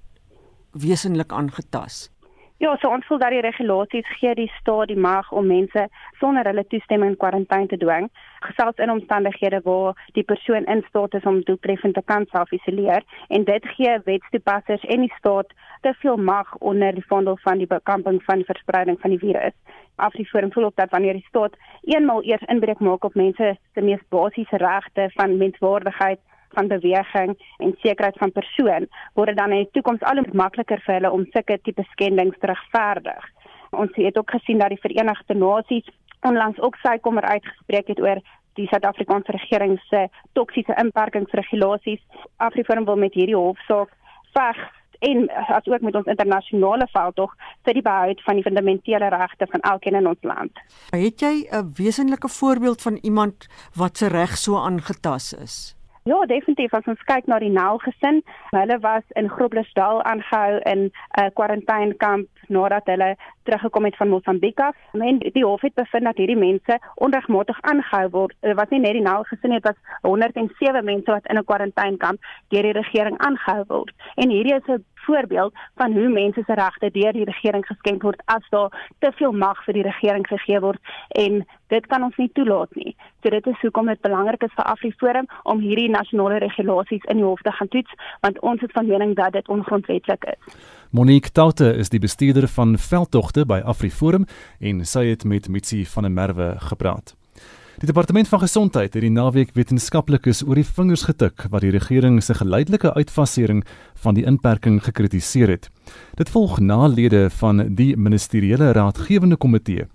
wesenlik 0.71 1.31
aangetast. 1.31 2.11
Ja, 2.59 2.73
so 2.81 2.89
ons 2.91 3.05
voel 3.07 3.21
dat 3.21 3.31
die 3.31 3.39
regulasies 3.39 4.07
gee 4.19 4.33
die 4.35 4.49
staat 4.57 4.89
die 4.91 4.99
mag 4.99 5.29
om 5.31 5.45
mense 5.47 5.85
sonder 6.19 6.43
hulle 6.49 6.65
toestemming 6.67 7.13
in 7.13 7.19
kwarantyne 7.21 7.69
te 7.71 7.77
dwing, 7.79 8.09
gesels 8.43 8.81
in 8.83 8.91
omstandighede 8.91 9.61
waar 9.63 9.95
die 10.17 10.25
persoon 10.27 10.67
in 10.73 10.83
staat 10.89 11.15
is 11.15 11.27
om 11.31 11.39
doeltreffend 11.47 11.95
te 11.95 12.03
kan 12.11 12.27
self-isoleer 12.33 13.05
en 13.37 13.47
dit 13.47 13.69
gee 13.77 13.93
wetstoepassers 14.09 14.83
en 14.91 15.07
die 15.07 15.13
staat 15.15 15.55
te 15.87 15.93
veel 16.01 16.19
mag 16.31 16.51
onder 16.71 16.99
die 16.99 17.05
vondel 17.07 17.39
van 17.45 17.63
die 17.63 17.71
bekamping 17.77 18.19
van 18.27 18.43
die 18.43 18.49
verspreiding 18.51 18.99
van 18.99 19.15
die 19.15 19.23
virus. 19.23 19.55
Afriforum 19.95 20.51
voel 20.51 20.67
ook 20.67 20.75
dat 20.75 20.91
wanneer 20.91 21.15
die 21.15 21.27
staat 21.29 21.55
eenmal 21.87 22.23
eers 22.27 22.43
inbreuk 22.51 22.83
maak 22.83 23.07
op 23.07 23.15
mense 23.15 23.55
se 23.73 23.81
mees 23.81 24.03
basiese 24.09 24.59
regte 24.59 25.07
van 25.15 25.37
menswaardigheid 25.37 26.19
van 26.57 26.67
beweging 26.67 27.35
en 27.57 27.75
sekerheid 27.81 28.17
van 28.17 28.31
persoon 28.31 28.87
word 29.13 29.37
dan 29.37 29.51
in 29.51 29.63
die 29.65 29.73
toekoms 29.77 30.01
al 30.01 30.21
hoe 30.21 30.33
makliker 30.33 30.81
vir 30.85 30.99
hulle 30.99 31.11
om 31.11 31.25
sulke 31.33 31.59
tipe 31.63 31.85
skendings 31.91 32.37
te 32.39 32.51
regverdig. 32.51 33.25
Ons 33.71 33.95
het 33.95 34.17
ook 34.17 34.31
gesien 34.31 34.59
dat 34.59 34.73
die 34.73 34.81
Verenigde 34.81 35.35
Nasies 35.35 35.89
onlangs 36.27 36.59
ook 36.59 36.75
sy 36.83 36.97
kommer 36.97 37.23
uitgespreek 37.23 37.87
het 37.87 38.01
oor 38.01 38.21
die 38.59 38.67
Suid-Afrikaanse 38.67 39.31
regering 39.31 39.77
se 39.87 40.07
toksiese 40.33 40.75
inperkingsregulasies. 40.81 42.01
Afriforum 42.37 42.85
wil 42.85 42.99
met 42.99 43.15
hierdie 43.15 43.37
hofsaak 43.37 43.93
veg 44.33 44.59
en 44.99 45.29
as 45.31 45.67
ook 45.71 45.81
met 45.81 45.95
ons 45.95 46.09
internasionale 46.11 46.87
veldtog 46.91 47.35
vir 47.67 47.77
die 47.77 47.85
behoud 47.85 48.23
van 48.25 48.39
die 48.39 48.43
fundamentele 48.43 49.09
regte 49.13 49.47
van 49.51 49.63
elkeen 49.71 49.95
in 50.01 50.09
ons 50.11 50.27
land. 50.27 50.59
Het 50.91 51.19
jy 51.21 51.47
'n 51.51 51.71
wesenlike 51.75 52.27
voorbeeld 52.27 52.81
van 52.81 52.97
iemand 53.01 53.47
wat 53.75 53.97
se 53.97 54.07
reg 54.07 54.37
so 54.37 54.57
aangetast 54.57 55.33
is? 55.33 55.78
Ja, 56.09 56.25
definitief. 56.25 56.73
As 56.73 56.87
ons 56.89 57.01
kyk 57.05 57.27
na 57.29 57.37
die 57.37 57.51
Nel 57.53 57.77
gesin, 57.83 58.23
hulle 58.49 58.79
was 58.81 59.05
in 59.19 59.27
Groblersdal 59.29 59.99
aangehou 60.09 60.55
in 60.71 60.79
'n 60.87 60.91
uh, 61.21 61.27
kwarantynekamp 61.37 62.47
nadat 62.55 62.89
hulle 62.89 63.09
teruggekom 63.49 63.85
het 63.89 63.97
van 63.97 64.09
Mosambiek 64.09 64.59
af. 64.59 64.75
Men 64.91 65.19
die 65.19 65.45
hof 65.45 65.61
het 65.61 65.73
bevind 65.73 66.03
dat 66.03 66.17
hierdie 66.21 66.37
mense 66.37 66.79
onregmatig 66.95 67.61
aangehou 67.61 68.09
word. 68.09 68.35
Dit 68.45 68.55
was 68.55 68.69
nie 68.69 68.79
net 68.83 68.97
die 68.97 69.05
Nel 69.05 69.25
gesin 69.31 69.55
dit 69.57 69.65
was 69.65 69.79
107 70.01 70.85
mense 70.85 71.11
wat 71.11 71.25
in 71.27 71.37
'n 71.37 71.45
kwarantynekamp 71.45 72.19
deur 72.47 72.63
die 72.63 72.77
regering 72.81 73.17
aangehou 73.17 73.63
word. 73.67 73.93
En 74.15 74.29
hierdie 74.29 74.55
is 74.55 74.67
'n 74.67 74.85
voorbeeld 75.09 75.53
van 75.75 75.91
hoe 75.91 76.09
mense 76.09 76.43
se 76.45 76.53
regte 76.53 76.91
deur 76.91 77.13
die 77.13 77.29
regering 77.31 77.65
geskend 77.65 78.01
word 78.01 78.21
as 78.25 78.49
daar 78.49 78.93
te 78.99 79.11
veel 79.11 79.31
mag 79.31 79.63
vir 79.65 79.73
die 79.73 79.87
regering 79.91 80.27
gegee 80.27 80.59
word 80.59 80.79
en 81.09 81.45
dit 81.67 81.87
kan 81.87 82.03
ons 82.03 82.17
nie 82.17 82.31
toelaat 82.33 82.75
nie. 82.75 82.95
So 83.21 83.29
dit 83.29 83.47
is 83.47 83.61
hoekom 83.61 83.85
dit 83.85 84.01
belangrik 84.01 84.43
is 84.43 84.55
vir 84.55 84.65
Afriforum 84.65 85.27
om 85.43 85.59
hierdie 85.59 85.89
nasionale 85.89 86.37
regulasies 86.37 87.07
in 87.13 87.21
die 87.21 87.25
hof 87.25 87.41
te 87.41 87.51
gaan 87.51 87.67
toets 87.67 87.95
want 88.25 88.39
ons 88.39 88.61
is 88.61 88.75
van 88.77 88.87
mening 88.87 89.15
dat 89.15 89.33
dit 89.33 89.47
ongrondwettig 89.47 90.29
is. 90.33 90.59
Monique 90.89 91.29
Taute 91.31 91.67
is 91.77 91.91
die 91.93 91.99
bestuurder 92.01 92.47
van 92.49 92.71
veldtogte 92.81 93.43
by 93.45 93.59
Afriforum 93.61 94.23
en 94.57 94.79
sy 94.89 95.03
het 95.11 95.21
met 95.21 95.45
Mitsi 95.45 95.83
van 95.85 96.07
der 96.07 96.13
Merwe 96.15 96.47
gepraat. 96.65 97.13
Die 97.77 97.85
departement 97.85 98.27
van 98.27 98.41
gesondheid 98.41 98.97
het 98.97 99.05
die 99.05 99.11
naweek 99.13 99.53
wetenskaplikes 99.53 100.41
oor 100.47 100.57
die 100.57 100.65
vingers 100.65 101.05
getik 101.05 101.45
wat 101.53 101.61
die 101.61 101.75
regering 101.75 102.17
se 102.25 102.33
geleidelike 102.33 102.95
uitfasering 102.97 103.61
van 104.01 104.17
die 104.17 104.25
inperking 104.25 104.81
gekritiseer 104.83 105.53
het. 105.53 105.69
Dit 106.17 106.33
volg 106.33 106.57
na 106.59 106.87
lede 106.87 107.27
van 107.37 107.67
die 107.77 107.93
ministeriële 107.93 108.73
raadgewende 108.73 109.37
komitee 109.37 109.85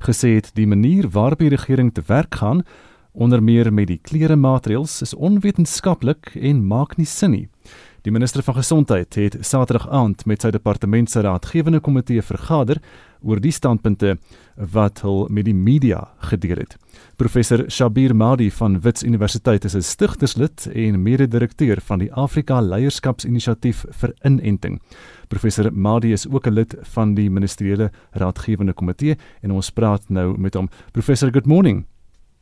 gesê 0.00 0.38
het 0.38 0.50
die 0.54 0.66
manier 0.66 1.10
waarop 1.12 1.44
die 1.44 1.52
regering 1.52 1.92
te 1.92 2.02
werk 2.06 2.40
gaan 2.40 2.64
onder 3.12 3.42
meer 3.42 3.72
met 3.72 3.88
die 3.90 4.00
klere 4.00 4.36
maatreëls 4.36 5.02
is 5.02 5.14
onwetenskaplik 5.14 6.32
en 6.38 6.66
maak 6.66 6.96
nie 6.96 7.06
sin 7.06 7.34
nie. 7.34 7.48
Die 8.06 8.12
minister 8.12 8.42
van 8.42 8.54
gesondheid 8.54 9.14
het 9.14 9.36
Saterdag 9.40 9.88
aand 9.90 10.22
met 10.30 10.44
sy 10.44 10.52
departement 10.54 11.10
se 11.10 11.24
raadgewende 11.26 11.80
komitee 11.82 12.22
vergader 12.22 12.78
oor 13.26 13.40
die 13.42 13.50
standpunte 13.50 14.12
wat 14.74 15.02
hul 15.02 15.26
met 15.34 15.48
die 15.48 15.54
media 15.54 16.04
gedeel 16.30 16.62
het. 16.62 16.76
Professor 17.18 17.64
Shabir 17.66 18.14
Madi 18.14 18.52
van 18.54 18.78
Wits 18.84 19.02
Universiteit 19.02 19.64
is 19.64 19.74
'n 19.74 19.82
stigterslid 19.82 20.68
en 20.74 21.02
mede-direkteur 21.02 21.80
van 21.80 21.98
die 21.98 22.12
Afrika 22.12 22.60
Leierskapsinisiatief 22.60 23.84
vir 23.90 24.14
Inenting. 24.22 24.80
Professor 25.28 25.72
Madi 25.72 26.12
is 26.12 26.28
ook 26.28 26.46
'n 26.46 26.54
lid 26.54 26.76
van 26.80 27.14
die 27.14 27.30
ministeriële 27.30 27.90
raadgewende 28.12 28.72
komitee 28.72 29.16
en 29.42 29.50
ons 29.50 29.70
praat 29.70 30.08
nou 30.08 30.38
met 30.38 30.54
hom. 30.54 30.68
Professor, 30.92 31.30
good 31.32 31.46
morning. 31.46 31.84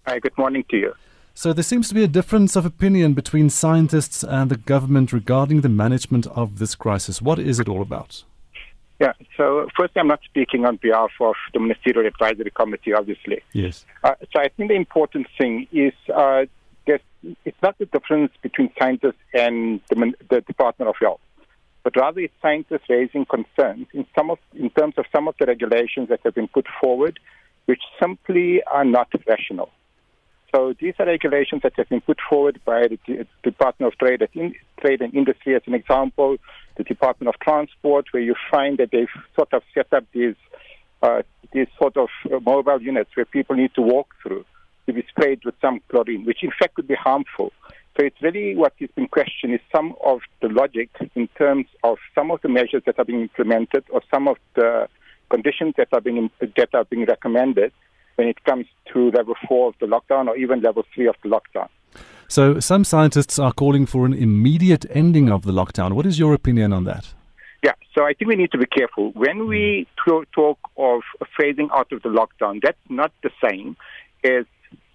Hi, 0.05 0.21
good 0.21 0.37
morning 0.37 0.65
to 0.69 0.77
you. 0.77 0.93
So 1.39 1.53
there 1.53 1.63
seems 1.63 1.87
to 1.89 1.95
be 1.95 2.03
a 2.03 2.09
difference 2.09 2.57
of 2.57 2.65
opinion 2.65 3.13
between 3.13 3.51
scientists 3.51 4.25
and 4.25 4.51
the 4.51 4.57
government 4.57 5.13
regarding 5.13 5.61
the 5.61 5.69
management 5.69 6.27
of 6.29 6.59
this 6.59 6.75
crisis. 6.75 7.21
What 7.21 7.39
is 7.39 7.61
it 7.61 7.69
all 7.69 7.83
about? 7.83 8.25
Yeah, 8.99 9.13
so 9.37 9.69
first, 9.77 9.93
I'm 9.97 10.09
not 10.09 10.21
speaking 10.25 10.65
on 10.65 10.77
behalf 10.77 11.11
of 11.21 11.35
the 11.53 11.61
Ministerial 11.61 12.07
Advisory 12.07 12.51
Committee, 12.53 12.95
obviously. 12.95 13.43
Yes. 13.53 13.85
Uh, 14.03 14.15
so 14.33 14.41
I 14.41 14.49
think 14.49 14.71
the 14.71 14.77
important 14.77 15.27
thing 15.37 15.67
is 15.73 15.93
uh, 16.09 16.47
it's 17.45 17.63
not 17.63 17.77
the 17.77 17.85
difference 17.85 18.33
between 18.41 18.71
scientists 18.79 19.21
and 19.35 19.83
the, 19.91 20.15
the 20.31 20.41
Department 20.41 20.89
of 20.89 20.95
Health, 20.99 21.21
but 21.83 21.95
rather 21.97 22.21
it's 22.21 22.33
scientists 22.41 22.89
raising 22.89 23.27
concerns 23.27 23.89
in, 23.93 24.07
some 24.17 24.31
of, 24.31 24.39
in 24.55 24.71
terms 24.71 24.95
of 24.97 25.05
some 25.15 25.29
of 25.29 25.35
the 25.39 25.45
regulations 25.45 26.09
that 26.09 26.21
have 26.25 26.35
been 26.35 26.49
put 26.49 26.67
forward, 26.81 27.21
which 27.67 27.83
simply 28.01 28.63
are 28.63 28.87
not 28.87 29.09
rational. 29.27 29.71
So 30.55 30.75
these 30.81 30.95
are 30.99 31.07
regulations 31.07 31.63
that 31.63 31.73
have 31.77 31.89
been 31.89 32.01
put 32.01 32.19
forward 32.29 32.61
by 32.65 32.87
the 32.89 33.27
Department 33.43 33.93
of 33.93 33.99
Trade, 33.99 34.23
Trade 34.81 35.01
and 35.01 35.15
Industry, 35.15 35.55
as 35.55 35.63
an 35.67 35.75
example, 35.75 36.37
the 36.77 36.85
Department 36.85 37.29
of 37.29 37.41
Transport, 37.41 38.07
where 38.13 38.23
you 38.23 38.35
find 38.51 38.79
that 38.79 38.91
they've 38.93 39.09
sort 39.35 39.53
of 39.53 39.63
set 39.75 39.93
up 39.93 40.05
these 40.13 40.37
uh, 41.03 41.23
these 41.53 41.67
sort 41.79 41.97
of 41.97 42.09
uh, 42.33 42.41
mobile 42.41 42.81
units 42.81 43.11
where 43.15 43.27
people 43.27 43.55
need 43.55 43.73
to 43.75 43.83
walk 43.83 44.15
through 44.23 44.45
to 44.87 44.93
be 44.93 45.05
sprayed 45.09 45.45
with 45.45 45.55
some 45.61 45.81
chlorine, 45.89 46.25
which 46.25 46.43
in 46.43 46.51
fact 46.59 46.75
could 46.75 46.89
be 46.89 46.95
harmful. 46.95 47.53
So 47.97 48.05
it's 48.05 48.21
really 48.23 48.57
what 48.57 48.73
is 48.79 48.89
being 48.95 49.09
questioned 49.09 49.55
is 49.55 49.61
some 49.75 49.95
of 50.05 50.21
the 50.41 50.49
logic 50.49 50.91
in 51.15 51.29
terms 51.39 51.67
of 51.83 51.99
some 52.15 52.31
of 52.31 52.41
the 52.43 52.49
measures 52.49 52.83
that 52.87 52.99
are 52.99 53.05
being 53.05 53.23
implemented 53.23 53.85
or 53.91 54.03
some 54.11 54.29
of 54.29 54.37
the 54.55 54.89
conditions 55.31 55.75
that 55.77 55.89
are 55.93 56.01
being 56.01 56.31
that 56.41 56.75
are 56.75 56.85
being 56.85 57.05
recommended 57.07 57.73
when 58.17 58.29
it 58.29 58.43
comes 58.45 58.67
to 58.93 59.11
level 59.13 59.35
four 59.49 59.69
of 59.69 59.75
the 59.81 59.87
lockdown 59.87 60.29
or 60.29 60.37
even 60.37 60.61
level 60.61 60.85
three 60.95 61.07
of 61.07 61.17
the 61.23 61.29
lockdown. 61.29 61.69
So, 62.29 62.59
some 62.59 62.85
scientists 62.85 63.39
are 63.39 63.53
calling 63.53 63.87
for 63.87 64.05
an 64.05 64.13
immediate 64.13 64.85
ending 64.91 65.31
of 65.31 65.43
the 65.43 65.53
lockdown. 65.53 65.93
What 65.93 66.07
is 66.07 66.19
your 66.19 66.35
opinion 66.35 66.73
on 66.73 66.85
that? 66.85 67.15
Yeah, 67.63 67.73
so 67.95 68.05
I 68.05 68.15
think 68.15 68.29
we 68.29 68.37
need 68.37 68.51
to 68.53 68.59
be 68.59 68.67
careful. 68.67 69.13
When 69.13 69.47
we 69.47 69.87
talk 70.05 70.59
of 70.77 71.03
phasing 71.39 71.69
out 71.73 71.93
of 71.93 72.03
the 72.03 72.09
lockdown, 72.09 72.61
that's 72.63 72.79
not 72.89 73.13
the 73.23 73.31
same 73.43 73.77
as 74.25 74.45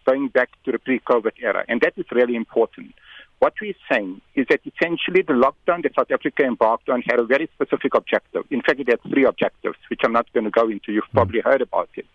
going 0.06 0.28
back 0.28 0.50
to 0.66 0.72
the 0.72 0.80
pre 0.80 1.00
COVID 1.00 1.34
era, 1.42 1.64
and 1.68 1.80
that 1.82 1.94
is 1.98 2.06
really 2.12 2.36
important. 2.36 2.94
What 3.40 3.54
we're 3.60 3.74
saying 3.92 4.22
is 4.36 4.46
that 4.50 4.60
essentially 4.66 5.24
the 5.24 5.34
lockdown 5.34 5.82
that 5.84 5.96
South 5.96 6.12
Africa 6.12 6.44
embarked 6.44 6.90
on 6.90 7.02
had 7.02 7.20
a 7.20 7.24
very 7.24 7.50
specific 7.56 7.96
objective. 7.96 8.44
In 8.52 8.62
fact, 8.62 8.80
it 8.80 8.88
had 8.88 9.02
three 9.02 9.26
objectives, 9.26 9.78
which 9.90 10.02
I'm 10.04 10.14
not 10.14 10.32
going 10.32 10.44
to 10.44 10.52
go 10.52 10.70
into. 10.70 10.92
You've 10.92 11.06
mm. 11.06 11.14
probably 11.14 11.42
heard 11.42 11.62
about 11.62 11.90
it. 11.96 12.06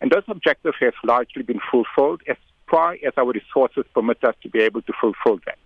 And 0.00 0.10
those 0.10 0.24
objectives 0.28 0.76
have 0.80 0.94
largely 1.04 1.42
been 1.42 1.60
fulfilled 1.70 2.22
as 2.28 2.36
far 2.70 2.92
as 3.06 3.12
our 3.16 3.32
resources 3.32 3.84
permit 3.92 4.22
us 4.24 4.34
to 4.42 4.48
be 4.48 4.60
able 4.60 4.82
to 4.82 4.92
fulfill 5.00 5.40
that. 5.46 5.58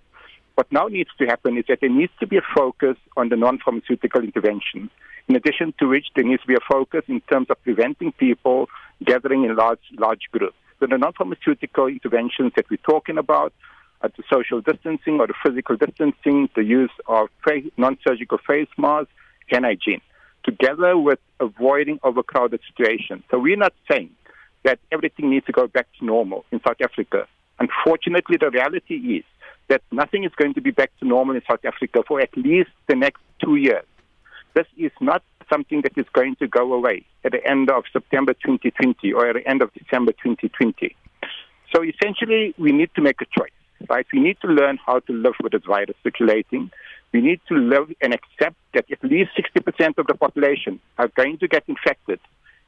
What 0.54 0.70
now 0.70 0.86
needs 0.86 1.10
to 1.18 1.26
happen 1.26 1.58
is 1.58 1.64
that 1.68 1.80
there 1.80 1.90
needs 1.90 2.12
to 2.20 2.26
be 2.26 2.36
a 2.36 2.42
focus 2.54 2.96
on 3.16 3.28
the 3.28 3.36
non-pharmaceutical 3.36 4.22
interventions, 4.22 4.90
in 5.28 5.36
addition 5.36 5.74
to 5.78 5.88
which 5.88 6.06
there 6.14 6.24
needs 6.24 6.42
to 6.42 6.48
be 6.48 6.54
a 6.54 6.72
focus 6.72 7.02
in 7.08 7.20
terms 7.22 7.48
of 7.50 7.62
preventing 7.62 8.12
people 8.12 8.68
gathering 9.04 9.44
in 9.44 9.56
large, 9.56 9.80
large 9.98 10.28
groups. 10.30 10.56
So 10.80 10.86
the 10.86 10.98
non-pharmaceutical 10.98 11.88
interventions 11.88 12.52
that 12.56 12.70
we're 12.70 12.76
talking 12.76 13.18
about 13.18 13.52
are 14.00 14.10
the 14.16 14.22
social 14.32 14.60
distancing 14.60 15.18
or 15.18 15.26
the 15.26 15.34
physical 15.44 15.76
distancing, 15.76 16.48
the 16.54 16.64
use 16.64 16.92
of 17.06 17.28
non-surgical 17.76 18.38
face 18.46 18.68
masks, 18.76 19.10
and 19.50 19.64
hygiene, 19.64 20.00
together 20.44 20.96
with 20.96 21.18
avoiding 21.40 21.98
overcrowded 22.02 22.60
situations. 22.68 23.22
So 23.30 23.38
we're 23.38 23.56
not 23.56 23.74
saying 23.90 24.10
that 24.64 24.78
everything 24.90 25.30
needs 25.30 25.46
to 25.46 25.52
go 25.52 25.66
back 25.66 25.86
to 25.98 26.04
normal 26.04 26.44
in 26.50 26.60
South 26.66 26.80
Africa. 26.82 27.26
Unfortunately, 27.58 28.36
the 28.38 28.50
reality 28.50 28.94
is 28.94 29.24
that 29.68 29.82
nothing 29.92 30.24
is 30.24 30.32
going 30.36 30.54
to 30.54 30.60
be 30.60 30.70
back 30.70 30.90
to 30.98 31.06
normal 31.06 31.36
in 31.36 31.42
South 31.48 31.64
Africa 31.64 32.02
for 32.06 32.20
at 32.20 32.36
least 32.36 32.70
the 32.88 32.96
next 32.96 33.22
two 33.42 33.56
years. 33.56 33.84
This 34.54 34.66
is 34.76 34.92
not 35.00 35.22
something 35.52 35.82
that 35.82 35.96
is 35.96 36.06
going 36.12 36.36
to 36.36 36.48
go 36.48 36.72
away 36.72 37.04
at 37.24 37.32
the 37.32 37.46
end 37.46 37.70
of 37.70 37.84
September 37.92 38.34
2020 38.34 39.12
or 39.12 39.28
at 39.28 39.34
the 39.34 39.48
end 39.48 39.62
of 39.62 39.72
December 39.74 40.12
2020. 40.12 40.96
So 41.74 41.82
essentially, 41.82 42.54
we 42.58 42.72
need 42.72 42.90
to 42.94 43.02
make 43.02 43.20
a 43.20 43.26
choice, 43.38 43.50
right? 43.88 44.06
We 44.12 44.20
need 44.20 44.38
to 44.42 44.48
learn 44.48 44.78
how 44.84 45.00
to 45.00 45.12
live 45.12 45.34
with 45.42 45.52
this 45.52 45.62
virus 45.66 45.96
circulating. 46.02 46.70
We 47.12 47.20
need 47.20 47.40
to 47.48 47.54
live 47.54 47.92
and 48.00 48.14
accept 48.14 48.56
that 48.74 48.86
at 48.90 49.02
least 49.02 49.30
60% 49.36 49.98
of 49.98 50.06
the 50.06 50.14
population 50.14 50.80
are 50.98 51.08
going 51.08 51.38
to 51.38 51.48
get 51.48 51.64
infected 51.68 52.20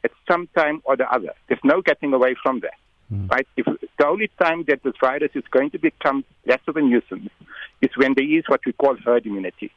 at 0.07 0.13
some 0.31 0.49
time 0.57 0.81
or 0.85 0.97
the 0.97 1.09
other. 1.13 1.33
There's 1.49 1.65
no 1.65 1.83
getting 1.83 2.13
away 2.13 2.35
from 2.43 2.61
that. 2.61 2.79
Mm. 3.13 3.31
Right? 3.31 3.47
If 3.57 3.67
the 3.99 4.07
only 4.07 4.31
time 4.39 4.65
that 4.69 4.83
this 4.83 4.95
virus 5.01 5.33
is 5.35 5.45
going 5.51 5.71
to 5.71 5.79
become 5.79 6.25
less 6.47 6.61
of 6.67 6.77
a 6.77 6.81
nuisance 6.81 7.31
is 7.81 7.91
when 7.97 8.15
there 8.15 8.31
is 8.39 8.45
what 8.49 8.61
we 8.67 8.73
call 8.73 8.97
herd 9.05 9.27
immunity. 9.27 9.71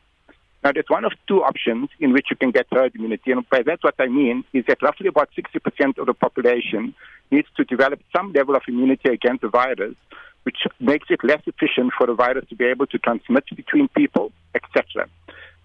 Now, 0.63 0.71
there's 0.73 0.89
one 0.89 1.05
of 1.05 1.13
two 1.27 1.41
options 1.41 1.89
in 1.99 2.11
which 2.11 2.27
you 2.29 2.35
can 2.35 2.51
get 2.51 2.67
herd 2.71 2.93
immunity, 2.95 3.31
and 3.31 3.49
by 3.49 3.61
that, 3.63 3.79
what 3.81 3.95
I 3.97 4.07
mean 4.07 4.43
is 4.51 4.65
that 4.67 4.81
roughly 4.81 5.07
about 5.07 5.29
60% 5.37 5.97
of 5.97 6.05
the 6.05 6.13
population 6.13 6.93
needs 7.31 7.47
to 7.55 7.63
develop 7.63 8.01
some 8.13 8.33
level 8.33 8.55
of 8.55 8.63
immunity 8.67 9.09
against 9.09 9.41
the 9.41 9.47
virus, 9.47 9.95
which 10.43 10.57
makes 10.79 11.07
it 11.09 11.23
less 11.23 11.41
efficient 11.45 11.93
for 11.97 12.07
the 12.07 12.13
virus 12.13 12.45
to 12.49 12.55
be 12.55 12.65
able 12.65 12.87
to 12.87 12.97
transmit 12.97 13.45
between 13.55 13.87
people, 13.89 14.33
etc. 14.53 15.07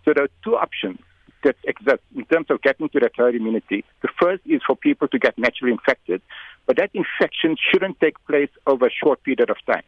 So 0.04 0.12
there 0.14 0.24
are 0.24 0.34
two 0.44 0.56
options 0.56 1.00
that 1.44 1.56
exist 1.64 2.02
in 2.16 2.24
terms 2.26 2.46
of 2.50 2.60
getting 2.62 2.88
to 2.90 3.00
that 3.00 3.12
herd 3.16 3.34
immunity. 3.34 3.84
The 4.02 4.08
first 4.20 4.42
is 4.46 4.60
for 4.66 4.76
people 4.76 5.08
to 5.08 5.18
get 5.18 5.38
naturally 5.38 5.72
infected, 5.72 6.20
but 6.66 6.76
that 6.76 6.90
infection 6.94 7.56
shouldn't 7.70 8.00
take 8.00 8.16
place 8.26 8.50
over 8.66 8.86
a 8.86 8.90
short 8.90 9.22
period 9.22 9.50
of 9.50 9.56
time. 9.66 9.82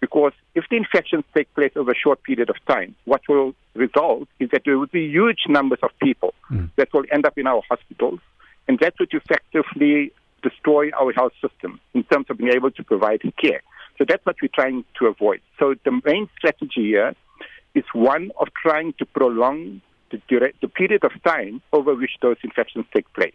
Because 0.00 0.32
if 0.54 0.64
the 0.70 0.76
infections 0.76 1.24
take 1.34 1.52
place 1.54 1.72
over 1.76 1.92
a 1.92 1.96
short 1.96 2.22
period 2.22 2.50
of 2.50 2.56
time, 2.66 2.94
what 3.06 3.22
will 3.28 3.54
result 3.74 4.28
is 4.38 4.50
that 4.50 4.62
there 4.64 4.78
will 4.78 4.86
be 4.86 5.06
huge 5.06 5.44
numbers 5.48 5.78
of 5.82 5.90
people 6.02 6.34
mm. 6.50 6.68
that 6.76 6.92
will 6.92 7.04
end 7.10 7.24
up 7.24 7.38
in 7.38 7.46
our 7.46 7.62
hospitals, 7.68 8.20
and 8.68 8.78
that 8.80 8.94
would 9.00 9.12
effectively 9.14 10.12
destroy 10.42 10.90
our 11.00 11.12
health 11.12 11.32
system 11.40 11.80
in 11.94 12.04
terms 12.04 12.26
of 12.28 12.36
being 12.36 12.52
able 12.52 12.70
to 12.70 12.84
provide 12.84 13.22
care. 13.40 13.62
So 13.96 14.04
that's 14.06 14.24
what 14.26 14.36
we're 14.42 14.48
trying 14.54 14.84
to 14.98 15.06
avoid. 15.06 15.40
So 15.58 15.74
the 15.84 16.00
main 16.04 16.28
strategy 16.36 16.88
here 16.92 17.14
is 17.74 17.84
one 17.92 18.30
of 18.38 18.48
trying 18.60 18.92
to 18.98 19.06
prolong 19.06 19.80
the, 20.28 20.52
the 20.60 20.68
period 20.68 21.04
of 21.04 21.12
time 21.22 21.60
over 21.72 21.94
which 21.94 22.16
those 22.20 22.36
infections 22.42 22.86
take 22.94 23.10
place. 23.12 23.34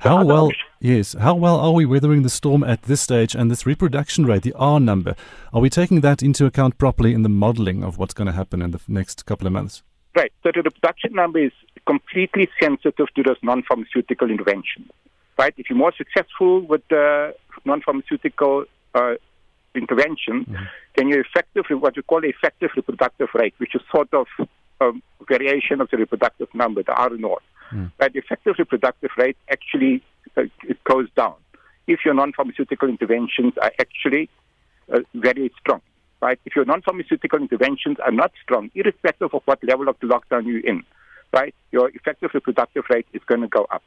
How 0.00 0.24
well, 0.24 0.50
yes, 0.80 1.14
how 1.14 1.34
well 1.34 1.58
are 1.58 1.72
we 1.72 1.86
weathering 1.86 2.22
the 2.22 2.28
storm 2.28 2.62
at 2.62 2.82
this 2.82 3.00
stage 3.00 3.34
and 3.34 3.50
this 3.50 3.66
reproduction 3.66 4.26
rate, 4.26 4.42
the 4.42 4.52
R 4.54 4.78
number? 4.78 5.16
Are 5.52 5.60
we 5.60 5.70
taking 5.70 6.00
that 6.02 6.22
into 6.22 6.46
account 6.46 6.78
properly 6.78 7.14
in 7.14 7.22
the 7.22 7.28
modeling 7.28 7.82
of 7.82 7.98
what's 7.98 8.14
going 8.14 8.26
to 8.26 8.32
happen 8.32 8.62
in 8.62 8.70
the 8.70 8.80
next 8.86 9.26
couple 9.26 9.46
of 9.46 9.52
months? 9.52 9.82
Right. 10.14 10.32
So 10.42 10.52
the 10.54 10.62
reproduction 10.62 11.14
number 11.14 11.38
is 11.38 11.52
completely 11.86 12.48
sensitive 12.60 13.12
to 13.14 13.22
those 13.22 13.36
non-pharmaceutical 13.42 14.30
interventions. 14.30 14.90
Right. 15.38 15.54
If 15.56 15.70
you're 15.70 15.78
more 15.78 15.92
successful 15.96 16.60
with 16.60 16.86
the 16.88 17.34
non-pharmaceutical 17.64 18.66
uh, 18.94 19.14
intervention, 19.74 20.44
mm-hmm. 20.44 20.64
then 20.96 21.08
you're 21.08 21.22
effective 21.22 21.64
what 21.70 21.96
we 21.96 22.02
call 22.02 22.22
effective 22.24 22.70
reproductive 22.76 23.28
rate, 23.34 23.54
which 23.58 23.74
is 23.74 23.80
sort 23.90 24.12
of 24.14 24.26
um, 24.88 25.02
variation 25.28 25.80
of 25.80 25.90
the 25.90 25.96
reproductive 25.96 26.48
number, 26.54 26.82
the 26.82 26.92
R 26.92 27.10
naught. 27.10 27.42
Mm. 27.72 27.92
But 27.98 28.12
the 28.12 28.18
effective 28.18 28.56
reproductive 28.58 29.10
rate 29.16 29.36
actually 29.50 30.02
uh, 30.36 30.42
it 30.68 30.82
goes 30.84 31.08
down 31.16 31.34
if 31.86 32.00
your 32.04 32.14
non-pharmaceutical 32.14 32.88
interventions 32.88 33.52
are 33.60 33.72
actually 33.78 34.30
uh, 34.92 35.00
very 35.14 35.52
strong. 35.60 35.80
Right? 36.20 36.40
If 36.46 36.56
your 36.56 36.64
non-pharmaceutical 36.64 37.38
interventions 37.38 37.98
are 38.04 38.12
not 38.12 38.32
strong, 38.42 38.70
irrespective 38.74 39.34
of 39.34 39.42
what 39.44 39.62
level 39.62 39.88
of 39.88 39.96
the 40.00 40.06
lockdown 40.06 40.46
you're 40.46 40.60
in, 40.60 40.82
right, 41.34 41.54
your 41.70 41.90
effective 41.90 42.30
reproductive 42.32 42.84
rate 42.88 43.06
is 43.12 43.20
going 43.26 43.42
to 43.42 43.48
go 43.48 43.66
up. 43.70 43.82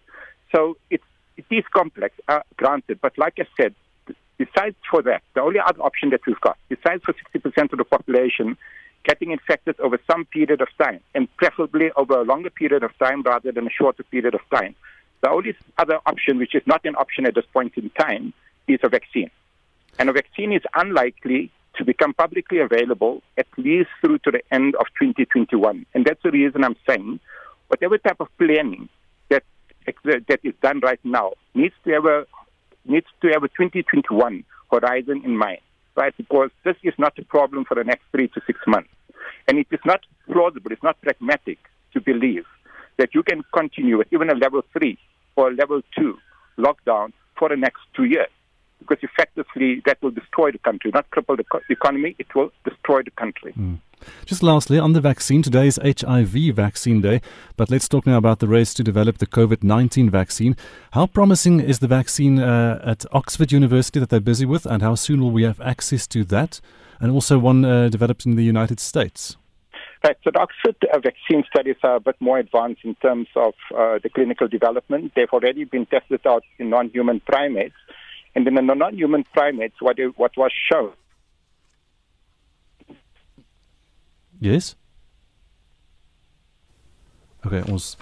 So 0.55 0.77
it's, 0.91 1.03
it 1.35 1.45
is 1.49 1.63
complex, 1.73 2.13
uh, 2.27 2.41
granted, 2.55 2.99
but 3.01 3.17
like 3.17 3.39
I 3.39 3.47
said, 3.59 3.73
besides 4.37 4.75
for 4.89 5.01
that, 5.03 5.23
the 5.33 5.41
only 5.41 5.59
other 5.59 5.81
option 5.81 6.11
that 6.11 6.21
we've 6.27 6.39
got, 6.41 6.57
besides 6.69 7.03
for 7.03 7.15
60% 7.35 7.71
of 7.71 7.77
the 7.77 7.83
population 7.83 8.55
getting 9.03 9.31
infected 9.31 9.79
over 9.79 9.99
some 10.09 10.25
period 10.25 10.61
of 10.61 10.67
time, 10.77 10.99
and 11.15 11.27
preferably 11.37 11.91
over 11.95 12.19
a 12.19 12.23
longer 12.23 12.49
period 12.49 12.83
of 12.83 12.97
time 12.97 13.21
rather 13.23 13.51
than 13.51 13.67
a 13.67 13.69
shorter 13.69 14.03
period 14.03 14.35
of 14.35 14.41
time, 14.53 14.75
the 15.21 15.29
only 15.29 15.55
other 15.77 15.99
option, 16.05 16.37
which 16.37 16.55
is 16.55 16.61
not 16.65 16.85
an 16.85 16.95
option 16.95 17.25
at 17.25 17.35
this 17.35 17.45
point 17.53 17.73
in 17.75 17.89
time, 17.91 18.33
is 18.67 18.79
a 18.83 18.89
vaccine. 18.89 19.31
And 19.97 20.09
a 20.09 20.13
vaccine 20.13 20.51
is 20.51 20.61
unlikely 20.75 21.51
to 21.77 21.85
become 21.85 22.13
publicly 22.13 22.59
available 22.59 23.21
at 23.37 23.47
least 23.57 23.89
through 24.01 24.19
to 24.19 24.31
the 24.31 24.41
end 24.51 24.75
of 24.75 24.87
2021. 24.99 25.85
And 25.93 26.05
that's 26.05 26.21
the 26.23 26.31
reason 26.31 26.63
I'm 26.63 26.75
saying 26.87 27.19
whatever 27.67 27.97
type 27.97 28.19
of 28.19 28.27
planning 28.37 28.89
that 29.29 29.43
that 30.03 30.39
is 30.43 30.53
done 30.61 30.79
right 30.81 30.99
now 31.03 31.33
needs 31.53 31.75
to 31.85 31.91
have 31.91 32.05
a 32.05 32.25
needs 32.85 33.07
to 33.21 33.27
have 33.29 33.43
a 33.43 33.49
2021 33.49 34.43
horizon 34.71 35.21
in 35.23 35.37
mind, 35.37 35.59
right? 35.97 36.15
Because 36.15 36.51
this 36.63 36.77
is 36.83 36.93
not 36.97 37.17
a 37.19 37.25
problem 37.25 37.65
for 37.65 37.75
the 37.75 37.83
next 37.83 38.03
three 38.11 38.29
to 38.29 38.41
six 38.47 38.59
months, 38.67 38.89
and 39.47 39.57
it 39.57 39.67
is 39.71 39.79
not 39.85 40.01
plausible, 40.31 40.71
it's 40.71 40.83
not 40.83 41.01
pragmatic 41.01 41.57
to 41.93 41.99
believe 41.99 42.45
that 42.97 43.13
you 43.13 43.23
can 43.23 43.43
continue 43.53 43.97
with 43.97 44.07
even 44.13 44.29
a 44.29 44.35
level 44.35 44.61
three 44.71 44.97
or 45.35 45.49
a 45.49 45.53
level 45.53 45.81
two 45.97 46.17
lockdown 46.57 47.11
for 47.37 47.49
the 47.49 47.57
next 47.57 47.81
two 47.95 48.05
years 48.05 48.29
because 48.79 48.97
effectively 49.01 49.81
that 49.85 50.01
will 50.01 50.11
destroy 50.11 50.51
the 50.51 50.59
country, 50.59 50.91
not 50.93 51.09
cripple 51.11 51.37
the 51.37 51.45
economy, 51.69 52.15
it 52.19 52.33
will 52.35 52.51
destroy 52.63 53.01
the 53.01 53.11
country. 53.11 53.53
Mm. 53.53 53.79
Just 54.25 54.43
lastly, 54.43 54.77
on 54.77 54.93
the 54.93 55.01
vaccine, 55.01 55.41
today 55.41 55.67
is 55.67 55.79
HIV 55.83 56.55
Vaccine 56.55 57.01
Day, 57.01 57.21
but 57.55 57.69
let's 57.69 57.87
talk 57.87 58.05
now 58.05 58.17
about 58.17 58.39
the 58.39 58.47
race 58.47 58.73
to 58.75 58.83
develop 58.83 59.17
the 59.17 59.25
COVID 59.25 59.63
19 59.63 60.09
vaccine. 60.09 60.55
How 60.91 61.07
promising 61.07 61.59
is 61.59 61.79
the 61.79 61.87
vaccine 61.87 62.39
uh, 62.39 62.79
at 62.85 63.05
Oxford 63.11 63.51
University 63.51 63.99
that 63.99 64.09
they're 64.09 64.19
busy 64.19 64.45
with, 64.45 64.65
and 64.65 64.81
how 64.83 64.95
soon 64.95 65.21
will 65.21 65.31
we 65.31 65.43
have 65.43 65.59
access 65.61 66.05
to 66.07 66.23
that? 66.25 66.61
And 66.99 67.11
also 67.11 67.37
one 67.39 67.65
uh, 67.65 67.89
developed 67.89 68.25
in 68.25 68.35
the 68.35 68.43
United 68.43 68.79
States. 68.79 69.37
Right, 70.03 70.17
so 70.23 70.29
the 70.31 70.39
Oxford 70.39 70.75
uh, 70.93 70.99
vaccine 70.99 71.43
studies 71.49 71.75
are 71.83 71.95
a 71.95 71.99
bit 71.99 72.15
more 72.19 72.37
advanced 72.37 72.81
in 72.83 72.95
terms 72.95 73.27
of 73.35 73.53
uh, 73.75 73.97
the 74.01 74.09
clinical 74.09 74.47
development. 74.47 75.13
They've 75.15 75.29
already 75.33 75.63
been 75.63 75.87
tested 75.87 76.21
out 76.27 76.43
in 76.59 76.69
non 76.69 76.89
human 76.89 77.19
primates. 77.19 77.75
And 78.37 78.47
in 78.47 78.53
the 78.53 78.61
non-human 78.61 79.23
primates, 79.33 79.81
what, 79.81 79.97
it, 79.97 80.13
what 80.15 80.37
was 80.37 80.51
shown. 80.71 80.91
Yes. 84.39 84.75
Okay, 87.43 87.63
ons. 87.71 87.97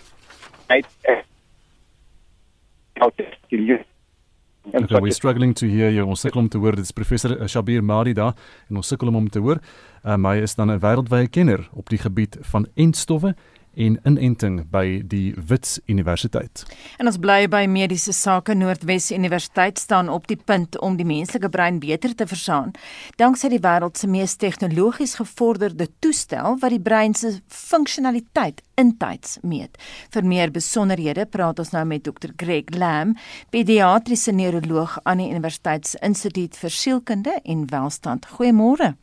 Okay, 4.73 4.99
we're 4.99 5.11
struggling 5.11 5.53
to 5.53 5.69
hear 5.69 5.89
you. 5.89 6.03
Ons 6.03 6.25
sukkel 6.25 6.41
om 6.41 6.49
te 6.51 6.59
hoor. 6.59 6.75
Dit 6.75 6.89
is 6.89 6.91
professor 6.91 7.37
Shabir 7.47 7.79
Madi 7.83 8.11
daar 8.17 8.35
en 8.67 8.81
ons 8.81 8.91
sukkel 8.91 9.13
om 9.13 9.21
hom 9.21 9.31
te 9.31 9.39
hoor. 9.39 9.63
Um, 10.03 10.27
hy 10.27 10.43
is 10.43 10.59
dan 10.59 10.67
'n 10.73 10.83
wêreldwye 10.83 11.31
kenner 11.31 11.69
op 11.71 11.87
die 11.87 12.01
gebied 12.01 12.35
van 12.51 12.67
entstowwe 12.75 13.35
en 13.75 13.99
inenting 14.03 14.61
by 14.71 15.01
die 15.05 15.35
Wits 15.47 15.79
Universiteit. 15.85 16.65
En 16.97 17.07
ons 17.07 17.19
bly 17.19 17.45
by 17.51 17.65
mediese 17.69 18.13
sake 18.13 18.55
Noordwes 18.55 19.11
Universiteit 19.11 19.79
staan 19.79 20.09
op 20.09 20.27
die 20.27 20.39
punt 20.39 20.79
om 20.79 20.97
die 20.97 21.07
menslike 21.07 21.49
brein 21.49 21.79
beter 21.79 22.15
te 22.15 22.27
verstaan 22.27 22.73
danksy 23.19 23.49
die 23.51 23.61
wêreld 23.63 23.97
se 23.99 24.07
mees 24.11 24.35
tegnologies 24.39 25.15
gevorderde 25.19 25.87
toestel 26.03 26.59
wat 26.61 26.73
die 26.73 26.81
brein 26.81 27.15
se 27.17 27.35
funksionaliteit 27.51 28.61
intyds 28.79 29.39
meet. 29.43 29.79
Vir 30.13 30.27
meer 30.27 30.51
besonderhede 30.51 31.27
praat 31.31 31.59
ons 31.63 31.71
nou 31.75 31.85
met 31.87 32.03
Dr 32.05 32.33
Greg 32.37 32.73
Lam, 32.75 33.15
pediatriese 33.55 34.35
neuroloog 34.35 34.97
aan 35.03 35.23
die 35.23 35.29
Universiteitsinstituut 35.31 36.57
vir 36.59 36.75
Sielkunde 36.79 37.39
en 37.43 37.67
Welstand. 37.71 38.27
Goeiemôre. 38.35 38.95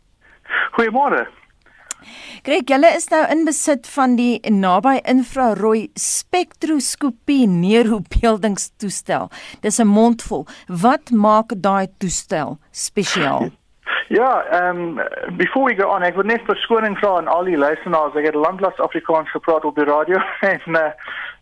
Goeiemôre. 0.77 1.27
Greg, 2.43 2.67
julle 2.67 2.91
is 2.97 3.09
nou 3.13 3.23
in 3.31 3.45
besit 3.45 3.87
van 3.95 4.17
die 4.17 4.41
naby 4.51 4.99
infrarooi 5.05 5.91
spektroskopie 5.95 7.47
neurobeeldingstoestel. 7.49 9.31
Dis 9.61 9.79
'n 9.79 9.87
mondvol. 9.87 10.47
Wat 10.67 11.11
maak 11.11 11.53
daai 11.57 11.87
toestel 11.99 12.59
spesiaal? 12.71 13.51
Ja, 14.09 14.45
ehm 14.45 14.99
um, 14.99 15.01
before 15.37 15.65
we 15.65 15.83
go 15.83 15.89
on, 15.89 16.03
ek 16.03 16.15
wil 16.15 16.27
net 16.29 16.43
verskoning 16.45 16.99
vra 16.99 17.15
aan 17.17 17.29
al 17.33 17.47
die 17.49 17.57
luisteraars. 17.57 18.17
Ek 18.21 18.27
het 18.29 18.35
lanklaas 18.37 18.81
Afrikaans 18.85 19.31
gepraat 19.31 19.65
op 19.65 19.79
die 19.79 19.87
radio 19.89 20.21
en 20.53 20.77
uh, 20.77 20.91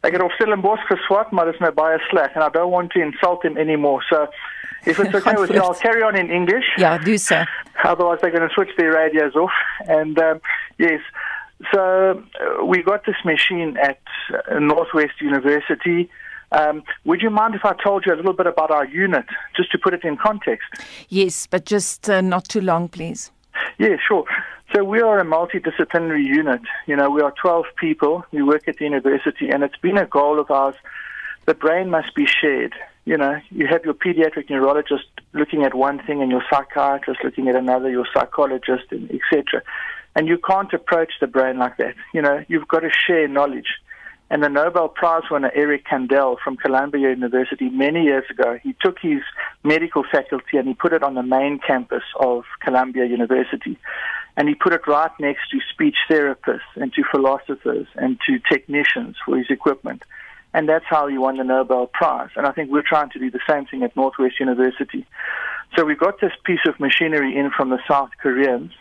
ek 0.06 0.14
het 0.14 0.22
op 0.22 0.30
Stellenbosch 0.36 0.86
geswat, 0.86 1.30
maar 1.30 1.50
dit 1.50 1.58
is 1.58 1.64
nou 1.64 1.72
baie 1.74 1.98
sleg 2.06 2.36
and 2.36 2.46
I 2.46 2.50
don't 2.54 2.70
want 2.70 2.92
to 2.94 3.00
insult 3.02 3.42
him 3.42 3.58
anymore. 3.58 4.04
So 4.06 4.26
if 4.86 4.98
it's 4.98 5.14
okay 5.14 5.34
with 5.36 5.50
you, 5.50 5.60
I'll 5.60 5.74
carry 5.74 6.02
on 6.02 6.16
in 6.16 6.30
English. 6.30 6.64
Ja, 6.78 6.98
do 6.98 7.18
so. 7.18 7.44
Otherwise, 7.84 8.18
they're 8.22 8.30
going 8.30 8.48
to 8.48 8.54
switch 8.54 8.70
their 8.76 8.92
radios 8.92 9.34
off. 9.34 9.52
And 9.86 10.18
um, 10.18 10.40
yes, 10.78 11.00
so 11.72 12.22
uh, 12.40 12.64
we 12.64 12.82
got 12.82 13.04
this 13.04 13.16
machine 13.24 13.76
at 13.76 14.00
uh, 14.32 14.58
Northwest 14.58 15.20
University. 15.20 16.10
Um, 16.52 16.82
would 17.04 17.22
you 17.22 17.30
mind 17.30 17.54
if 17.54 17.64
I 17.64 17.74
told 17.74 18.04
you 18.06 18.14
a 18.14 18.16
little 18.16 18.32
bit 18.32 18.46
about 18.46 18.70
our 18.70 18.84
unit, 18.86 19.26
just 19.56 19.70
to 19.72 19.78
put 19.78 19.94
it 19.94 20.04
in 20.04 20.16
context? 20.16 20.68
Yes, 21.08 21.46
but 21.46 21.64
just 21.64 22.10
uh, 22.10 22.20
not 22.20 22.48
too 22.48 22.60
long, 22.60 22.88
please. 22.88 23.30
Yeah, 23.78 23.96
sure. 24.06 24.24
So 24.74 24.84
we 24.84 25.00
are 25.00 25.18
a 25.18 25.24
multidisciplinary 25.24 26.24
unit. 26.24 26.60
You 26.86 26.96
know, 26.96 27.10
we 27.10 27.22
are 27.22 27.32
12 27.40 27.66
people. 27.76 28.24
We 28.32 28.42
work 28.42 28.68
at 28.68 28.78
the 28.78 28.84
university, 28.84 29.48
and 29.50 29.62
it's 29.62 29.76
been 29.76 29.98
a 29.98 30.06
goal 30.06 30.38
of 30.40 30.50
ours. 30.50 30.76
The 31.46 31.54
brain 31.54 31.90
must 31.90 32.14
be 32.14 32.26
shared. 32.26 32.74
You 33.10 33.16
know, 33.16 33.40
you 33.50 33.66
have 33.66 33.84
your 33.84 33.94
pediatric 33.94 34.50
neurologist 34.50 35.06
looking 35.32 35.64
at 35.64 35.74
one 35.74 36.00
thing, 36.06 36.22
and 36.22 36.30
your 36.30 36.44
psychiatrist 36.48 37.24
looking 37.24 37.48
at 37.48 37.56
another, 37.56 37.90
your 37.90 38.06
psychologist, 38.14 38.84
and 38.92 39.10
etc. 39.10 39.64
And 40.14 40.28
you 40.28 40.38
can't 40.38 40.72
approach 40.72 41.14
the 41.20 41.26
brain 41.26 41.58
like 41.58 41.76
that. 41.78 41.96
You 42.14 42.22
know, 42.22 42.44
you've 42.46 42.68
got 42.68 42.80
to 42.80 42.90
share 43.04 43.26
knowledge. 43.26 43.66
And 44.30 44.44
the 44.44 44.48
Nobel 44.48 44.86
Prize 44.86 45.24
winner 45.28 45.50
Eric 45.56 45.86
Kandel 45.90 46.36
from 46.38 46.56
Columbia 46.56 47.10
University 47.10 47.68
many 47.68 48.04
years 48.04 48.22
ago, 48.30 48.60
he 48.62 48.76
took 48.80 49.00
his 49.02 49.22
medical 49.64 50.04
faculty 50.04 50.56
and 50.56 50.68
he 50.68 50.74
put 50.74 50.92
it 50.92 51.02
on 51.02 51.14
the 51.14 51.24
main 51.24 51.58
campus 51.58 52.04
of 52.20 52.44
Columbia 52.60 53.06
University. 53.06 53.76
And 54.36 54.48
he 54.48 54.54
put 54.54 54.72
it 54.72 54.86
right 54.86 55.10
next 55.18 55.50
to 55.50 55.58
speech 55.72 55.96
therapists 56.08 56.76
and 56.76 56.92
to 56.92 57.02
philosophers 57.10 57.88
and 57.96 58.20
to 58.28 58.38
technicians 58.38 59.16
for 59.26 59.36
his 59.36 59.50
equipment. 59.50 60.04
And 60.52 60.68
that's 60.68 60.84
how 60.88 61.06
he 61.06 61.16
won 61.16 61.36
the 61.36 61.44
Nobel 61.44 61.86
Prize. 61.86 62.30
And 62.34 62.46
I 62.46 62.52
think 62.52 62.70
we're 62.70 62.82
trying 62.82 63.10
to 63.10 63.18
do 63.18 63.30
the 63.30 63.40
same 63.48 63.66
thing 63.66 63.82
at 63.82 63.94
Northwest 63.94 64.40
University. 64.40 65.06
So 65.76 65.84
we've 65.84 65.98
got 65.98 66.20
this 66.20 66.32
piece 66.44 66.66
of 66.66 66.80
machinery 66.80 67.36
in 67.36 67.50
from 67.50 67.70
the 67.70 67.78
South 67.88 68.10
Koreans 68.20 68.72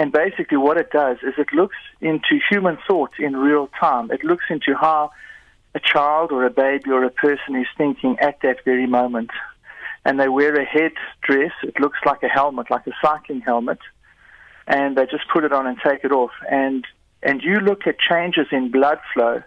and 0.00 0.12
basically, 0.12 0.56
what 0.56 0.78
it 0.78 0.90
does 0.90 1.18
is 1.22 1.34
it 1.36 1.52
looks 1.52 1.76
into 2.00 2.40
human 2.48 2.78
thought 2.88 3.12
in 3.18 3.36
real 3.36 3.68
time. 3.78 4.10
It 4.10 4.24
looks 4.24 4.44
into 4.48 4.74
how 4.74 5.10
a 5.74 5.78
child 5.78 6.32
or 6.32 6.46
a 6.46 6.50
baby 6.50 6.90
or 6.90 7.04
a 7.04 7.10
person 7.10 7.54
is 7.54 7.66
thinking 7.76 8.18
at 8.18 8.40
that 8.40 8.64
very 8.64 8.86
moment. 8.86 9.30
And 10.06 10.18
they 10.18 10.28
wear 10.28 10.54
a 10.54 10.64
head 10.64 10.92
dress. 11.20 11.52
It 11.62 11.78
looks 11.78 11.98
like 12.06 12.22
a 12.22 12.28
helmet, 12.28 12.70
like 12.70 12.86
a 12.86 12.92
cycling 13.02 13.42
helmet. 13.42 13.80
And 14.66 14.96
they 14.96 15.04
just 15.04 15.28
put 15.30 15.44
it 15.44 15.52
on 15.52 15.66
and 15.66 15.76
take 15.84 16.02
it 16.02 16.12
off. 16.12 16.32
And, 16.50 16.86
and 17.22 17.42
you 17.42 17.56
look 17.60 17.86
at 17.86 17.98
changes 17.98 18.46
in 18.52 18.70
blood 18.70 19.00
flow 19.12 19.42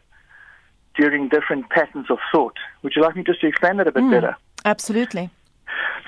during 0.95 1.29
different 1.29 1.69
patterns 1.69 2.07
of 2.09 2.19
thought. 2.31 2.55
Would 2.81 2.93
you 2.95 3.01
like 3.01 3.15
me 3.15 3.23
just 3.23 3.41
to 3.41 3.47
explain 3.47 3.77
that 3.77 3.87
a 3.87 3.91
bit 3.91 4.03
mm, 4.03 4.11
better? 4.11 4.35
Absolutely. 4.65 5.29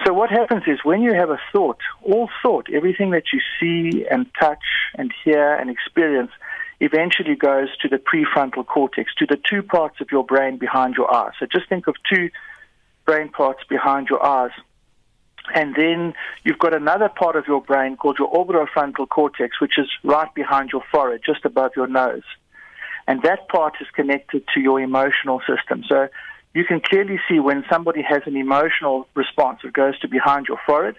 So 0.05 0.13
what 0.13 0.29
happens 0.29 0.63
is 0.67 0.79
when 0.83 1.01
you 1.01 1.13
have 1.13 1.29
a 1.29 1.39
thought, 1.51 1.79
all 2.03 2.29
thought, 2.43 2.67
everything 2.71 3.11
that 3.11 3.25
you 3.33 3.39
see 3.59 4.05
and 4.09 4.27
touch 4.39 4.63
and 4.95 5.13
hear 5.23 5.55
and 5.55 5.69
experience 5.69 6.31
eventually 6.79 7.36
goes 7.36 7.69
to 7.81 7.88
the 7.88 7.97
prefrontal 7.97 8.65
cortex, 8.65 9.13
to 9.15 9.25
the 9.25 9.39
two 9.49 9.63
parts 9.63 10.01
of 10.01 10.07
your 10.11 10.23
brain 10.23 10.57
behind 10.57 10.95
your 10.95 11.11
eyes. 11.13 11.31
So 11.39 11.45
just 11.45 11.69
think 11.69 11.88
of 11.88 11.95
two 12.11 12.29
brain 13.05 13.29
parts 13.29 13.61
behind 13.69 14.07
your 14.09 14.23
eyes. 14.23 14.51
And 15.53 15.75
then 15.75 16.13
you've 16.43 16.59
got 16.59 16.75
another 16.75 17.07
part 17.07 17.36
of 17.36 17.45
your 17.47 17.61
brain 17.61 17.97
called 17.97 18.17
your 18.19 18.31
orbitofrontal 18.31 19.07
cortex, 19.09 19.61
which 19.61 19.77
is 19.77 19.88
right 20.03 20.33
behind 20.33 20.71
your 20.71 20.83
forehead, 20.91 21.21
just 21.25 21.45
above 21.45 21.71
your 21.75 21.88
nose. 21.88 22.23
And 23.08 23.22
that 23.24 23.47
part 23.49 23.76
is 23.82 23.88
connected 23.93 24.43
to 24.53 24.60
your 24.60 24.80
emotional 24.80 25.41
system. 25.47 25.84
So 25.88 26.08
you 26.53 26.66
can 26.66 26.80
clearly 26.82 27.20
see 27.28 27.39
when 27.39 27.64
somebody 27.70 28.01
has 28.01 28.24
an 28.26 28.36
emotional 28.36 29.08
response, 29.14 29.60
it 29.64 29.74
goes 29.74 29.99
to 29.99 30.08
behind 30.08 30.47
your 30.47 30.60
forehead. 30.66 30.95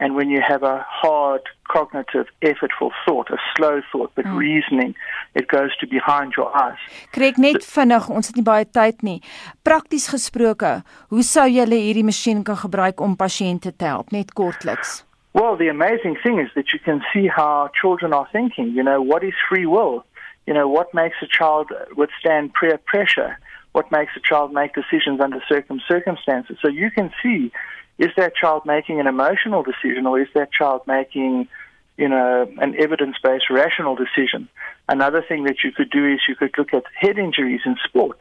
And 0.00 0.14
when 0.14 0.30
you 0.30 0.40
have 0.46 0.62
a 0.62 0.86
hard, 0.88 1.42
cognitive, 1.66 2.26
effortful 2.40 2.90
thought, 3.04 3.30
a 3.30 3.38
slow 3.56 3.80
thought, 3.90 4.12
but 4.14 4.24
mm. 4.24 4.36
reasoning, 4.36 4.94
it 5.34 5.48
goes 5.48 5.76
to 5.78 5.88
behind 5.88 6.34
your 6.36 6.56
eyes. 6.56 6.78
Kyk 7.10 7.40
net 7.42 7.66
vinnig, 7.66 8.06
ons 8.06 8.30
het 8.30 8.38
nie 8.38 8.46
baie 8.46 8.62
tyd 8.62 9.02
nie. 9.02 9.18
Prakties 9.66 10.06
gesproke, 10.12 10.70
hoe 11.10 11.26
sou 11.26 11.48
jy 11.50 11.66
hierdie 11.66 12.06
masjien 12.06 12.44
kan 12.46 12.60
gebruik 12.62 13.02
om 13.02 13.18
pasiënte 13.18 13.74
te 13.74 13.90
help, 13.90 14.14
net 14.14 14.30
kortliks? 14.38 15.00
Well, 15.34 15.56
the 15.56 15.68
amazing 15.68 16.16
thing 16.22 16.38
is 16.38 16.54
that 16.54 16.72
you 16.72 16.78
can 16.78 17.02
see 17.12 17.26
how 17.26 17.68
children 17.74 18.14
are 18.14 18.28
thinking. 18.30 18.70
You 18.74 18.82
know, 18.82 19.02
what 19.02 19.24
is 19.24 19.34
free 19.48 19.66
will? 19.66 20.04
You 20.48 20.54
know, 20.54 20.66
what 20.66 20.94
makes 20.94 21.16
a 21.22 21.26
child 21.26 21.66
withstand 21.96 22.54
peer 22.58 22.78
pressure? 22.78 23.38
what 23.72 23.92
makes 23.92 24.12
a 24.16 24.20
child 24.20 24.52
make 24.52 24.74
decisions 24.74 25.20
under 25.20 25.40
certain 25.48 25.80
circumstances. 25.86 26.56
So 26.60 26.68
you 26.68 26.90
can 26.90 27.12
see 27.22 27.52
is 27.98 28.10
that 28.16 28.34
child 28.34 28.62
making 28.64 28.98
an 29.00 29.06
emotional 29.06 29.62
decision 29.62 30.06
or 30.06 30.20
is 30.20 30.28
that 30.34 30.52
child 30.52 30.82
making 30.86 31.48
you 31.96 32.08
know 32.08 32.50
an 32.58 32.74
evidence-based 32.76 33.50
rational 33.50 33.96
decision 33.96 34.48
another 34.88 35.22
thing 35.28 35.44
that 35.44 35.56
you 35.64 35.72
could 35.72 35.90
do 35.90 36.06
is 36.06 36.20
you 36.28 36.36
could 36.36 36.54
look 36.56 36.72
at 36.72 36.84
head 36.94 37.18
injuries 37.18 37.60
in 37.66 37.76
sport 37.84 38.20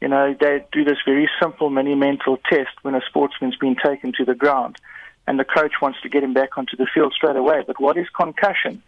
you 0.00 0.08
know 0.08 0.34
they 0.40 0.64
do 0.72 0.82
this 0.82 0.96
very 1.04 1.28
simple 1.40 1.68
mini 1.68 1.94
mental 1.94 2.38
test 2.50 2.74
when 2.80 2.94
a 2.94 3.02
sportsman's 3.06 3.56
been 3.56 3.76
taken 3.76 4.12
to 4.16 4.24
the 4.24 4.34
ground 4.34 4.76
and 5.26 5.38
the 5.38 5.44
coach 5.44 5.74
wants 5.82 6.00
to 6.00 6.08
get 6.08 6.24
him 6.24 6.32
back 6.32 6.56
onto 6.56 6.74
the 6.76 6.86
field 6.94 7.12
straight 7.14 7.36
away 7.36 7.62
but 7.66 7.78
what 7.78 7.98
is 7.98 8.06
concussion 8.16 8.82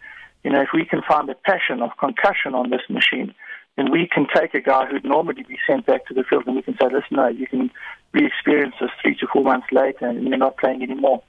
you 0.45 0.51
know 0.51 0.61
if 0.61 0.69
we 0.73 0.85
can 0.85 1.01
find 1.01 1.27
the 1.27 1.35
passion 1.35 1.81
of 1.81 1.89
concussion 1.99 2.55
on 2.55 2.69
this 2.69 2.87
machine 2.89 3.33
then 3.77 3.91
we 3.91 4.07
can 4.07 4.25
take 4.33 4.53
a 4.53 4.61
guy 4.61 4.85
who'd 4.85 5.03
normally 5.03 5.43
be 5.43 5.57
sent 5.67 5.85
back 5.85 6.05
to 6.07 6.13
the 6.13 6.23
field 6.23 6.43
and 6.47 6.55
we 6.55 6.61
can 6.61 6.77
say, 6.79 6.85
listen, 6.85 7.17
no, 7.17 7.27
you 7.27 7.45
can 7.45 7.69
re-experience 8.13 8.75
this 8.79 8.89
three 9.01 9.15
to 9.17 9.27
four 9.31 9.43
months 9.43 9.67
later 9.71 10.07
and 10.07 10.25
you're 10.27 10.37
not 10.37 10.57
playing 10.57 10.81
anymore. 10.81 11.21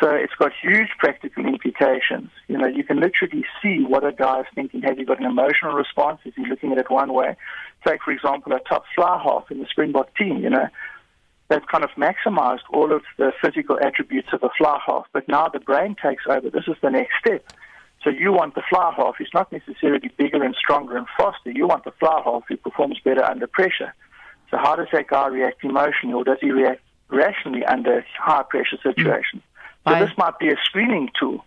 So 0.00 0.10
it's 0.10 0.34
got 0.34 0.52
huge 0.60 0.88
practical 0.98 1.46
implications. 1.46 2.30
You 2.48 2.58
know, 2.58 2.66
you 2.66 2.84
can 2.84 3.00
literally 3.00 3.44
see 3.62 3.84
what 3.86 4.04
a 4.04 4.12
guy 4.12 4.40
is 4.40 4.46
thinking. 4.54 4.82
Have 4.82 4.98
you 4.98 5.06
got 5.06 5.20
an 5.20 5.26
emotional 5.26 5.74
response? 5.74 6.20
Is 6.24 6.32
he 6.34 6.46
looking 6.46 6.72
at 6.72 6.78
it 6.78 6.90
one 6.90 7.12
way? 7.12 7.36
Take, 7.86 8.02
for 8.02 8.10
example, 8.10 8.52
a 8.54 8.60
top 8.60 8.84
fly 8.94 9.22
half 9.22 9.50
in 9.50 9.60
the 9.60 9.66
Springbok 9.70 10.16
team, 10.16 10.38
you 10.38 10.50
know, 10.50 10.66
they've 11.48 11.66
kind 11.70 11.84
of 11.84 11.90
maximized 11.90 12.64
all 12.72 12.92
of 12.92 13.02
the 13.18 13.30
physical 13.42 13.78
attributes 13.80 14.28
of 14.32 14.42
a 14.42 14.48
fly 14.56 14.80
half, 14.84 15.04
but 15.12 15.28
now 15.28 15.48
the 15.48 15.60
brain 15.60 15.94
takes 16.02 16.24
over. 16.28 16.48
This 16.48 16.64
is 16.66 16.76
the 16.82 16.90
next 16.90 17.12
step. 17.20 17.44
So 18.04 18.10
you 18.10 18.32
want 18.32 18.54
the 18.54 18.62
fly 18.68 18.92
half 18.94 19.16
who's 19.16 19.30
not 19.32 19.50
necessarily 19.50 20.10
bigger 20.18 20.44
and 20.44 20.54
stronger 20.54 20.96
and 20.96 21.06
faster. 21.16 21.50
You 21.50 21.66
want 21.66 21.84
the 21.84 21.90
fly 21.92 22.20
half 22.22 22.42
who 22.46 22.58
performs 22.58 23.00
better 23.02 23.24
under 23.24 23.46
pressure. 23.46 23.94
So 24.50 24.58
how 24.58 24.76
does 24.76 24.88
that 24.92 25.08
guy 25.08 25.26
react 25.28 25.64
emotionally 25.64 26.14
or 26.14 26.22
does 26.22 26.36
he 26.40 26.50
react 26.50 26.82
rationally 27.08 27.64
under 27.64 28.04
high 28.18 28.42
pressure 28.42 28.76
situations? 28.82 29.42
Mm. 29.86 29.98
So 29.98 30.06
this 30.06 30.16
might 30.18 30.38
be 30.38 30.48
a 30.48 30.56
screening 30.64 31.08
tool 31.18 31.44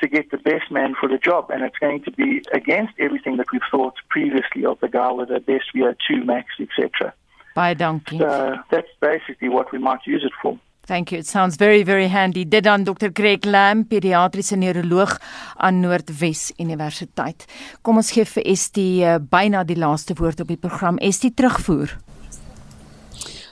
to 0.00 0.08
get 0.08 0.30
the 0.30 0.38
best 0.38 0.70
man 0.70 0.94
for 0.98 1.06
the 1.06 1.18
job 1.18 1.50
and 1.50 1.62
it's 1.62 1.76
going 1.76 2.02
to 2.04 2.10
be 2.10 2.42
against 2.54 2.94
everything 2.98 3.36
that 3.36 3.52
we've 3.52 3.60
thought 3.70 3.94
previously 4.08 4.64
of 4.64 4.80
the 4.80 4.88
guy 4.88 5.12
with 5.12 5.28
the 5.28 5.40
best 5.40 5.64
VO2 5.76 6.24
max, 6.24 6.48
etc. 6.58 7.12
Baie 7.54 7.74
dankie. 7.74 8.18
So 8.18 8.56
that's 8.70 8.88
basically 9.00 9.50
what 9.50 9.70
we 9.70 9.78
might 9.78 10.06
use 10.06 10.24
it 10.24 10.32
for. 10.40 10.58
Thank 10.90 11.12
you. 11.12 11.20
It 11.20 11.28
sounds 11.28 11.54
very 11.56 11.84
very 11.84 12.08
handy. 12.08 12.48
Dit 12.48 12.64
dan 12.64 12.82
Dr. 12.84 13.10
Greg 13.12 13.44
Lam, 13.44 13.86
pediatriese 13.86 14.56
neuroloog 14.56 15.20
aan 15.56 15.78
Noordwes 15.80 16.48
Universiteit. 16.58 17.44
Kom 17.86 18.02
ons 18.02 18.10
gee 18.10 18.26
vir 18.26 18.48
Estie 18.50 19.04
uh, 19.06 19.20
byna 19.22 19.62
die 19.62 19.78
laaste 19.78 20.18
woord 20.18 20.42
op 20.42 20.50
die 20.50 20.58
program. 20.58 20.98
Estie 20.98 21.30
terugvoer. 21.30 21.94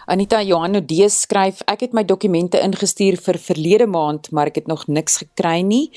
Anita 0.09 0.39
Johanno 0.41 0.81
D 0.81 1.05
skryf 1.13 1.59
ek 1.69 1.83
het 1.85 1.93
my 1.93 2.01
dokumente 2.09 2.57
ingestuur 2.65 3.19
vir 3.21 3.37
verlede 3.45 3.85
maand 3.93 4.31
maar 4.33 4.49
ek 4.49 4.63
het 4.63 4.69
nog 4.71 4.87
niks 4.89 5.19
gekry 5.21 5.59
nie. 5.61 5.91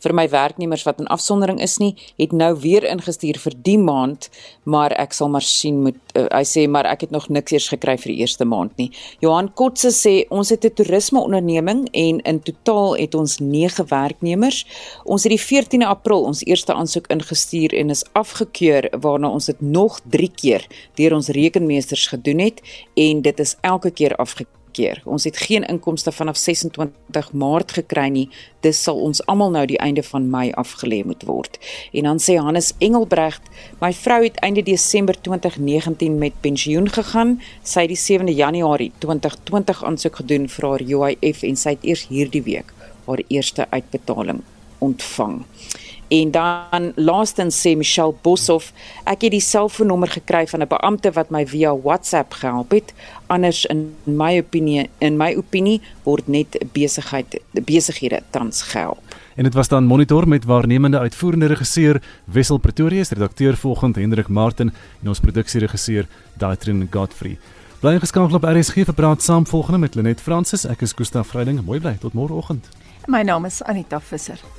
Vir 0.00 0.14
my 0.16 0.24
werknemers 0.32 0.86
wat 0.86 1.02
in 1.02 1.10
afsondering 1.12 1.60
is 1.60 1.74
nie 1.76 1.90
het 2.16 2.32
nou 2.32 2.54
weer 2.62 2.86
ingestuur 2.88 3.36
vir 3.42 3.56
die 3.66 3.76
maand 3.76 4.30
maar 4.64 4.94
ek 4.96 5.12
sal 5.12 5.28
maar 5.28 5.44
sien 5.44 5.82
moet 5.84 5.98
uh, 6.16 6.24
hy 6.32 6.40
sê 6.48 6.64
maar 6.64 6.88
ek 6.88 7.04
het 7.04 7.12
nog 7.12 7.26
niks 7.28 7.52
eers 7.52 7.66
gekry 7.74 7.98
vir 8.00 8.14
die 8.14 8.22
eerste 8.24 8.46
maand 8.48 8.72
nie. 8.80 8.88
Johan 9.20 9.52
Kotse 9.52 9.92
sê 9.92 10.14
ons 10.32 10.48
het 10.48 10.64
'n 10.64 10.72
toerisme 10.72 11.20
onderneming 11.20 11.84
en 11.92 12.24
in 12.24 12.40
totaal 12.40 12.96
het 12.96 13.14
ons 13.14 13.36
9 13.38 13.84
werknemers. 13.92 14.64
Ons 15.04 15.28
het 15.28 15.36
die 15.36 15.44
14de 15.44 15.84
April 15.84 16.24
ons 16.24 16.40
eerste 16.40 16.72
aansoek 16.72 17.12
ingestuur 17.12 17.76
en 17.76 17.90
is 17.90 18.04
afgekeur 18.14 18.88
waarna 18.96 19.28
ons 19.28 19.52
dit 19.52 19.60
nog 19.60 20.00
3 20.08 20.32
keer 20.32 20.64
deur 20.96 21.20
ons 21.20 21.28
rekenmeesters 21.28 22.08
gedoen 22.08 22.38
het 22.48 22.64
en 22.96 23.20
dit 23.22 23.40
is 23.40 23.57
elke 23.60 23.90
keer 23.90 24.14
afgekeer. 24.16 25.02
Ons 25.04 25.24
het 25.24 25.36
geen 25.36 25.64
inkomste 25.66 26.12
vanaf 26.12 26.36
26 26.36 27.32
Maart 27.32 27.72
gekry 27.72 28.08
nie. 28.08 28.28
Dis 28.60 28.82
sal 28.82 29.00
ons 29.02 29.22
almal 29.26 29.50
nou 29.50 29.64
die 29.66 29.78
einde 29.82 30.02
van 30.02 30.30
Mei 30.30 30.50
afgelê 30.52 31.02
moet 31.04 31.24
word. 31.26 31.58
En 31.92 32.10
dan 32.10 32.22
sê 32.22 32.38
Hannes 32.38 32.72
Engelbregt, 32.78 33.42
my 33.80 33.92
vrou 33.92 34.22
het 34.22 34.38
einde 34.46 34.62
Desember 34.62 35.20
2019 35.20 36.18
met 36.18 36.40
pensioen 36.40 36.88
gegaan. 36.88 37.38
Sy 37.62 37.86
het 37.86 37.94
die 37.94 38.02
7de 38.02 38.34
Januarie 38.36 38.92
2020 38.98 39.84
aansoek 39.84 40.22
gedoen 40.22 40.48
vir 40.48 40.68
haar 40.68 40.86
UIF 40.86 41.42
en 41.42 41.56
sy 41.56 41.76
het 41.76 41.84
eers 41.84 42.06
hierdie 42.12 42.42
week 42.42 42.74
haar 43.08 43.22
eerste 43.28 43.66
uitbetaling 43.70 44.42
ontvang. 44.78 45.44
En 46.08 46.30
dan 46.30 46.92
laastens 46.96 47.60
sê 47.60 47.74
Michelle 47.76 48.14
Boshoff, 48.22 48.72
ek 49.04 49.26
het 49.26 49.34
die 49.34 49.44
selfoonnommer 49.44 50.08
gekry 50.08 50.46
van 50.48 50.62
'n 50.62 50.68
beampte 50.68 51.12
wat 51.12 51.30
my 51.30 51.46
via 51.46 51.76
WhatsApp 51.76 52.32
gehelp 52.32 52.70
het. 52.70 52.94
Anders 53.26 53.66
in 53.66 53.94
my 54.04 54.38
opinie, 54.38 54.88
in 54.98 55.16
my 55.16 55.34
opinie 55.36 55.80
word 56.02 56.28
net 56.28 56.56
besigheid 56.72 57.40
besighede 57.52 58.22
tans 58.30 58.62
gehelp. 58.62 59.02
En 59.34 59.44
dit 59.44 59.54
was 59.54 59.68
dan 59.68 59.84
monitor 59.84 60.28
met 60.28 60.44
waarnemende 60.44 60.98
uitvoerende 60.98 61.46
regisseur 61.46 62.02
Wessel 62.24 62.58
Pretorius, 62.58 63.10
redakteur 63.10 63.56
volgend 63.56 63.96
Hendrik 63.96 64.28
Martin 64.28 64.72
en 65.02 65.08
ons 65.08 65.20
produksieregisseur 65.20 66.06
Daitrin 66.36 66.88
Godfrey. 66.90 67.38
Bly 67.80 67.98
geskakel 67.98 68.34
op 68.34 68.44
RSG 68.44 68.74
vir 68.84 68.94
praat 68.94 69.22
saam 69.22 69.46
volgende 69.46 69.78
met 69.78 69.94
Lenet 69.94 70.20
Fransis. 70.20 70.64
Ek 70.66 70.80
is 70.80 70.92
Gustaf 70.92 71.28
Vreiding. 71.30 71.62
Mooi 71.64 71.78
bly 71.80 71.94
tot 72.00 72.12
môreoggend. 72.12 72.66
My 73.06 73.22
naam 73.22 73.44
is 73.44 73.62
Anita 73.62 74.00
Visser. 74.00 74.57